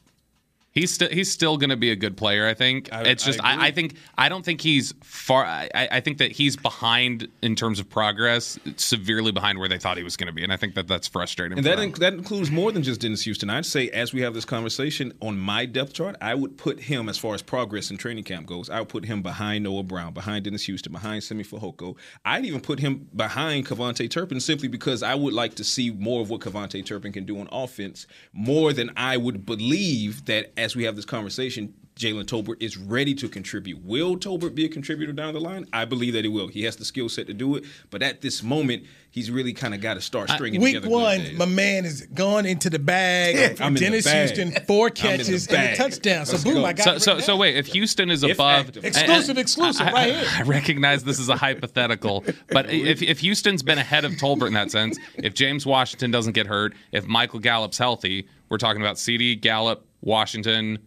He's 0.76 0.92
still 0.92 1.08
he's 1.08 1.32
still 1.32 1.56
going 1.56 1.70
to 1.70 1.76
be 1.76 1.90
a 1.90 1.96
good 1.96 2.18
player. 2.18 2.46
I 2.46 2.52
think 2.52 2.92
I- 2.92 3.04
it's 3.04 3.24
just 3.24 3.42
I 3.42 3.54
I. 3.54 3.66
I, 3.68 3.70
think 3.70 3.94
I 4.18 4.28
don't 4.28 4.44
think 4.44 4.60
he's 4.60 4.92
far. 5.02 5.46
I, 5.46 5.70
I 5.74 6.00
think 6.00 6.18
that 6.18 6.32
he's 6.32 6.54
behind 6.54 7.28
in 7.40 7.56
terms 7.56 7.80
of 7.80 7.88
progress, 7.88 8.58
severely 8.76 9.32
behind 9.32 9.58
where 9.58 9.70
they 9.70 9.78
thought 9.78 9.96
he 9.96 10.02
was 10.02 10.18
going 10.18 10.26
to 10.26 10.34
be, 10.34 10.42
and 10.44 10.52
I 10.52 10.58
think 10.58 10.74
that 10.74 10.86
that's 10.86 11.08
frustrating. 11.08 11.56
And 11.56 11.66
that 11.66 11.78
inc- 11.78 11.98
that 12.00 12.12
includes 12.12 12.50
more 12.50 12.72
than 12.72 12.82
just 12.82 13.00
Dennis 13.00 13.22
Houston. 13.22 13.48
I'd 13.48 13.64
say 13.64 13.88
as 13.88 14.12
we 14.12 14.20
have 14.20 14.34
this 14.34 14.44
conversation 14.44 15.14
on 15.20 15.38
my 15.38 15.64
depth 15.64 15.94
chart, 15.94 16.14
I 16.20 16.34
would 16.34 16.58
put 16.58 16.78
him 16.78 17.08
as 17.08 17.16
far 17.16 17.34
as 17.34 17.40
progress 17.40 17.90
in 17.90 17.96
training 17.96 18.24
camp 18.24 18.46
goes. 18.46 18.68
I 18.68 18.80
would 18.80 18.90
put 18.90 19.06
him 19.06 19.22
behind 19.22 19.64
Noah 19.64 19.82
Brown, 19.82 20.12
behind 20.12 20.44
Dennis 20.44 20.66
Houston, 20.66 20.92
behind 20.92 21.24
Simi 21.24 21.42
Fehoko. 21.42 21.96
I'd 22.26 22.44
even 22.44 22.60
put 22.60 22.80
him 22.80 23.08
behind 23.16 23.66
KaVontae 23.66 24.10
Turpin 24.10 24.40
simply 24.40 24.68
because 24.68 25.02
I 25.02 25.14
would 25.14 25.32
like 25.32 25.54
to 25.54 25.64
see 25.64 25.90
more 25.90 26.20
of 26.20 26.28
what 26.28 26.42
KaVontae 26.42 26.84
Turpin 26.84 27.12
can 27.12 27.24
do 27.24 27.40
on 27.40 27.48
offense, 27.50 28.06
more 28.34 28.74
than 28.74 28.90
I 28.94 29.16
would 29.16 29.46
believe 29.46 30.26
that 30.26 30.52
as 30.58 30.65
we 30.74 30.84
have 30.84 30.96
this 30.96 31.04
conversation. 31.04 31.74
Jalen 31.96 32.24
Tolbert 32.24 32.62
is 32.62 32.76
ready 32.76 33.14
to 33.14 33.26
contribute. 33.26 33.82
Will 33.82 34.18
Tolbert 34.18 34.54
be 34.54 34.66
a 34.66 34.68
contributor 34.68 35.14
down 35.14 35.32
the 35.32 35.40
line? 35.40 35.66
I 35.72 35.86
believe 35.86 36.12
that 36.12 36.24
he 36.24 36.28
will. 36.28 36.48
He 36.48 36.64
has 36.64 36.76
the 36.76 36.84
skill 36.84 37.08
set 37.08 37.26
to 37.28 37.32
do 37.32 37.56
it. 37.56 37.64
But 37.88 38.02
at 38.02 38.20
this 38.20 38.42
moment, 38.42 38.84
he's 39.10 39.30
really 39.30 39.54
kind 39.54 39.72
of 39.74 39.80
got 39.80 39.94
to 39.94 40.02
start 40.02 40.28
stringing 40.28 40.60
Week 40.60 40.74
together. 40.74 40.88
good 40.88 40.92
one, 40.92 41.18
days. 41.20 41.38
my 41.38 41.46
man 41.46 41.86
is 41.86 42.02
gone 42.12 42.44
into 42.44 42.68
the 42.68 42.78
bag. 42.78 43.58
I'm 43.62 43.68
in 43.68 43.74
the 43.74 43.80
Dennis 43.80 44.04
bag. 44.04 44.28
Houston, 44.36 44.64
four 44.66 44.88
I'm 44.88 44.90
in 44.90 44.94
catches 44.94 45.46
and 45.48 45.56
a 45.72 45.76
touchdown. 45.76 46.26
So 46.26 46.32
Let's 46.32 46.44
boom, 46.44 46.54
go. 46.56 46.64
I 46.66 46.72
got 46.74 46.84
So, 46.84 46.92
it 46.92 47.00
so, 47.00 47.18
so 47.20 47.36
wait, 47.38 47.56
if 47.56 47.68
Houston 47.68 48.10
is 48.10 48.22
If 48.22 48.32
above, 48.32 48.66
active. 48.68 48.84
Exclusive, 48.84 49.38
exclusive, 49.38 49.86
I, 49.86 49.92
right 49.92 50.14
here. 50.16 50.28
I 50.36 50.42
recognize 50.44 51.02
this 51.04 51.18
is 51.18 51.30
a 51.30 51.36
hypothetical, 51.36 52.26
but 52.50 52.68
if, 52.70 53.00
if 53.00 53.20
Houston's 53.20 53.62
been 53.62 53.78
ahead 53.78 54.04
of 54.04 54.12
Tolbert 54.12 54.48
in 54.48 54.52
that 54.52 54.70
sense, 54.70 54.98
if 55.14 55.32
James 55.32 55.64
Washington 55.64 56.10
doesn't 56.10 56.34
get 56.34 56.46
hurt, 56.46 56.74
if 56.92 57.06
Michael 57.06 57.40
Gallup's 57.40 57.78
healthy, 57.78 58.28
we're 58.50 58.58
talking 58.58 58.82
about 58.82 58.98
CD, 58.98 59.34
Gallup, 59.34 59.86
Washington, 60.02 60.78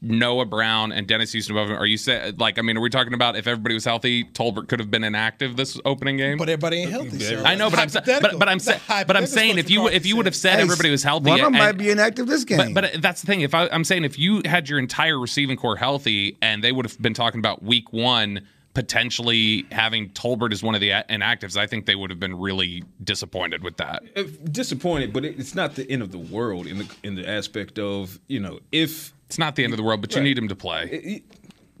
Noah 0.00 0.46
Brown, 0.46 0.92
and 0.92 1.06
Dennis 1.06 1.32
Houston 1.32 1.56
above 1.56 1.70
him. 1.70 1.76
Are 1.76 1.86
you 1.86 1.96
say 1.96 2.32
like? 2.38 2.58
I 2.58 2.62
mean, 2.62 2.76
are 2.76 2.80
we 2.80 2.90
talking 2.90 3.14
about 3.14 3.36
if 3.36 3.46
everybody 3.46 3.74
was 3.74 3.84
healthy, 3.84 4.24
Tolbert 4.24 4.68
could 4.68 4.78
have 4.80 4.90
been 4.90 5.04
inactive 5.04 5.56
this 5.56 5.78
opening 5.84 6.16
game? 6.16 6.38
But 6.38 6.48
everybody 6.48 6.82
ain't 6.82 6.90
healthy. 6.90 7.18
So 7.18 7.42
I 7.44 7.54
know, 7.54 7.70
but 7.70 7.78
I'm 7.78 8.20
but, 8.22 8.38
but 8.38 8.48
I'm 8.48 8.58
sa- 8.58 8.78
but 9.04 9.16
I'm 9.16 9.26
saying 9.26 9.58
if 9.58 9.70
you 9.70 9.88
if 9.88 10.06
you 10.06 10.16
would 10.16 10.26
have 10.26 10.36
said 10.36 10.56
Hey, 10.56 10.62
everybody 10.62 10.90
was 10.90 11.02
healthy, 11.02 11.30
One 11.30 11.40
of 11.40 11.44
them 11.46 11.52
might 11.54 11.78
be 11.78 11.90
inactive 11.90 12.26
this 12.26 12.44
game. 12.44 12.74
but, 12.74 12.92
but 12.92 13.02
that's 13.02 13.20
the 13.20 13.26
thing. 13.26 13.42
If 13.42 13.54
I, 13.54 13.68
I'm 13.68 13.84
saying 13.84 14.04
if 14.04 14.18
you 14.18 14.42
had 14.44 14.68
your 14.68 14.78
entire 14.78 15.18
receiving 15.18 15.56
corps 15.56 15.76
healthy, 15.76 16.36
and 16.42 16.62
they 16.62 16.72
would 16.72 16.84
have 16.86 17.00
been 17.00 17.14
talking 17.14 17.38
about 17.38 17.62
week 17.62 17.92
one 17.92 18.46
potentially 18.74 19.66
having 19.70 20.08
Tolbert 20.10 20.52
as 20.52 20.62
one 20.62 20.74
of 20.74 20.80
the 20.80 20.90
inactives, 20.90 21.56
I 21.56 21.66
think 21.66 21.86
they 21.86 21.94
would 21.94 22.10
have 22.10 22.18
been 22.20 22.38
really 22.38 22.82
disappointed 23.04 23.62
with 23.62 23.76
that. 23.76 24.02
Uh, 24.16 24.24
disappointed, 24.50 25.12
but 25.12 25.24
it's 25.24 25.54
not 25.54 25.74
the 25.74 25.88
end 25.90 26.02
of 26.02 26.10
the 26.10 26.18
world 26.18 26.66
in 26.66 26.78
the 26.78 26.88
in 27.02 27.14
the 27.14 27.28
aspect 27.28 27.78
of 27.78 28.18
you 28.28 28.40
know 28.40 28.60
if 28.72 29.12
It's 29.32 29.38
not 29.38 29.56
the 29.56 29.64
end 29.64 29.72
of 29.72 29.78
the 29.78 29.82
world, 29.82 30.02
but 30.02 30.10
you 30.12 30.18
Right. 30.18 30.24
need 30.24 30.36
him 30.36 30.48
to 30.48 30.54
play. 30.54 30.90
it- 30.92 31.04
You 31.04 31.20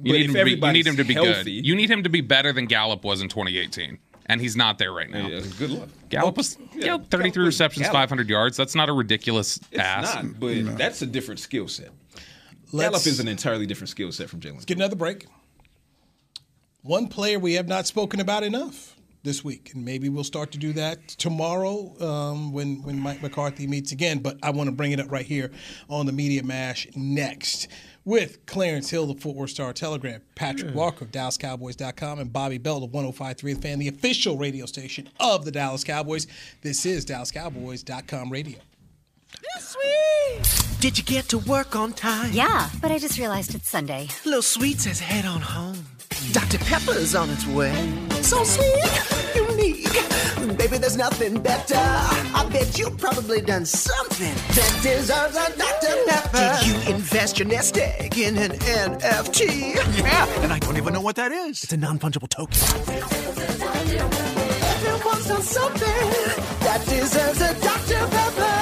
but 0.00 0.12
need, 0.12 0.20
if 0.22 0.26
him 0.30 0.34
to 0.34 0.44
be, 0.46 0.50
you 0.66 0.72
need 0.72 0.86
him 0.86 0.96
to 0.96 1.04
be 1.04 1.12
healthy- 1.14 1.56
good. 1.60 1.66
You 1.66 1.76
need 1.76 1.90
him 1.90 2.02
to 2.02 2.08
be 2.08 2.22
better 2.22 2.50
than 2.50 2.64
Gallup 2.64 3.04
was 3.04 3.20
in 3.20 3.28
2018, 3.28 3.98
and 4.24 4.40
he's 4.40 4.56
not 4.56 4.78
there 4.78 4.90
right 4.90 5.08
now. 5.10 5.28
Yeah, 5.28 5.42
good 5.58 5.70
luck. 5.70 5.88
Gallup 6.08 6.38
was 6.38 6.56
Yeah, 6.74 6.78
you 6.80 6.86
know, 6.86 6.98
33 7.10 7.42
Gallup- 7.42 7.46
receptions, 7.46 7.82
Gallup. 7.88 7.92
500 8.08 8.28
yards. 8.30 8.56
That's 8.56 8.74
not 8.74 8.88
a 8.88 8.92
ridiculous 8.94 9.58
It's 9.70 9.78
ass. 9.78 10.14
not, 10.14 10.40
but 10.40 10.78
that's 10.78 11.02
a 11.02 11.06
different 11.06 11.40
skill 11.40 11.68
set. 11.68 11.90
Let's 12.72 12.90
Gallup 12.90 13.06
is 13.06 13.20
an 13.20 13.28
entirely 13.28 13.66
different 13.66 13.90
skill 13.90 14.10
set 14.12 14.30
from 14.30 14.40
Jalen. 14.40 14.64
get 14.64 14.78
another 14.78 14.96
break. 14.96 15.26
One 16.80 17.06
player 17.06 17.38
we 17.38 17.52
have 17.54 17.68
not 17.68 17.86
spoken 17.86 18.18
about 18.18 18.42
enough 18.42 18.91
this 19.22 19.44
week, 19.44 19.72
and 19.74 19.84
maybe 19.84 20.08
we'll 20.08 20.24
start 20.24 20.50
to 20.52 20.58
do 20.58 20.72
that 20.72 21.08
tomorrow 21.08 21.94
um, 22.00 22.52
when 22.52 22.82
when 22.82 22.98
Mike 22.98 23.22
McCarthy 23.22 23.66
meets 23.66 23.92
again. 23.92 24.18
But 24.18 24.38
I 24.42 24.50
want 24.50 24.68
to 24.68 24.72
bring 24.74 24.92
it 24.92 25.00
up 25.00 25.10
right 25.10 25.26
here 25.26 25.50
on 25.88 26.06
the 26.06 26.12
Media 26.12 26.42
Mash 26.42 26.88
next 26.96 27.68
with 28.04 28.44
Clarence 28.46 28.90
Hill, 28.90 29.06
the 29.06 29.14
Fort 29.14 29.36
Worth 29.36 29.50
Star 29.50 29.72
Telegram, 29.72 30.20
Patrick 30.34 30.74
Walker 30.74 31.04
of 31.04 31.12
DallasCowboys.com, 31.12 32.18
and 32.18 32.32
Bobby 32.32 32.58
Belt 32.58 32.82
of 32.82 32.90
105.3 32.90 33.40
The 33.40 33.54
Fan, 33.54 33.78
the 33.78 33.88
official 33.88 34.36
radio 34.36 34.66
station 34.66 35.08
of 35.20 35.44
the 35.44 35.52
Dallas 35.52 35.84
Cowboys. 35.84 36.26
This 36.62 36.84
is 36.84 37.06
DallasCowboys.com 37.06 38.30
radio. 38.30 38.58
Little 39.54 39.60
Sweet! 39.60 40.80
Did 40.80 40.98
you 40.98 41.04
get 41.04 41.28
to 41.28 41.38
work 41.38 41.76
on 41.76 41.92
time? 41.92 42.32
Yeah, 42.32 42.68
but 42.80 42.90
I 42.90 42.98
just 42.98 43.18
realized 43.18 43.54
it's 43.54 43.68
Sunday. 43.68 44.08
Little 44.24 44.42
Sweet 44.42 44.80
says 44.80 44.98
head 44.98 45.24
on 45.24 45.40
home. 45.40 45.86
Dr. 46.32 46.58
Pepper's 46.58 47.14
on 47.14 47.30
its 47.30 47.46
way. 47.46 47.72
So 48.22 48.44
sweet, 48.44 49.34
unique. 49.34 49.92
Baby, 50.58 50.78
there's 50.78 50.96
nothing 50.96 51.40
better. 51.40 51.74
I 51.76 52.48
bet 52.52 52.78
you've 52.78 52.98
probably 52.98 53.40
done 53.40 53.64
something 53.64 54.34
that 54.54 54.80
deserves 54.82 55.36
a 55.36 55.56
Dr. 55.56 55.96
Pepper. 56.06 56.58
Did 56.60 56.66
you 56.66 56.94
invest 56.94 57.38
your 57.38 57.48
nest 57.48 57.78
egg 57.78 58.18
in 58.18 58.36
an 58.38 58.52
NFT? 58.52 59.74
Yeah, 59.98 60.42
and 60.42 60.52
I 60.52 60.58
don't 60.58 60.76
even 60.76 60.92
know 60.92 61.00
what 61.00 61.16
that 61.16 61.32
is. 61.32 61.62
It's 61.64 61.72
a 61.72 61.76
non 61.76 61.98
fungible 61.98 62.28
token. 62.28 62.58
There 64.82 64.98
was 65.04 65.48
something 65.48 66.10
that 66.60 66.84
deserves 66.86 67.40
a 67.40 67.54
Dr. 67.60 68.06
Pepper. 68.08 68.61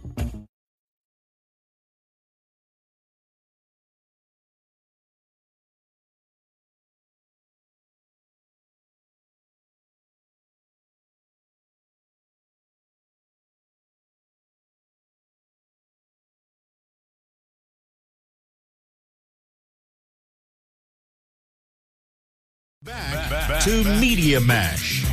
To 23.63 23.83
Media 23.99 24.41
Mash. 24.41 25.05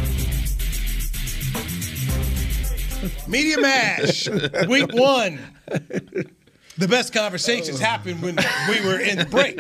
Media 3.27 3.61
Mash, 3.61 4.27
week 4.67 4.91
one. 4.95 5.39
The 6.79 6.89
best 6.89 7.13
conversations 7.13 7.79
happened 7.79 8.23
when 8.23 8.39
we 8.71 8.81
were 8.87 9.01
in 9.01 9.19
the 9.19 9.27
break. 9.27 9.59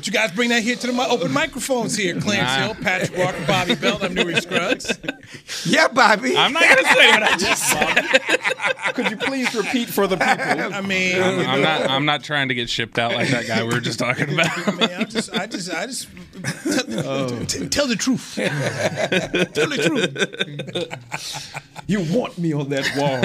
Won't 0.00 0.06
you 0.06 0.14
guys 0.14 0.32
bring 0.32 0.48
that 0.48 0.62
here 0.62 0.76
to 0.76 0.86
the 0.86 0.94
mi- 0.94 1.04
open 1.10 1.30
microphones 1.30 1.94
here? 1.94 2.18
Clarence 2.18 2.48
Nah. 2.48 2.72
Hill, 2.72 2.74
Patrick 2.82 3.18
Walker, 3.18 3.44
Bobby 3.46 3.74
Belt. 3.74 4.02
I'm 4.02 4.14
Newy 4.14 4.34
Scruggs. 4.40 4.98
Yeah, 5.66 5.88
Bobby. 5.88 6.36
I'm 6.36 6.52
not 6.52 6.62
going 6.62 6.76
to 6.76 6.84
say 6.84 7.10
what 7.10 7.22
I 7.22 7.36
just 7.36 7.70
said. 7.70 8.94
Could 8.94 9.10
you 9.10 9.16
please 9.16 9.54
repeat 9.54 9.88
for 9.88 10.06
the 10.06 10.16
people? 10.16 10.26
I 10.74 10.80
mean, 10.80 11.22
I'm, 11.22 11.38
you 11.38 11.44
I'm 11.44 11.62
not. 11.62 11.90
I'm 11.90 12.04
not 12.06 12.24
trying 12.24 12.48
to 12.48 12.54
get 12.54 12.70
shipped 12.70 12.98
out 12.98 13.12
like 13.12 13.28
that 13.28 13.46
guy 13.46 13.62
we 13.62 13.74
were 13.74 13.80
just 13.80 13.98
talking 13.98 14.32
about. 14.32 14.46
I 14.66 14.70
mean, 14.72 14.90
I'm 14.90 15.08
just, 15.08 15.32
I 15.34 15.46
just, 15.46 15.72
I 15.72 15.86
just 15.86 16.08
tell, 16.64 17.06
oh. 17.06 17.44
t- 17.44 17.68
tell 17.68 17.86
the 17.86 17.96
truth. 17.96 18.34
tell 18.36 19.68
the 19.68 20.88
truth. 20.88 21.78
You 21.86 22.00
want 22.12 22.38
me 22.38 22.52
on 22.54 22.70
that 22.70 22.90
wall. 22.96 23.20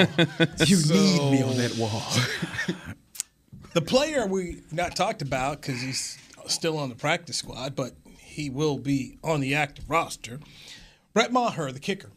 You 0.66 0.76
need 0.76 1.30
me 1.32 1.42
on 1.42 1.56
that 1.56 1.76
wall. 1.78 2.02
The 3.72 3.80
player 3.80 4.26
we've 4.26 4.72
not 4.72 4.94
talked 4.94 5.22
about 5.22 5.62
because 5.62 5.80
he's 5.80 6.18
still 6.48 6.78
on 6.78 6.88
the 6.88 6.94
practice 6.94 7.36
squad, 7.36 7.76
but 7.76 7.92
he 8.18 8.50
will 8.50 8.78
be 8.78 9.18
on 9.22 9.40
the 9.40 9.54
active 9.54 9.88
roster. 9.88 10.40
Brett 11.14 11.32
Maher, 11.32 11.72
the 11.72 11.80
kicker. 11.80 12.10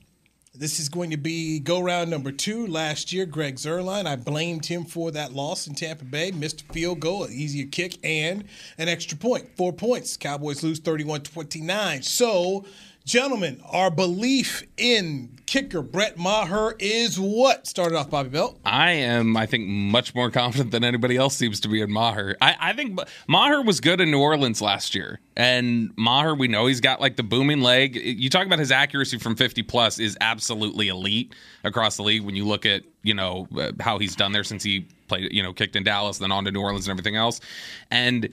This 0.54 0.80
is 0.80 0.90
going 0.90 1.12
to 1.12 1.18
be 1.18 1.60
go 1.60 1.80
round 1.80 2.10
number 2.10 2.32
two. 2.34 2.68
Last 2.68 3.14
year, 3.14 3.26
Greg 3.26 3.56
Zuerlein, 3.56 4.06
I 4.06 4.18
blamed 4.18 4.66
him 4.66 4.84
for 4.84 5.12
that 5.12 5.32
loss 5.32 5.68
in 5.68 5.76
Tampa 5.76 6.04
Bay. 6.04 6.32
Missed 6.32 6.62
a 6.62 6.74
field 6.74 7.00
goal, 7.00 7.24
an 7.24 7.32
easier 7.32 7.68
kick, 7.68 7.98
and 8.04 8.44
an 8.78 8.90
extra 8.90 9.18
point. 9.18 9.56
Four 9.56 9.72
points. 9.72 10.18
Cowboys 10.18 10.62
lose 10.62 10.80
31 10.80 11.22
29. 11.22 12.02
So, 12.02 12.66
gentlemen, 13.10 13.60
our 13.72 13.89
belief 13.89 14.62
in 14.78 15.36
kicker 15.47 15.82
Brett 15.82 16.16
Maher 16.16 16.76
is 16.78 17.20
what? 17.20 17.66
Started 17.66 17.97
off 17.97 18.12
Bobby 18.12 18.30
Belt. 18.30 18.60
I 18.64 18.91
am, 18.91 19.36
I 19.36 19.47
think, 19.47 19.68
much 19.68 20.14
more 20.14 20.30
confident 20.30 20.70
than 20.70 20.84
anybody 20.84 21.18
else 21.18 21.36
seems 21.36 21.60
to 21.62 21.68
be 21.68 21.82
in 21.82 21.91
Maher. 21.91 22.38
I, 22.39 22.55
I 22.60 22.74
think 22.74 22.99
Maher 23.28 23.64
was 23.64 23.82
good 23.82 23.99
in 23.99 24.12
New 24.12 24.22
Orleans 24.22 24.62
last 24.62 24.93
year. 24.93 25.20
And 25.36 25.91
Maher, 25.97 26.36
we 26.36 26.47
know 26.47 26.68
he's 26.68 26.82
got 26.82 27.01
like 27.01 27.16
the 27.16 27.24
booming 27.24 27.62
leg. 27.62 27.95
You 27.95 28.30
talk 28.30 28.45
about 28.45 28.60
his 28.60 28.72
accuracy 28.72 29.18
from 29.18 29.36
50 29.36 29.64
plus 29.64 29.97
is 29.97 30.16
absolutely 30.22 30.89
elite 30.89 31.34
across 31.64 31.97
the 31.97 32.03
league 32.03 32.22
when 32.22 32.36
you 32.36 32.45
look 32.45 32.68
at, 32.68 32.84
you 33.01 33.16
know, 33.16 33.47
uh, 33.57 33.72
how 33.80 33.97
he's 33.97 34.16
done 34.16 34.34
there 34.34 34.43
since 34.43 34.62
he 34.62 34.86
played, 35.07 35.34
you 35.34 35.41
know, 35.41 35.51
kicked 35.51 35.76
in 35.76 35.84
Dallas, 35.84 36.20
then 36.20 36.32
on 36.32 36.45
to 36.45 36.51
New 36.51 36.62
Orleans 36.62 36.88
and 36.88 36.91
everything 36.91 37.16
else. 37.16 37.41
And 37.89 38.30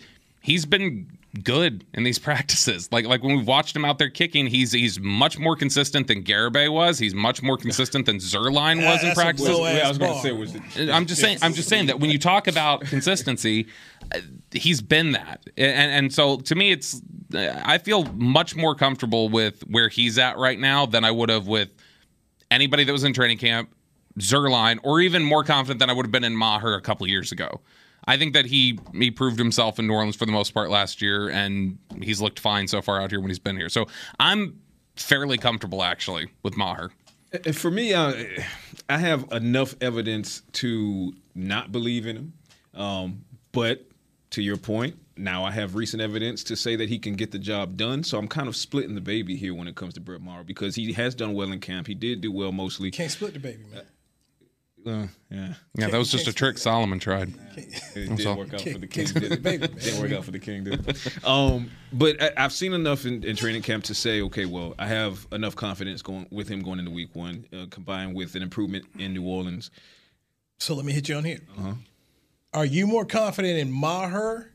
he's 0.46 0.64
been 0.64 1.10
good 1.42 1.84
in 1.92 2.04
these 2.04 2.18
practices. 2.30 2.88
Like 2.92 3.04
like 3.04 3.22
when 3.22 3.36
we've 3.36 3.46
watched 3.46 3.74
him 3.74 3.84
out 3.84 3.98
there 3.98 4.08
kicking, 4.08 4.46
he's 4.46 4.72
he's 4.72 4.98
much 5.00 5.38
more 5.38 5.56
consistent 5.56 6.06
than 6.06 6.22
Garibay 6.22 6.72
was. 6.72 6.98
He's 6.98 7.14
much 7.14 7.42
more 7.42 7.58
consistent 7.58 8.06
than 8.06 8.18
Zuerlein 8.18 8.84
was 8.84 9.02
in 9.02 9.12
practices. 9.12 9.58
Yeah, 9.58 9.82
I 9.84 9.88
was 9.88 9.98
going 9.98 10.14
to 10.14 10.20
say 10.20 10.32
was 10.32 10.54
it, 10.54 10.88
I'm 10.88 11.06
just 11.06 11.20
saying 11.20 11.38
I'm 11.42 11.52
just 11.52 11.68
saying 11.68 11.86
that 11.86 11.98
when 12.00 12.10
you 12.10 12.18
talk 12.18 12.46
about 12.46 12.82
consistency, 12.82 13.66
uh, 14.14 14.20
he's 14.52 14.80
been 14.80 15.12
that. 15.12 15.44
And 15.56 15.90
and 15.92 16.14
so 16.14 16.38
to 16.38 16.54
me 16.54 16.70
it's 16.70 17.02
uh, 17.34 17.60
I 17.64 17.78
feel 17.78 18.04
much 18.14 18.54
more 18.54 18.74
comfortable 18.76 19.28
with 19.28 19.62
where 19.62 19.88
he's 19.88 20.16
at 20.16 20.38
right 20.38 20.58
now 20.58 20.86
than 20.86 21.04
I 21.04 21.10
would 21.10 21.28
have 21.28 21.48
with 21.48 21.70
anybody 22.52 22.84
that 22.84 22.92
was 22.92 23.02
in 23.02 23.12
training 23.12 23.38
camp, 23.38 23.68
Zuerlein, 24.20 24.78
or 24.84 25.00
even 25.00 25.24
more 25.24 25.42
confident 25.42 25.80
than 25.80 25.90
I 25.90 25.92
would 25.92 26.06
have 26.06 26.12
been 26.12 26.24
in 26.24 26.36
Maher 26.36 26.74
a 26.74 26.80
couple 26.80 27.06
years 27.08 27.32
ago. 27.32 27.60
I 28.06 28.16
think 28.16 28.34
that 28.34 28.46
he 28.46 28.78
he 28.92 29.10
proved 29.10 29.38
himself 29.38 29.78
in 29.78 29.86
New 29.86 29.94
Orleans 29.94 30.16
for 30.16 30.26
the 30.26 30.32
most 30.32 30.54
part 30.54 30.70
last 30.70 31.02
year, 31.02 31.28
and 31.28 31.78
he's 32.00 32.20
looked 32.20 32.38
fine 32.38 32.68
so 32.68 32.80
far 32.80 33.00
out 33.00 33.10
here 33.10 33.20
when 33.20 33.28
he's 33.30 33.38
been 33.38 33.56
here. 33.56 33.68
So 33.68 33.86
I'm 34.20 34.60
fairly 34.94 35.38
comfortable 35.38 35.82
actually 35.82 36.28
with 36.42 36.56
Maher. 36.56 36.92
For 37.52 37.70
me, 37.70 37.92
uh, 37.92 38.14
I 38.88 38.98
have 38.98 39.30
enough 39.32 39.74
evidence 39.80 40.42
to 40.52 41.12
not 41.34 41.72
believe 41.72 42.06
in 42.06 42.16
him, 42.16 42.32
um, 42.74 43.24
but 43.52 43.84
to 44.30 44.42
your 44.42 44.56
point, 44.56 44.96
now 45.16 45.44
I 45.44 45.50
have 45.50 45.74
recent 45.74 46.00
evidence 46.00 46.44
to 46.44 46.56
say 46.56 46.76
that 46.76 46.88
he 46.88 46.98
can 46.98 47.14
get 47.14 47.32
the 47.32 47.38
job 47.38 47.76
done. 47.76 48.04
So 48.04 48.18
I'm 48.18 48.28
kind 48.28 48.48
of 48.48 48.56
splitting 48.56 48.94
the 48.94 49.00
baby 49.00 49.36
here 49.36 49.54
when 49.54 49.66
it 49.66 49.74
comes 49.74 49.94
to 49.94 50.00
Brett 50.00 50.20
Maher 50.20 50.44
because 50.44 50.76
he 50.76 50.92
has 50.92 51.14
done 51.14 51.34
well 51.34 51.50
in 51.52 51.60
camp. 51.60 51.86
He 51.88 51.94
did 51.94 52.20
do 52.20 52.30
well 52.32 52.52
mostly. 52.52 52.90
Can't 52.90 53.10
split 53.10 53.34
the 53.34 53.40
baby, 53.40 53.64
man. 53.72 53.82
Uh, 54.86 55.06
yeah, 55.30 55.54
yeah, 55.74 55.88
that 55.88 55.98
was 55.98 56.10
just 56.10 56.28
a 56.28 56.32
trick 56.32 56.58
Solomon 56.58 57.00
tried. 57.00 57.34
It 57.56 58.16
didn't 58.16 58.36
work 58.36 58.54
out 58.54 58.60
for 58.60 58.78
the 58.78 58.86
king. 58.86 59.06
Did 59.06 59.32
it? 59.32 59.42
didn't 59.42 60.00
work 60.00 60.12
out 60.12 60.24
for 60.24 60.30
the 60.30 60.38
king, 60.38 60.64
did 60.64 60.88
it? 60.88 61.24
Um, 61.26 61.70
but 61.92 62.22
I, 62.22 62.42
have 62.42 62.52
seen 62.52 62.72
enough 62.72 63.04
in, 63.04 63.24
in, 63.24 63.34
training 63.34 63.62
camp 63.62 63.84
to 63.84 63.94
say, 63.94 64.22
okay, 64.22 64.44
well, 64.44 64.74
I 64.78 64.86
have 64.86 65.26
enough 65.32 65.56
confidence 65.56 66.02
going 66.02 66.26
with 66.30 66.48
him 66.48 66.62
going 66.62 66.78
into 66.78 66.92
week 66.92 67.16
one, 67.16 67.46
uh, 67.52 67.66
combined 67.70 68.14
with 68.14 68.36
an 68.36 68.42
improvement 68.42 68.84
in 68.98 69.12
New 69.12 69.26
Orleans. 69.26 69.70
So 70.58 70.74
let 70.74 70.84
me 70.84 70.92
hit 70.92 71.08
you 71.08 71.16
on 71.16 71.24
here. 71.24 71.40
Uh-huh. 71.58 71.72
Are 72.54 72.64
you 72.64 72.86
more 72.86 73.04
confident 73.04 73.58
in 73.58 73.72
Maher 73.72 74.52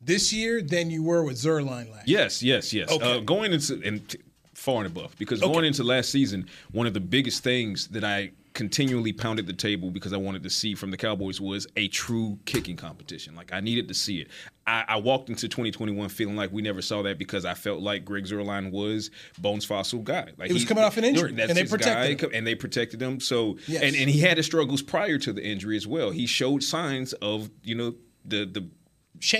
this 0.00 0.32
year 0.32 0.60
than 0.62 0.90
you 0.90 1.02
were 1.02 1.22
with 1.24 1.36
Zuerlein 1.36 1.90
last? 1.90 2.08
Yes, 2.08 2.42
yes, 2.42 2.72
yes. 2.72 2.90
Okay. 2.90 3.18
Uh, 3.18 3.20
going 3.20 3.52
into 3.52 3.80
and 3.84 4.08
t- 4.08 4.18
far 4.54 4.78
and 4.78 4.86
above 4.86 5.16
because 5.18 5.42
Okay. 5.42 5.52
going 5.52 5.64
into 5.64 5.84
last 5.84 6.10
season, 6.10 6.46
one 6.72 6.86
of 6.86 6.94
the 6.94 7.00
biggest 7.00 7.42
things 7.42 7.88
that 7.88 8.04
I 8.04 8.32
continually 8.54 9.12
pounded 9.12 9.46
the 9.48 9.52
table 9.52 9.90
because 9.90 10.12
I 10.12 10.16
wanted 10.16 10.44
to 10.44 10.50
see 10.50 10.76
from 10.76 10.92
the 10.92 10.96
Cowboys 10.96 11.40
was 11.40 11.66
a 11.76 11.88
true 11.88 12.38
kicking 12.44 12.76
competition. 12.76 13.34
Like 13.34 13.52
I 13.52 13.60
needed 13.60 13.88
to 13.88 13.94
see 13.94 14.20
it. 14.20 14.28
I, 14.66 14.84
I 14.88 14.96
walked 14.96 15.28
into 15.28 15.48
2021 15.48 16.08
feeling 16.08 16.36
like 16.36 16.52
we 16.52 16.62
never 16.62 16.80
saw 16.80 17.02
that 17.02 17.18
because 17.18 17.44
I 17.44 17.54
felt 17.54 17.80
like 17.80 18.04
Greg 18.04 18.24
Zuerlein 18.24 18.70
was 18.70 19.10
Bones 19.38 19.64
Fossil 19.64 19.98
guy. 20.00 20.30
Like 20.38 20.48
He 20.48 20.54
was 20.54 20.64
coming 20.64 20.84
off 20.84 20.96
an 20.96 21.04
injury, 21.04 21.30
and 21.30 21.38
they 21.38 21.64
protected 21.64 22.30
guy, 22.30 22.36
and 22.36 22.46
they 22.46 22.54
protected 22.54 23.02
him. 23.02 23.18
So 23.20 23.58
Yes. 23.66 23.82
and 23.82 23.96
and 23.96 24.08
he 24.08 24.20
had 24.20 24.36
his 24.36 24.46
struggles 24.46 24.82
prior 24.82 25.18
to 25.18 25.32
the 25.32 25.44
injury 25.44 25.76
as 25.76 25.86
well. 25.86 26.10
He 26.12 26.26
showed 26.26 26.62
signs 26.62 27.12
of 27.14 27.50
you 27.64 27.74
know 27.74 27.94
the 28.24 28.44
the 28.46 28.68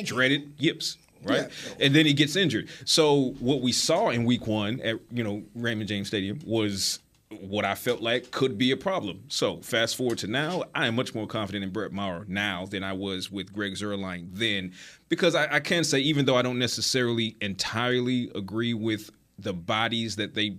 dreaded 0.02 0.54
yips. 0.58 0.98
Right, 1.26 1.48
and 1.80 1.94
then 1.94 2.04
he 2.04 2.12
gets 2.12 2.36
injured. 2.36 2.68
So 2.84 3.34
what 3.38 3.62
we 3.62 3.72
saw 3.72 4.10
in 4.10 4.24
Week 4.26 4.46
One 4.46 4.78
at 4.80 4.96
you 5.10 5.24
know 5.24 5.42
Raymond 5.54 5.88
James 5.88 6.08
Stadium 6.08 6.40
was 6.44 6.98
what 7.40 7.64
I 7.64 7.74
felt 7.74 8.00
like 8.00 8.30
could 8.30 8.58
be 8.58 8.70
a 8.70 8.76
problem. 8.76 9.24
So 9.28 9.60
fast 9.60 9.96
forward 9.96 10.18
to 10.18 10.26
now, 10.26 10.64
I 10.74 10.86
am 10.86 10.96
much 10.96 11.14
more 11.14 11.26
confident 11.26 11.64
in 11.64 11.70
Brett 11.70 11.92
Maher 11.92 12.24
now 12.28 12.66
than 12.66 12.82
I 12.82 12.92
was 12.92 13.30
with 13.30 13.52
Greg 13.52 13.74
Zuerlein 13.74 14.28
then, 14.32 14.72
because 15.08 15.34
I, 15.34 15.56
I 15.56 15.60
can 15.60 15.84
say 15.84 15.98
even 16.00 16.24
though 16.24 16.36
I 16.36 16.42
don't 16.42 16.58
necessarily 16.58 17.36
entirely 17.40 18.30
agree 18.34 18.74
with 18.74 19.10
the 19.38 19.52
bodies 19.52 20.16
that 20.16 20.34
they 20.34 20.58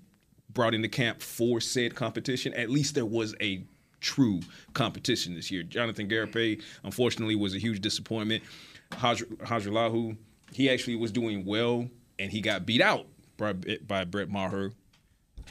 brought 0.49 0.73
into 0.73 0.88
camp 0.88 1.21
for 1.21 1.59
said 1.59 1.95
competition, 1.95 2.53
at 2.53 2.69
least 2.69 2.95
there 2.95 3.05
was 3.05 3.36
a 3.41 3.63
true 4.01 4.39
competition 4.73 5.36
this 5.36 5.51
year. 5.51 5.63
Jonathan 5.63 6.07
Garibay, 6.07 6.61
unfortunately, 6.84 7.36
was 7.36 7.55
a 7.55 7.59
huge 7.59 7.82
disappointment. 7.82 8.43
Haj- 8.93 9.23
Hajrullahu, 9.23 10.15
he 10.51 10.69
actually 10.69 10.95
was 10.95 11.11
doing 11.11 11.43
well, 11.45 11.89
and 12.19 12.32
he 12.32 12.39
got 12.41 12.65
beat 12.65 12.82
out 12.82 13.07
by, 13.38 13.53
by 13.53 14.05
Brett 14.05 14.30
Maher. 14.30 14.71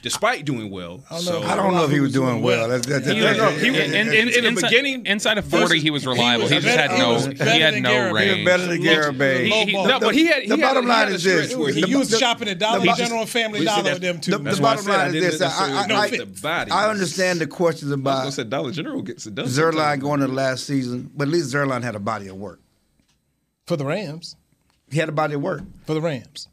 Despite 0.01 0.45
doing 0.45 0.69
well, 0.69 1.03
I 1.09 1.15
don't 1.15 1.23
so 1.23 1.39
know. 1.41 1.47
I 1.47 1.55
don't 1.55 1.73
know 1.73 1.85
if 1.85 1.89
he 1.91 1.99
was 1.99 2.13
doing 2.13 2.43
well. 2.43 2.69
That's- 2.69 2.85
that's- 2.85 3.11
He 3.11 3.19
that's- 3.21 3.53
was- 3.53 3.59
he 3.61 3.69
in, 3.69 3.75
in, 3.75 4.13
in, 4.13 4.27
in 4.29 4.43
the 4.43 4.47
inside, 4.49 4.69
beginning- 4.69 5.05
inside 5.07 5.37
of 5.39 5.45
40, 5.45 5.79
he 5.79 5.89
was 5.89 6.05
reliable. 6.05 6.47
He, 6.47 6.53
was 6.55 6.63
just 6.63 6.77
had 6.77 6.91
he 6.91 6.99
no 6.99 7.17
he 7.17 7.59
had 7.59 7.81
no 7.81 7.89
Garibay. 7.89 8.13
range. 8.13 8.31
He 8.37 8.43
was 8.43 8.45
better 8.45 8.67
than 8.67 8.81
Garibay. 8.83 9.45
He- 9.45 9.65
he- 9.65 9.71
No, 9.73 9.99
but 9.99 10.13
he 10.13 10.27
had. 10.27 10.43
He 10.43 10.49
the 10.49 10.57
had 10.57 10.61
bottom 10.61 10.85
line 10.85 11.11
is 11.11 11.23
this. 11.23 11.51
He 11.51 11.81
The- 11.81 11.89
used 11.89 12.11
the- 12.11 12.19
shopping 12.19 12.49
at 12.49 12.59
Dollar 12.59 12.85
General 12.95 13.21
and 13.21 13.29
Family 13.29 13.65
Dollar 13.65 13.93
with 13.93 14.01
them 14.01 14.19
too. 14.19 14.31
The, 14.31 14.37
the 14.37 14.61
bottom 14.61 14.85
line 14.85 15.15
is 15.15 15.39
this. 15.39 15.41
I, 15.41 15.45
I, 15.45 15.47
necessarily 15.87 15.95
I, 15.95 16.05
agree 16.05 16.19
with 16.19 16.35
the 16.35 16.41
body. 16.41 16.71
I 16.71 16.89
understand 16.91 17.41
the 17.41 17.47
questions 17.47 17.91
about 17.91 18.19
gonna 18.19 18.31
say 18.31 18.43
Dollar 18.43 18.71
General 18.71 19.01
gets 19.01 19.25
it 19.25 19.33
done. 19.33 19.47
Zuerlein 19.47 19.99
going 20.01 20.19
to 20.19 20.27
the 20.27 20.33
last 20.33 20.65
season, 20.67 21.09
but 21.15 21.27
at 21.29 21.33
least 21.33 21.51
Zuerlein 21.51 21.81
had 21.81 21.95
a 21.95 21.99
body 21.99 22.27
of 22.27 22.35
work. 22.35 22.59
For 23.65 23.75
the 23.75 23.85
Rams. 23.85 24.35
He 24.91 24.99
had 24.99 25.09
a 25.09 25.13
body 25.13 25.33
of 25.33 25.41
work 25.41 25.63
For 25.87 25.95
the 25.95 26.01
Rams. 26.01 26.47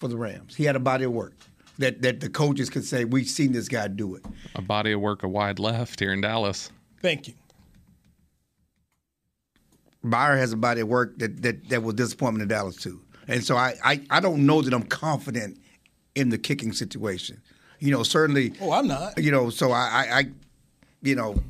for 0.00 0.08
the 0.08 0.16
Rams. 0.16 0.56
He 0.56 0.64
had 0.64 0.74
a 0.74 0.80
body 0.80 1.04
of 1.04 1.12
work 1.12 1.34
that, 1.82 2.02
that 2.02 2.20
the 2.20 2.28
coaches 2.28 2.70
could 2.70 2.84
say, 2.84 3.04
we've 3.04 3.28
seen 3.28 3.52
this 3.52 3.68
guy 3.68 3.88
do 3.88 4.14
it. 4.14 4.24
A 4.54 4.62
body 4.62 4.92
of 4.92 5.00
work, 5.00 5.22
a 5.22 5.28
wide 5.28 5.58
left 5.58 6.00
here 6.00 6.12
in 6.12 6.20
Dallas. 6.20 6.70
Thank 7.00 7.28
you. 7.28 7.34
Maher 10.02 10.36
has 10.36 10.52
a 10.52 10.56
body 10.56 10.80
of 10.80 10.88
work 10.88 11.18
that, 11.18 11.42
that, 11.42 11.68
that 11.68 11.82
was 11.82 11.94
disappointment 11.94 12.42
in 12.42 12.48
Dallas 12.48 12.76
too. 12.76 13.00
And 13.28 13.44
so 13.44 13.56
I, 13.56 13.74
I, 13.84 14.02
I 14.10 14.20
don't 14.20 14.46
know 14.46 14.62
that 14.62 14.74
I'm 14.74 14.82
confident 14.82 15.58
in 16.14 16.28
the 16.28 16.38
kicking 16.38 16.72
situation. 16.72 17.40
You 17.78 17.90
know, 17.90 18.02
certainly. 18.02 18.52
Oh, 18.60 18.72
I'm 18.72 18.86
not. 18.86 19.18
You 19.18 19.30
know, 19.30 19.50
so 19.50 19.72
I, 19.72 20.06
I, 20.10 20.18
I 20.18 20.24
you 21.02 21.14
know, 21.14 21.42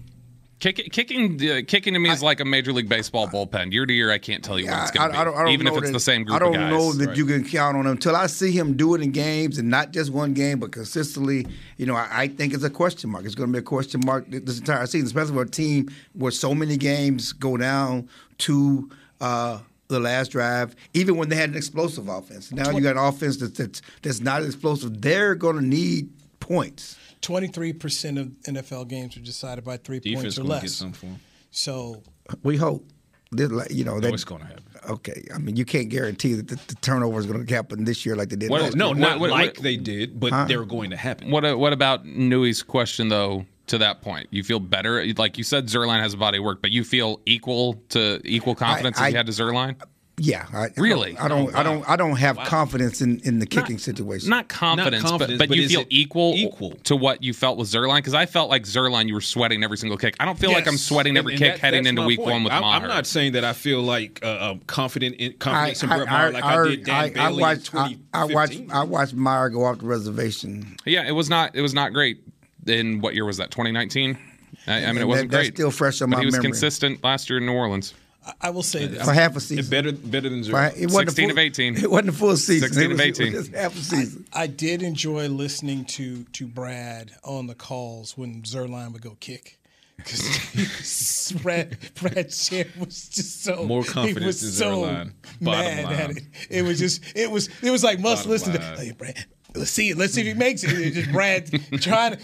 Kick, 0.63 0.93
kicking, 0.93 1.51
uh, 1.51 1.63
kicking 1.67 1.93
to 1.95 1.99
me 1.99 2.09
is 2.09 2.23
like 2.23 2.39
a 2.39 2.45
Major 2.45 2.73
League 2.73 2.89
Baseball 2.89 3.27
bullpen. 3.27 3.73
Year 3.73 3.85
to 3.85 3.93
year, 3.93 4.13
I 4.13 4.19
can't 4.19 4.45
tell 4.45 4.61
you 4.61 4.67
what 4.71 4.81
it's 4.83 4.93
going 4.93 5.09
to 5.09 5.13
be, 5.13 5.19
I 5.19 5.25
don't, 5.25 5.35
I 5.35 5.43
don't 5.43 5.49
even 5.49 5.67
if 5.67 5.73
it's 5.73 5.87
that- 5.89 5.93
the 5.93 5.99
same 5.99 6.23
group 6.23 6.37
I 6.37 6.39
don't 6.39 6.55
of 6.55 6.61
guys. 6.61 6.71
know 6.71 6.93
that 7.05 7.17
you 7.17 7.27
can 7.27 7.45
count 7.45 7.77
on 7.77 7.85
him 7.85 7.91
until 7.91 8.15
I 8.15 8.29
see 8.29 8.53
him 8.53 8.77
do 8.77 8.95
it 8.95 9.03
in 9.03 9.11
games 9.11 9.59
and 9.59 9.69
not 9.69 9.91
just 9.91 10.13
one 10.13 10.35
game, 10.35 10.61
but 10.61 10.71
consistently. 10.71 11.49
You 11.79 11.87
know, 11.87 11.97
I, 11.97 12.09
I 12.13 12.29
think 12.29 12.55
it's 12.55 12.63
a 12.63 12.71
question 12.71 13.11
mark. 13.11 13.25
It's 13.25 13.35
going 13.35 13.49
to 13.49 13.53
be 13.53 13.59
a 13.59 13.63
question 13.63 14.03
mark 14.07 14.27
this 14.29 14.61
entire 14.61 14.87
season, 14.87 15.07
especially 15.09 15.35
for 15.35 15.43
a 15.43 15.51
team 15.51 15.91
where 16.13 16.31
so 16.31 16.55
many 16.55 16.77
games 16.77 17.33
go 17.33 17.57
down 17.57 18.09
to 18.39 18.89
uh, 19.21 19.59
the 19.89 19.99
last 19.99 20.29
drive. 20.31 20.77
Even 20.95 21.17
when 21.17 21.29
they 21.29 21.35
had 21.35 21.51
an 21.51 21.57
explosive 21.57 22.07
offense, 22.07 22.53
now 22.53 22.71
you 22.71 22.81
got 22.81 22.97
an 22.97 23.03
offense 23.03 23.39
that's 23.39 23.59
that's, 23.59 23.83
that's 24.03 24.21
not 24.21 24.45
explosive. 24.45 25.01
They're 25.03 25.35
going 25.35 25.57
to 25.57 25.67
need 25.67 26.09
points. 26.39 26.99
23% 27.23 28.21
of 28.21 28.27
NFL 28.43 28.89
games 28.89 29.17
are 29.17 29.21
decided 29.21 29.65
by 29.65 29.77
three 29.79 30.01
Defense 30.01 30.23
points 30.23 30.39
or 30.39 30.43
gonna 30.43 30.53
less. 30.55 30.63
get 30.63 30.71
some 30.71 30.93
for 30.93 31.07
him. 31.07 31.21
So 31.51 32.03
We 32.43 32.57
hope. 32.57 32.87
This, 33.35 33.51
like, 33.51 33.71
you 33.71 33.85
know, 33.85 33.95
No, 33.95 34.01
that, 34.01 34.13
it's 34.13 34.25
gonna 34.25 34.45
happen. 34.45 34.63
Okay, 34.91 35.25
I 35.35 35.39
mean, 35.39 35.57
you 35.57 35.65
can't 35.65 35.89
guarantee 35.89 36.35
that 36.35 36.49
the, 36.49 36.57
the 36.67 36.75
turnover 36.83 37.19
is 37.19 37.25
going 37.25 37.47
to 37.47 37.55
happen 37.55 37.85
this 37.85 38.05
year 38.05 38.15
like 38.17 38.29
they 38.29 38.37
did. 38.37 38.51
Well, 38.51 38.65
last 38.65 38.77
no, 38.77 38.89
year. 38.89 38.97
not 38.97 39.21
what- 39.21 39.31
like 39.31 39.55
what- 39.55 39.63
they 39.63 39.77
did, 39.77 40.19
but 40.21 40.33
Huh? 40.33 40.45
they're 40.47 40.65
going 40.67 40.91
to 40.91 40.97
happen. 40.97 41.31
What 41.31 41.45
uh, 41.45 41.55
what 41.57 41.73
about 41.73 42.05
Newy's 42.05 42.63
question 42.63 43.09
though? 43.09 43.47
To 43.69 43.79
that 43.79 44.03
point, 44.03 44.27
you 44.33 44.43
feel 44.43 44.59
better. 44.59 45.07
Like 45.17 45.39
you 45.39 45.45
said, 45.45 45.67
Zuerlein 45.69 46.01
has 46.01 46.13
a 46.15 46.17
body 46.17 46.39
of 46.39 46.45
work, 46.45 46.61
but 46.61 46.73
you 46.73 46.83
feel 46.85 47.21
equal 47.25 47.75
to 47.91 48.21
equal 48.25 48.57
confidence 48.57 48.97
as 48.99 49.03
I- 49.05 49.09
you 49.09 49.17
had 49.17 49.27
to 49.27 49.33
Zuerlein. 49.33 49.77
Yeah, 50.19 50.47
I, 50.53 50.69
Really? 50.77 51.17
I 51.17 51.27
don't. 51.27 51.55
I 51.55 51.63
don't. 51.63 51.89
I 51.89 51.97
don't 51.97 52.17
have 52.17 52.37
confidence 52.37 53.01
in, 53.01 53.21
in 53.21 53.39
the 53.39 53.47
kicking 53.47 53.79
situation. 53.79 54.29
Not 54.29 54.47
confidence, 54.47 55.03
confidence, 55.03 55.39
but, 55.39 55.45
but, 55.45 55.49
but 55.49 55.57
you 55.57 55.67
feel 55.69 55.85
equal, 55.89 56.35
equal? 56.37 56.73
to 56.85 56.95
what 56.95 57.23
you 57.23 57.33
felt 57.33 57.57
with 57.57 57.69
Zuerlein? 57.69 57.97
Because 57.99 58.13
I 58.13 58.27
felt 58.27 58.51
like 58.51 58.65
Zuerlein, 58.65 59.09
you 59.09 59.15
were 59.15 59.23
sweating 59.23 59.65
every 59.65 59.79
single 59.79 59.97
kick. 59.97 60.15
I 60.21 60.27
don't 60.27 60.39
feel 60.39 60.53
like 60.53 60.69
I'm 60.69 60.77
sweating 60.77 61.17
every 61.17 61.33
And- 61.33 61.39
kick 61.41 61.53
and 61.53 61.55
that- 61.57 61.61
heading 61.67 61.87
into 61.87 62.03
week 62.03 62.19
point. 62.19 62.31
one 62.31 62.45
with 62.45 62.53
I'm, 62.53 62.61
Maher. 62.61 62.83
I'm 62.83 62.89
not 62.89 63.07
saying 63.07 63.33
that 63.33 63.45
I 63.45 63.55
feel 63.55 63.81
like 63.81 64.21
uh, 64.23 64.27
uh, 64.27 64.55
confident 64.67 65.17
in 65.17 65.33
confidence 65.39 65.83
in 65.83 65.91
I, 65.91 65.97
Brett 65.97 66.09
Maher 66.11 66.31
like 66.33 66.45
I, 66.45 66.69
did 66.69 66.85
Dan 66.85 67.19
I, 67.19 67.27
I 67.27 67.31
watched. 67.33 67.73
in 67.73 67.79
I, 67.79 67.97
I 68.13 68.25
watched. 68.27 68.61
I 68.71 68.85
watched 68.85 69.15
Maher 69.15 69.49
go 69.49 69.65
off 69.65 69.79
the 69.79 69.87
reservation. 69.87 70.77
Yeah, 70.85 71.09
it 71.09 71.13
was 71.13 71.31
not. 71.31 71.57
It 71.57 71.63
was 71.63 71.73
not 71.73 71.95
great. 71.95 72.21
In 72.67 73.01
what 73.01 73.15
year 73.15 73.25
was 73.25 73.39
that? 73.39 73.51
2019. 73.51 74.19
I, 74.67 74.85
I 74.85 74.93
mean, 74.93 74.99
it 74.99 75.09
wasn't 75.09 75.31
that- 75.31 75.37
that's 75.39 75.49
great. 75.49 75.57
still 75.57 75.71
fresh 75.71 76.03
on 76.03 76.11
but 76.11 76.17
my 76.17 76.21
he 76.21 76.27
was 76.27 76.35
memory. 76.35 76.49
consistent 76.51 77.03
last 77.03 77.31
year 77.31 77.39
in 77.39 77.47
New 77.47 77.55
Orleans. 77.55 77.95
I 78.41 78.51
will 78.51 78.63
say 78.63 78.87
this. 78.87 79.05
For 79.05 79.13
half 79.13 79.35
a 79.37 79.41
season. 79.41 79.69
Better, 79.71 79.93
better 79.93 80.29
than 80.29 80.45
For- 80.45 80.51
Zuerlein. 80.53 80.77
it 80.77 80.87
wasn't 80.87 81.09
a 81.09 81.11
16 81.11 81.25
full- 81.29 81.31
of 81.33 81.39
18. 81.39 81.77
It 81.77 81.91
wasn't 81.91 82.09
a 82.09 82.13
full 82.13 82.37
season. 82.37 82.69
16 82.69 82.83
it 82.83 82.87
of 82.87 82.91
was, 82.93 83.01
it 83.01 83.09
was 83.11 83.21
18. 83.21 83.33
just 83.33 83.53
half 83.55 83.75
a 83.75 83.79
season. 83.83 84.27
I 84.33 84.47
did 84.47 84.83
enjoy 84.83 85.29
listening 85.29 85.85
to 85.87 86.25
to 86.25 86.47
Brad 86.47 87.13
on 87.25 87.47
the 87.49 87.55
calls 87.55 88.17
when 88.17 88.43
Zuerlein 88.43 88.93
would 88.93 89.03
go 89.03 89.17
kick. 89.21 89.59
Because 89.97 91.33
Brad, 91.43 91.77
Brad's 91.95 92.49
chair 92.49 92.67
was 92.79 93.09
just 93.09 93.43
so 93.45 93.65
More 93.65 93.83
he 93.85 93.89
confidence 93.91 94.25
was 94.27 94.41
than 94.43 94.51
so 94.53 94.71
Zuerlein. 94.83 95.13
Bottom 95.41 95.65
mad 95.77 95.85
line. 95.85 95.95
at 95.95 96.11
it. 96.11 96.23
It 96.51 96.63
was 96.63 96.79
just 96.79 97.03
it 97.17 97.31
was 97.31 97.49
it 97.63 97.71
was 97.71 97.83
like 97.85 97.99
must 98.01 98.23
Bottom 98.25 98.31
listen 98.31 98.53
to 98.55 98.61
hey, 98.61 98.93
Brad. 98.93 99.25
Let's 99.55 99.71
see 99.71 99.91
it. 99.91 99.99
Let's 99.99 100.15
see 100.15 100.23
if 100.23 100.27
he 100.29 100.35
makes 100.35 100.65
it. 100.65 100.71
It's 100.73 100.97
just 100.97 101.13
Brad 101.13 101.51
trying 101.83 102.13
to 102.13 102.19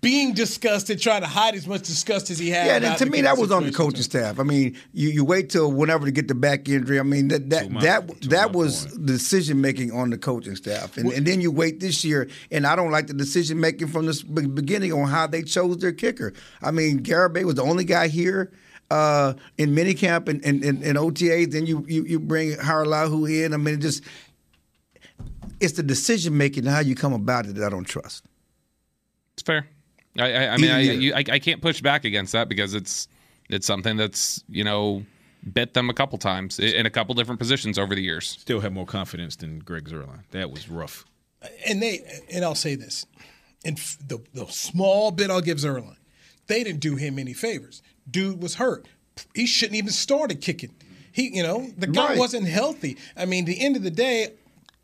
being 0.00 0.32
disgusted, 0.32 1.00
trying 1.00 1.22
to 1.22 1.26
hide 1.26 1.54
as 1.54 1.66
much 1.66 1.82
disgust 1.82 2.30
as 2.30 2.38
he 2.38 2.50
had. 2.50 2.82
Yeah, 2.82 2.90
and 2.90 2.98
to 2.98 3.06
me 3.06 3.22
that 3.22 3.36
was 3.38 3.50
on 3.50 3.62
the 3.62 3.68
situation. 3.72 3.90
coaching 3.90 4.02
staff. 4.02 4.38
I 4.38 4.42
mean, 4.42 4.76
you, 4.92 5.08
you 5.08 5.24
wait 5.24 5.50
till 5.50 5.72
whenever 5.72 6.04
to 6.06 6.12
get 6.12 6.28
the 6.28 6.34
back 6.34 6.68
injury. 6.68 7.00
I 7.00 7.02
mean 7.02 7.28
that 7.28 7.50
that 7.50 7.70
my- 7.70 7.80
that 7.80 8.20
that 8.22 8.52
was 8.52 8.84
decision 8.96 9.60
making 9.60 9.92
on 9.92 10.10
the 10.10 10.18
coaching 10.18 10.56
staff, 10.56 10.96
and, 10.96 11.10
and 11.12 11.26
then 11.26 11.40
you 11.40 11.50
wait 11.50 11.80
this 11.80 12.04
year, 12.04 12.28
and 12.50 12.66
I 12.66 12.76
don't 12.76 12.90
like 12.90 13.06
the 13.08 13.14
decision 13.14 13.60
making 13.60 13.88
from 13.88 14.06
the 14.06 14.48
beginning 14.54 14.92
on 14.92 15.08
how 15.08 15.26
they 15.26 15.42
chose 15.42 15.78
their 15.78 15.92
kicker. 15.92 16.32
I 16.62 16.70
mean, 16.70 17.00
Garibay 17.02 17.44
was 17.44 17.56
the 17.56 17.62
only 17.64 17.84
guy 17.84 18.08
here. 18.08 18.52
Uh, 18.90 19.34
in 19.58 19.74
minicamp 19.74 20.28
and, 20.30 20.42
and, 20.46 20.64
and, 20.64 20.82
and 20.82 20.96
OTAs, 20.96 21.50
then 21.52 21.66
you, 21.66 21.84
you 21.86 22.04
you 22.04 22.18
bring 22.18 22.52
Hajrullahu 22.52 23.44
in. 23.44 23.52
I 23.52 23.58
mean, 23.58 23.74
it 23.74 23.80
just 23.80 24.02
it's 25.60 25.74
the 25.74 25.82
decision 25.82 26.38
making 26.38 26.64
and 26.66 26.74
how 26.74 26.80
you 26.80 26.94
come 26.94 27.12
about 27.12 27.44
it 27.44 27.56
that 27.56 27.66
I 27.66 27.68
don't 27.68 27.84
trust. 27.84 28.24
It's 29.34 29.42
fair. 29.42 29.66
I, 30.18 30.32
I, 30.32 30.48
I 30.54 30.56
mean, 30.56 30.70
I, 30.70 30.80
you, 30.80 31.14
I, 31.14 31.18
I 31.30 31.38
can't 31.38 31.62
push 31.62 31.80
back 31.80 32.04
against 32.04 32.32
that 32.32 32.48
because 32.48 32.74
it's 32.74 33.08
it's 33.48 33.66
something 33.66 33.96
that's 33.96 34.42
you 34.48 34.64
know 34.64 35.04
bit 35.52 35.72
them 35.74 35.88
a 35.88 35.94
couple 35.94 36.18
times 36.18 36.58
in 36.58 36.84
a 36.86 36.90
couple 36.90 37.14
different 37.14 37.38
positions 37.38 37.78
over 37.78 37.94
the 37.94 38.02
years. 38.02 38.26
Still 38.28 38.60
have 38.60 38.72
more 38.72 38.86
confidence 38.86 39.36
than 39.36 39.60
Greg 39.60 39.88
Zuerlein. 39.88 40.24
That 40.32 40.50
was 40.50 40.68
rough. 40.68 41.04
and 41.66 41.80
they 41.82 42.00
and 42.32 42.44
I'll 42.44 42.54
say 42.56 42.74
this, 42.74 43.06
and 43.64 43.76
the 44.06 44.18
the 44.34 44.46
small 44.46 45.10
bit 45.12 45.30
I'll 45.30 45.40
give 45.40 45.58
Zuerlein, 45.58 45.96
they 46.48 46.64
didn't 46.64 46.80
do 46.80 46.96
him 46.96 47.18
any 47.18 47.32
favors. 47.32 47.82
Dude 48.10 48.42
was 48.42 48.56
hurt. 48.56 48.88
He 49.34 49.46
shouldn't 49.46 49.76
even 49.76 49.90
started 49.90 50.40
kicking. 50.40 50.74
He, 51.12 51.36
you 51.36 51.42
know, 51.42 51.68
the 51.76 51.88
guy 51.88 52.10
Right. 52.10 52.18
wasn't 52.18 52.46
healthy. 52.46 52.96
I 53.16 53.24
mean, 53.24 53.44
the 53.44 53.60
end 53.60 53.74
of 53.76 53.82
the 53.82 53.90
day, 53.90 54.34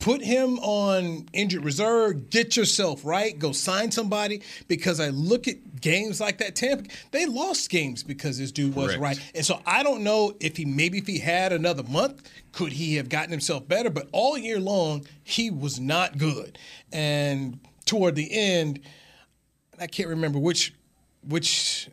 put 0.05 0.21
him 0.21 0.59
on 0.59 1.27
injured 1.33 1.65
reserve. 1.65 2.29
Get 2.29 2.59
yourself 2.59 3.07
right. 3.07 3.39
Go 3.39 3.53
sign 3.53 3.91
somebody 3.91 4.43
because 4.69 5.01
I 5.01 5.09
look 5.09 5.49
at 5.49 5.81
games 5.81 6.21
like 6.21 6.37
that. 6.39 6.55
Tampa, 6.55 6.91
they 7.11 7.25
lost 7.25 7.71
games 7.71 8.03
because 8.03 8.37
this 8.37 8.53
dude 8.53 8.75
wasn't 8.77 9.01
right. 9.01 9.19
And 9.35 9.47
so 9.47 9.63
I 9.65 9.83
don't 9.83 10.03
know 10.03 10.35
if 10.41 10.59
he 10.59 10.67
maybe 10.67 10.99
if 10.99 11.07
he 11.07 11.19
had 11.19 11.55
another 11.55 11.83
month, 11.85 12.29
could 12.53 12.71
he 12.71 12.97
have 12.97 13.09
gotten 13.09 13.31
himself 13.31 13.67
better? 13.67 13.89
But 13.89 14.11
all 14.13 14.37
year 14.37 14.61
long, 14.61 15.07
he 15.23 15.51
was 15.51 15.81
not 15.81 16.19
good. 16.19 16.59
And 16.93 17.59
toward 17.87 18.15
the 18.15 18.31
end, 18.31 18.81
I 19.81 19.87
can't 19.87 20.11
remember 20.11 20.39
which 20.39 20.75
which 21.27 21.89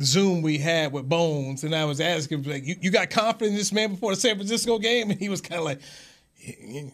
Zoom 0.00 0.40
we 0.40 0.58
had 0.58 0.92
with 0.92 1.08
Bones, 1.08 1.64
and 1.64 1.74
I 1.74 1.84
was 1.84 2.00
asking 2.00 2.44
like, 2.44 2.64
"You, 2.64 2.76
you 2.80 2.90
got 2.92 3.10
confidence 3.10 3.50
in 3.50 3.56
this 3.56 3.72
man 3.72 3.90
before 3.90 4.14
the 4.14 4.20
San 4.20 4.36
Francisco 4.36 4.78
game?" 4.78 5.10
And 5.10 5.18
he 5.18 5.28
was 5.28 5.40
kind 5.40 5.58
of 5.58 5.64
like, 5.64 5.80
"Yeah, 6.38 6.90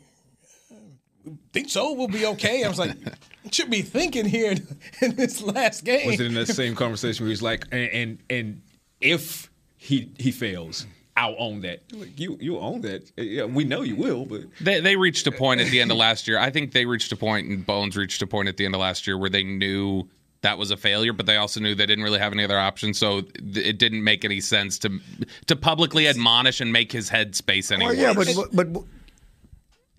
"Think 1.53 1.69
so? 1.69 1.93
We'll 1.93 2.09
be 2.09 2.27
okay." 2.27 2.65
I 2.65 2.69
was 2.69 2.79
like, 2.79 2.97
should 3.51 3.71
be 3.71 3.83
thinking 3.83 4.25
here 4.27 4.53
in, 4.53 4.67
in 5.01 5.17
this 5.17 5.43
last 5.43 5.85
game." 5.85 6.07
Was 6.07 6.21
it 6.21 6.27
in 6.27 6.35
that 6.35 6.49
same 6.49 6.75
conversation 6.75 7.25
where 7.25 7.31
he's 7.31 7.43
like, 7.43 7.65
and 7.71 7.91
and, 7.91 8.19
and 8.31 8.63
if 9.01 9.51
he 9.77 10.11
he 10.19 10.31
fails, 10.31 10.87
I'll 11.17 11.37
own 11.39 11.61
that. 11.63 11.83
Like, 11.93 12.19
you 12.19 12.39
you 12.41 12.59
own 12.59 12.81
that. 12.83 13.11
Yeah, 13.17 13.45
we 13.45 13.65
know 13.65 13.83
you 13.83 13.97
will, 13.97 14.25
but 14.25 14.43
They, 14.61 14.81
they 14.81 14.97
reached 14.97 15.27
a 15.27 15.33
point 15.33 15.61
at 15.61 15.69
the 15.69 15.81
end 15.81 15.91
of 15.91 15.97
last 15.97 16.27
year. 16.27 16.39
I 16.39 16.51
think 16.51 16.73
they 16.73 16.87
reached 16.87 17.13
a 17.13 17.17
point, 17.17 17.49
and 17.49 17.65
Bones 17.67 17.97
reached 17.97 18.23
a 18.23 18.27
point 18.27 18.49
at 18.49 18.57
the 18.57 18.65
end 18.65 18.75
of 18.75 18.81
last 18.81 19.07
year 19.07 19.19
where 19.19 19.31
they 19.31 19.43
knew 19.43 20.09
that 20.43 20.59
was 20.59 20.71
a 20.71 20.77
failure, 20.77 21.13
but 21.13 21.27
they 21.27 21.37
also 21.37 21.61
knew 21.61 21.75
they 21.75 21.87
didn't 21.87 22.05
really 22.05 22.19
have 22.19 22.33
any 22.33 22.45
other 22.45 22.59
options. 22.59 22.99
So 22.99 23.23
th- 23.23 23.67
it 23.67 23.79
didn't 23.79 24.05
make 24.05 24.25
any 24.25 24.41
sense 24.41 24.79
to 24.81 25.01
to 25.47 25.57
publicly 25.57 26.09
admonish 26.09 26.61
and 26.61 26.73
make 26.73 26.93
his 26.93 27.09
head 27.09 27.35
space 27.35 27.71
any 27.71 27.85
Well, 27.87 27.95
yeah, 27.95 28.13
but 28.13 28.29
but, 28.53 28.73
but 28.73 28.85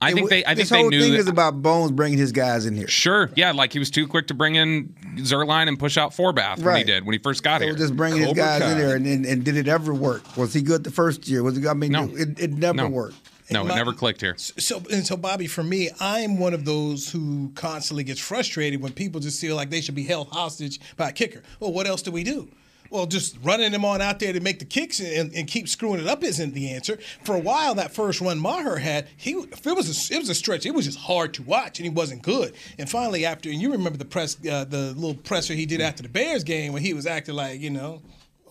I 0.03 0.13
think 0.13 0.29
they 0.29 0.43
I 0.43 0.49
think 0.49 0.59
this 0.59 0.69
they 0.69 0.77
whole 0.79 0.89
knew. 0.89 1.01
thing 1.01 1.11
that- 1.13 1.19
is 1.19 1.27
about 1.27 1.61
Bones 1.61 1.91
bringing 1.91 2.17
his 2.17 2.31
guys 2.31 2.65
in 2.65 2.75
here. 2.75 2.87
Sure, 2.87 3.29
yeah, 3.35 3.51
like 3.51 3.73
he 3.73 3.79
was 3.79 3.89
too 3.91 4.07
quick 4.07 4.27
to 4.27 4.33
bring 4.33 4.55
in 4.55 4.93
Zuerlein 5.17 5.67
and 5.67 5.77
push 5.79 5.97
out 5.97 6.11
Forbath 6.15 6.59
when 6.59 6.77
he 6.77 6.83
did 6.83 7.05
when 7.05 7.13
he 7.13 7.19
first 7.19 7.43
got 7.43 7.59
They 7.59 7.65
here. 7.65 7.73
were 7.73 7.79
just 7.79 7.95
bringing 7.95 8.21
his 8.21 8.33
guys 8.33 8.61
Kai. 8.61 8.71
in 8.71 8.77
there, 8.77 8.95
and, 8.95 9.05
and 9.07 9.25
and 9.25 9.43
did 9.43 9.57
it 9.57 9.67
ever 9.67 9.93
work? 9.93 10.37
Was 10.37 10.53
he 10.53 10.61
good 10.61 10.83
the 10.83 10.91
first 10.91 11.27
year? 11.27 11.43
Was 11.43 11.57
he? 11.57 11.67
I 11.67 11.73
mean, 11.73 11.91
No. 11.91 12.09
it, 12.15 12.39
it 12.39 12.53
never 12.53 12.77
No. 12.77 12.89
worked. 12.89 13.15
no, 13.51 13.61
it 13.61 13.67
My- 13.67 13.75
never 13.75 13.93
clicked 13.93 14.21
here. 14.21 14.35
So 14.37 14.81
and 14.91 15.05
so, 15.05 15.15
Bobby, 15.17 15.47
for 15.47 15.63
me, 15.63 15.89
I'm 15.99 16.39
one 16.39 16.53
of 16.53 16.65
those 16.65 17.09
who 17.11 17.51
constantly 17.55 18.03
gets 18.03 18.19
frustrated 18.19 18.81
when 18.81 18.93
people 18.93 19.19
just 19.21 19.39
feel 19.39 19.55
like 19.55 19.69
they 19.69 19.81
should 19.81 19.95
be 19.95 20.03
held 20.05 20.29
hostage 20.29 20.79
by 20.97 21.09
a 21.09 21.11
kicker. 21.11 21.43
Well, 21.59 21.71
what 21.71 21.85
else 21.87 22.01
do 22.01 22.11
we 22.11 22.23
do? 22.23 22.47
Well, 22.93 23.07
just 23.07 23.39
running 23.41 23.71
them 23.71 23.83
on 23.85 24.03
out 24.03 24.19
there 24.19 24.33
to 24.33 24.39
make 24.39 24.59
the 24.59 24.65
kicks 24.65 24.99
and, 24.99 25.33
and 25.33 25.47
keep 25.47 25.67
screwing 25.67 25.99
it 25.99 26.05
up 26.05 26.23
isn't 26.23 26.53
the 26.53 26.69
answer. 26.69 26.99
For 27.23 27.35
a 27.35 27.39
while, 27.39 27.73
that 27.73 27.91
first 27.91 28.21
run 28.21 28.37
Maher 28.37 28.77
had, 28.77 29.07
he 29.17 29.31
it 29.31 29.65
was 29.65 30.11
a, 30.11 30.13
it 30.13 30.19
was 30.19 30.29
a 30.29 30.35
stretch. 30.35 30.67
It 30.67 30.75
was 30.75 30.85
just 30.85 30.99
hard 30.99 31.33
to 31.33 31.41
watch, 31.41 31.79
and 31.79 31.85
he 31.85 31.89
wasn't 31.89 32.21
good. 32.21 32.53
And 32.77 32.87
finally, 32.87 33.25
after 33.25 33.49
and 33.49 33.59
you 33.59 33.71
remember 33.71 33.97
the 33.97 34.05
press, 34.05 34.37
uh, 34.47 34.65
the 34.65 34.93
little 34.93 35.15
presser 35.15 35.55
he 35.55 35.65
did 35.65 35.81
after 35.81 36.03
the 36.03 36.09
Bears 36.09 36.43
game 36.43 36.71
when 36.71 36.83
he 36.83 36.93
was 36.93 37.07
acting 37.07 37.33
like 37.33 37.59
you 37.61 37.71
know. 37.71 38.03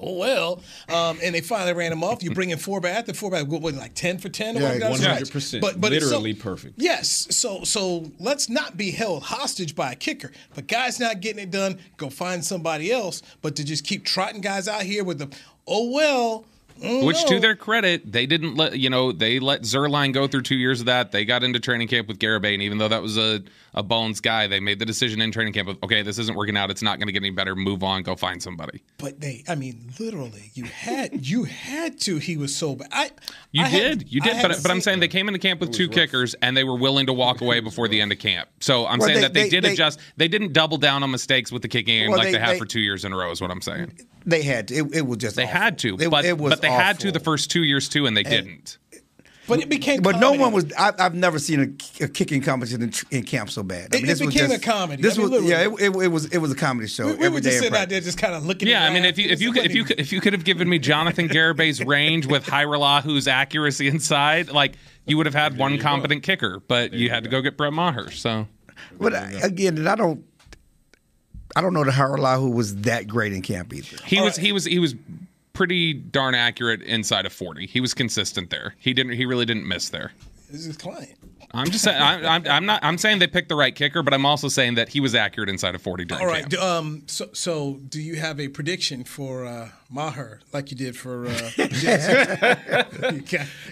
Oh 0.02 0.16
well, 0.18 0.60
um, 0.88 1.18
and 1.22 1.34
they 1.34 1.40
finally 1.40 1.72
ran 1.72 1.92
him 1.92 2.02
off. 2.02 2.22
You 2.22 2.32
bring 2.32 2.50
in 2.50 2.58
Forbath, 2.58 3.06
and 3.08 3.16
Forbath 3.16 3.46
what 3.46 3.62
was 3.62 3.74
it, 3.76 3.78
like 3.78 3.94
ten 3.94 4.18
for 4.18 4.28
ten. 4.28 4.56
Yeah, 4.56 4.78
that 4.78 4.90
was? 4.90 5.00
100%. 5.00 5.60
But 5.60 5.80
but 5.80 5.92
it's 5.92 6.04
so- 6.04 6.10
Literally 6.12 6.34
perfect. 6.34 6.74
Yes. 6.76 7.28
So 7.30 7.62
so 7.64 8.10
let's 8.18 8.48
not 8.48 8.76
be 8.76 8.90
held 8.90 9.22
hostage 9.22 9.74
by 9.76 9.92
a 9.92 9.94
kicker. 9.96 10.32
But 10.54 10.66
guy's 10.66 10.98
not 10.98 11.20
getting 11.20 11.42
it 11.42 11.50
done, 11.50 11.78
go 11.96 12.10
find 12.10 12.44
somebody 12.44 12.90
else. 12.92 13.22
But 13.42 13.56
to 13.56 13.64
just 13.64 13.84
keep 13.86 14.04
trotting 14.04 14.40
guys 14.40 14.66
out 14.68 14.82
here 14.82 15.04
with 15.04 15.18
the 15.18 15.28
oh 15.66 15.90
well. 15.92 16.44
Mm, 16.82 17.06
Which, 17.06 17.22
no. 17.22 17.28
to 17.28 17.40
their 17.40 17.54
credit, 17.56 18.10
they 18.10 18.26
didn't 18.26 18.56
let 18.56 18.78
you 18.78 18.90
know 18.90 19.12
they 19.12 19.38
let 19.38 19.62
Zuerlein 19.62 20.12
go 20.12 20.26
through 20.26 20.42
two 20.42 20.56
years 20.56 20.80
of 20.80 20.86
that. 20.86 21.12
They 21.12 21.24
got 21.24 21.42
into 21.44 21.60
training 21.60 21.88
camp 21.88 22.08
with 22.08 22.18
Garibay, 22.18 22.54
and 22.54 22.62
even 22.62 22.78
though 22.78 22.88
that 22.88 23.02
was 23.02 23.16
a, 23.16 23.42
a 23.74 23.82
bones 23.82 24.20
guy, 24.20 24.46
they 24.48 24.58
made 24.60 24.78
the 24.78 24.84
decision 24.86 25.20
in 25.20 25.30
training 25.32 25.52
camp 25.52 25.68
of 25.68 25.78
okay, 25.82 26.02
this 26.02 26.18
isn't 26.18 26.36
working 26.36 26.56
out. 26.56 26.70
It's 26.70 26.82
not 26.82 26.98
going 26.98 27.06
to 27.06 27.12
get 27.12 27.22
any 27.22 27.30
better. 27.30 27.54
Move 27.54 27.82
on. 27.84 28.02
Go 28.02 28.16
find 28.16 28.42
somebody. 28.42 28.82
But 28.98 29.20
they, 29.20 29.44
I 29.48 29.54
mean, 29.54 29.92
literally, 30.00 30.50
you 30.54 30.64
had 30.64 31.24
you 31.26 31.44
had 31.44 32.00
to. 32.00 32.18
He 32.18 32.36
was 32.36 32.54
so 32.56 32.74
bad. 32.74 32.88
I 32.92 33.10
You 33.52 33.62
I 33.64 33.68
had- 33.68 33.98
did, 34.00 34.12
you 34.12 34.20
did, 34.20 34.34
had 34.36 34.48
but 34.48 34.62
but 34.62 34.70
I'm 34.70 34.80
saying 34.80 35.00
they 35.00 35.08
came 35.08 35.28
into 35.28 35.38
camp 35.38 35.60
with 35.60 35.72
two 35.72 35.88
kickers, 35.88 36.34
and 36.42 36.56
they 36.56 36.64
were 36.64 36.76
willing 36.76 37.06
to 37.06 37.12
walk 37.12 37.40
away 37.40 37.60
before 37.60 37.86
the 37.88 38.00
end 38.00 38.10
of 38.12 38.18
camp. 38.18 38.48
So 38.60 38.86
I'm 38.86 38.98
Well, 38.98 39.08
saying 39.08 39.16
they- 39.16 39.22
that 39.22 39.34
they, 39.34 39.42
they- 39.44 39.48
did 39.50 39.64
they- 39.64 39.72
adjust. 39.72 40.00
They 40.16 40.28
didn't 40.28 40.52
double 40.52 40.78
down 40.78 41.02
on 41.02 41.10
mistakes 41.10 41.52
with 41.52 41.62
the 41.62 41.68
kicking 41.68 41.82
game 41.92 42.08
Well, 42.10 42.18
like 42.18 42.28
they- 42.28 42.32
they, 42.32 42.38
have 42.38 42.50
they- 42.54 42.58
for 42.58 42.66
two 42.66 42.80
years 42.80 43.04
in 43.04 43.12
a 43.12 43.16
row. 43.16 43.30
Is 43.30 43.40
what 43.40 43.50
I'm 43.50 43.60
saying. 43.62 43.92
They 44.24 44.42
had 44.42 44.68
to. 44.68 44.74
It, 44.76 44.94
it 44.94 45.06
was 45.06 45.18
just 45.18 45.34
They 45.34 45.42
awful. 45.44 45.60
had 45.60 45.78
to, 45.80 45.96
It, 45.98 46.08
but 46.08 46.24
it 46.24 46.38
was 46.38 46.50
but 46.52 46.62
they 46.62 46.68
had 46.76 47.00
to 47.00 47.12
the 47.12 47.20
first 47.20 47.50
two 47.50 47.62
years 47.64 47.88
too, 47.88 48.06
and 48.06 48.16
they 48.16 48.22
didn't. 48.22 48.78
But 49.48 49.58
it 49.60 49.68
became. 49.68 50.02
But 50.02 50.20
no 50.20 50.32
one 50.32 50.52
was. 50.52 50.72
I, 50.78 50.92
I've 51.00 51.14
never 51.16 51.38
seen 51.40 51.60
a, 52.00 52.04
a 52.04 52.08
kicking 52.08 52.40
competition 52.42 52.80
in, 52.82 52.92
in 53.10 53.22
camp 53.24 53.50
so 53.50 53.64
bad. 53.64 53.88
I 53.92 53.96
It- 53.98 54.02
mean, 54.02 54.04
it 54.04 54.06
this 54.06 54.20
was 54.20 54.32
became 54.34 54.50
just- 54.50 54.62
a 54.62 54.64
comedy. 54.64 55.02
This 55.02 55.18
I 55.18 55.22
mean, 55.22 55.30
was 55.32 55.44
yeah. 55.44 55.60
It, 55.62 55.72
it, 55.80 55.96
it 56.04 56.08
was 56.08 56.26
it 56.26 56.38
was 56.38 56.52
a 56.52 56.54
comedy 56.54 56.86
show. 56.86 57.06
We, 57.06 57.12
we 57.14 57.16
every 57.26 57.28
were 57.30 57.40
just 57.40 57.56
in 57.56 57.62
sitting 57.64 57.76
out 57.78 57.88
there, 57.88 58.00
just 58.00 58.18
kind 58.18 58.34
of 58.34 58.46
looking. 58.46 58.68
Yeah, 58.68 58.84
at 58.84 58.90
I 58.90 58.94
mean, 58.94 59.04
if 59.04 59.18
you 59.18 59.28
if 59.28 59.40
you 59.42 59.52
could, 59.52 59.64
if 59.66 59.74
you 59.74 59.84
could, 59.84 59.98
if 59.98 60.12
you 60.12 60.20
could 60.20 60.32
have 60.32 60.44
given 60.44 60.68
me 60.68 60.78
Jonathan 60.78 61.28
Garibay's 61.28 61.84
range 61.84 62.26
with 62.26 62.44
Hajrullahu's 62.46 63.26
accuracy 63.26 63.88
inside, 63.88 64.48
like 64.50 64.74
you 65.06 65.16
would 65.16 65.26
have 65.26 65.34
had 65.34 65.58
one 65.58 65.76
competent 65.80 66.22
kicker, 66.22 66.60
but 66.68 66.92
you 66.92 67.10
had 67.10 67.24
to 67.24 67.28
go 67.30 67.40
get 67.42 67.56
Brett 67.56 67.72
Maher. 67.72 68.12
So 68.12 68.46
But 68.98 69.12
I, 69.12 69.32
again, 69.42 69.86
I 69.88 69.96
don't. 69.96 70.24
I 71.56 71.60
don't 71.60 71.74
know 71.74 71.84
that 71.84 71.94
Hajrullahu 71.94 72.54
was 72.54 72.76
that 72.82 73.08
great 73.08 73.32
in 73.32 73.42
camp 73.42 73.74
either. 73.74 73.98
he 74.06 74.20
was 74.20 74.36
he 74.36 74.52
was 74.52 74.64
he 74.64 74.78
was 74.78 74.94
pretty 75.52 75.92
darn 75.94 76.34
accurate 76.34 76.82
inside 76.82 77.26
of 77.26 77.32
forty. 77.32 77.66
He 77.66 77.80
was 77.80 77.94
consistent 77.94 78.50
there. 78.50 78.74
He 78.78 78.92
didn't 78.92 79.12
he 79.12 79.26
really 79.26 79.44
didn't 79.44 79.66
miss 79.66 79.88
there. 79.88 80.12
this 80.50 80.60
is 80.60 80.66
his 80.66 80.76
client. 80.76 81.14
I'm 81.54 81.70
just 81.70 81.84
saying 81.84 82.00
I'm, 82.00 82.24
I'm, 82.24 82.46
I'm 82.46 82.66
not 82.66 82.82
I'm 82.82 82.96
saying 82.96 83.18
they 83.18 83.26
picked 83.26 83.48
the 83.50 83.56
right 83.56 83.74
kicker, 83.74 84.02
but 84.02 84.14
I'm 84.14 84.24
also 84.24 84.48
saying 84.48 84.76
that 84.76 84.88
he 84.88 85.00
was 85.00 85.14
accurate 85.14 85.48
inside 85.48 85.74
of 85.74 85.82
forty 85.82 86.04
during 86.04 86.22
All 86.22 86.28
right. 86.28 86.48
camp. 86.48 86.62
Um. 86.62 87.02
So 87.06 87.28
so 87.32 87.80
do 87.88 88.00
you 88.00 88.16
have 88.16 88.40
a 88.40 88.48
prediction 88.48 89.04
for 89.04 89.44
uh, 89.44 89.68
Maher, 89.92 90.40
like 90.54 90.70
you 90.70 90.76
did 90.76 90.96
for. 90.96 91.26
Uh, 91.26 91.30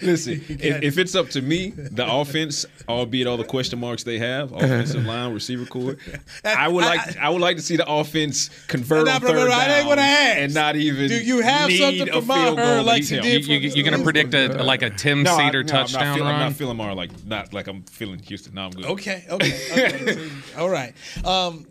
Listen, 0.03 0.43
if, 0.49 0.83
if 0.83 0.97
it's 0.99 1.15
up 1.15 1.29
to 1.29 1.41
me, 1.41 1.71
the 1.71 2.05
offense, 2.07 2.65
albeit 2.87 3.25
all 3.25 3.37
the 3.37 3.43
question 3.43 3.79
marks 3.79 4.03
they 4.03 4.19
have, 4.19 4.51
offensive 4.55 5.03
line, 5.05 5.33
receiver 5.33 5.65
corps, 5.65 5.97
I 6.45 6.67
would 6.67 6.85
like 6.85 7.17
I, 7.17 7.29
would 7.29 7.41
like 7.41 7.57
to 7.57 7.63
see 7.63 7.75
the 7.75 7.91
offense 7.91 8.49
convert 8.67 9.07
Nah, 9.07 9.15
on 9.15 9.21
bro, 9.21 9.29
third 9.31 9.47
bro, 9.47 9.55
I 9.55 9.63
ain't 9.63 9.71
down 9.79 9.87
what 9.87 9.97
I 9.97 10.07
asked. 10.07 10.37
and 10.37 10.53
not 10.53 10.75
even. 10.75 11.07
Do 11.07 11.15
you 11.19 11.41
have 11.41 11.69
need 11.69 11.79
something 11.79 12.13
for 12.13 12.21
Maher 12.21 12.83
like 12.83 13.03
to 13.07 13.15
you 13.15 13.21
beat 13.21 13.27
did 13.27 13.43
them. 13.43 13.51
You, 13.51 13.69
you, 13.69 13.81
are 13.81 13.89
gonna 13.89 14.03
predict 14.03 14.35
a 14.35 14.63
like 14.63 14.83
a 14.83 14.91
Tim 14.91 15.23
No, 15.23 15.35
I- 15.35 15.47
Cedar 15.47 15.63
no, 15.63 15.69
I'm 15.69 15.75
not 15.75 15.89
touchdown 15.89 16.19
run? 16.19 16.35
I'm 16.35 16.39
not 16.39 16.53
feeling 16.53 16.77
Lamar 16.77 16.93
like 16.93 17.25
not 17.25 17.51
like 17.51 17.65
I'm 17.65 17.81
feeling 17.83 18.19
Houston. 18.19 18.53
No, 18.53 18.65
I'm 18.65 18.71
good. 18.71 18.85
Okay, 18.85 19.25
okay, 19.27 19.59
okay. 19.71 20.29
All 20.57 20.69
right. 20.69 20.93
Um, 21.25 21.65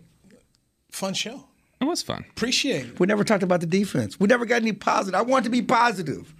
fun 0.91 1.13
show. 1.13 1.45
It 1.81 1.85
was 1.85 2.03
fun. 2.03 2.23
Appreciate 2.29 2.85
it. 2.85 2.99
We 2.99 3.07
never 3.07 3.23
talked 3.23 3.41
about 3.43 3.59
the 3.59 3.65
defense. 3.65 4.19
We 4.19 4.27
never 4.27 4.45
got 4.45 4.61
any 4.61 4.71
positive. 4.71 5.19
I 5.19 5.23
want 5.23 5.45
to 5.45 5.49
be 5.49 5.61
positive. 5.63 6.33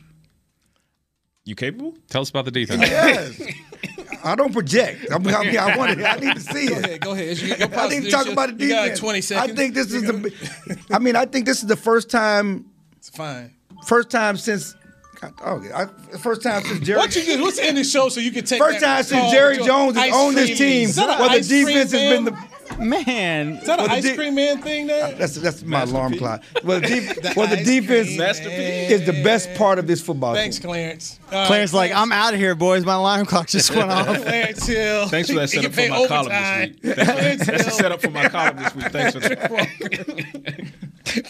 You 1.46 1.56
capable? 1.56 1.96
Tell 2.10 2.22
us 2.22 2.30
about 2.30 2.46
the 2.46 2.52
defense. 2.52 2.82
Yes. 2.84 3.42
I 4.24 4.36
don't 4.36 4.54
project. 4.54 5.08
I, 5.12 5.18
mean, 5.18 5.34
I, 5.34 5.44
mean, 5.44 5.58
I 5.58 5.76
want 5.76 6.00
it. 6.00 6.06
I 6.06 6.16
need 6.18 6.36
to 6.36 6.40
see 6.40 6.68
Go 6.68 6.76
it. 6.76 6.86
ahead, 6.86 7.02
go 7.02 7.12
ahead. 7.14 7.38
Your- 7.40 7.58
your 7.58 7.76
I 7.80 7.88
need 7.90 8.04
to 8.04 8.12
talk 8.12 8.28
about 8.28 8.56
the 8.56 8.64
You 8.66 8.70
got 8.70 8.84
defense. 8.84 9.00
20 9.00 9.22
seconds. 9.22 9.52
I 9.52 9.56
think 9.56 9.74
this 9.74 9.92
is 9.92 10.04
the. 10.04 10.78
I 10.92 11.00
mean, 11.00 11.16
I 11.16 11.26
think 11.26 11.48
this 11.48 11.64
is 11.64 11.68
the 11.68 11.76
first 11.76 12.12
time. 12.12 12.66
It's 12.98 13.10
fine. 13.10 13.52
First 13.88 14.12
time 14.12 14.38
since. 14.38 14.76
God, 15.22 15.34
oh, 15.46 15.62
I, 15.76 15.86
first 16.18 16.42
time 16.42 16.64
since 16.64 16.80
Jerry. 16.80 16.98
What 16.98 17.16
you 17.16 17.24
do? 17.24 17.44
Let's 17.44 17.60
end 17.60 17.78
the 17.78 17.84
show 17.84 18.10
so 18.10 18.20
you 18.20 18.32
can 18.32 18.44
take 18.44 18.60
First 18.60 18.80
that 18.80 18.96
time 18.96 19.04
since 19.04 19.32
Jerry 19.32 19.58
Jones 19.58 19.96
has 19.96 20.12
ice 20.12 20.14
owned 20.16 20.36
this 20.36 20.58
team, 20.58 20.68
man. 20.68 20.90
Is 20.90 20.96
that 20.96 21.10
an 21.10 21.20
where 21.20 21.40
the 21.40 21.48
defense 21.48 21.92
has 21.92 22.02
been 22.18 22.26
the. 22.26 22.52
Man, 22.80 23.58
Is 23.58 23.68
that 23.68 23.80
an 23.80 23.86
Well, 23.86 23.88
the 23.90 23.94
ice 23.96 24.04
de- 24.04 24.16
cream 24.16 24.34
man 24.34 24.62
thing 24.62 24.88
there? 24.88 25.12
That's 25.12 25.36
that's 25.36 25.62
my 25.62 25.82
alarm 25.82 26.18
clock. 26.18 26.42
Well, 26.64 26.80
the, 26.80 26.88
def- 26.88 27.16
The 27.22 27.34
well, 27.36 27.48
the 27.48 27.58
defense 27.64 28.08
cream 28.40 28.50
is 28.52 29.06
the 29.06 29.12
best 29.24 29.54
part 29.56 29.78
of 29.78 29.88
this 29.88 30.02
football 30.02 30.34
Thanks, 30.34 30.56
team. 30.58 30.64
Clarence. 30.70 31.20
Uh, 31.32 31.36
All 31.36 31.48
Claire's 31.48 31.74
right, 31.74 31.92
like, 31.92 31.92
I'm 31.92 32.12
out 32.14 32.34
of 32.34 32.40
here, 32.40 32.56
boys. 32.56 32.86
My 32.86 32.94
alarm 32.96 33.26
clock 33.26 33.48
just 33.48 33.76
went 33.76 33.92
off. 33.92 34.06
Clarence 34.24 34.66
Hill. 34.66 35.08
Thanks 35.10 35.30
for 35.30 35.36
that 35.36 35.50
setup 35.50 35.72
for 35.72 35.78
pay 35.78 35.90
my 35.90 36.08
column 36.08 36.30
this 36.32 36.74
week. 36.74 36.82
That's, 36.96 37.12
Clarence 37.20 37.46
that's 37.46 37.66
the 37.66 37.72
setup 37.72 38.02
for 38.02 38.10
my 38.10 38.30
column 38.30 38.56
this 38.58 38.74
week. 38.74 38.86
Thanks 38.92 39.14
for 39.14 39.20
that. 39.20 40.72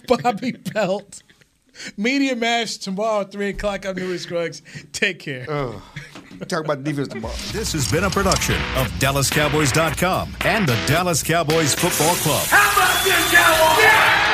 Bobby 0.07 0.51
Belt. 0.51 1.23
Media 1.97 2.35
Mash 2.35 2.77
tomorrow, 2.77 3.23
3 3.23 3.49
o'clock. 3.49 3.85
I'm 3.85 3.95
Newy 3.95 4.17
Scruggs. 4.17 4.61
Take 4.91 5.19
care. 5.19 5.45
Talk 6.47 6.65
about 6.65 6.83
the 6.83 6.91
defense 6.91 7.07
tomorrow. 7.09 7.35
This 7.51 7.73
has 7.73 7.91
been 7.91 8.03
a 8.03 8.09
production 8.09 8.55
of 8.75 8.87
DallasCowboys.com 8.99 10.35
and 10.41 10.67
the 10.67 10.77
Dallas 10.87 11.21
Cowboys 11.21 11.75
Football 11.75 12.15
Club. 12.15 12.47
How 12.47 12.71
about 12.73 13.03
this 13.03 14.30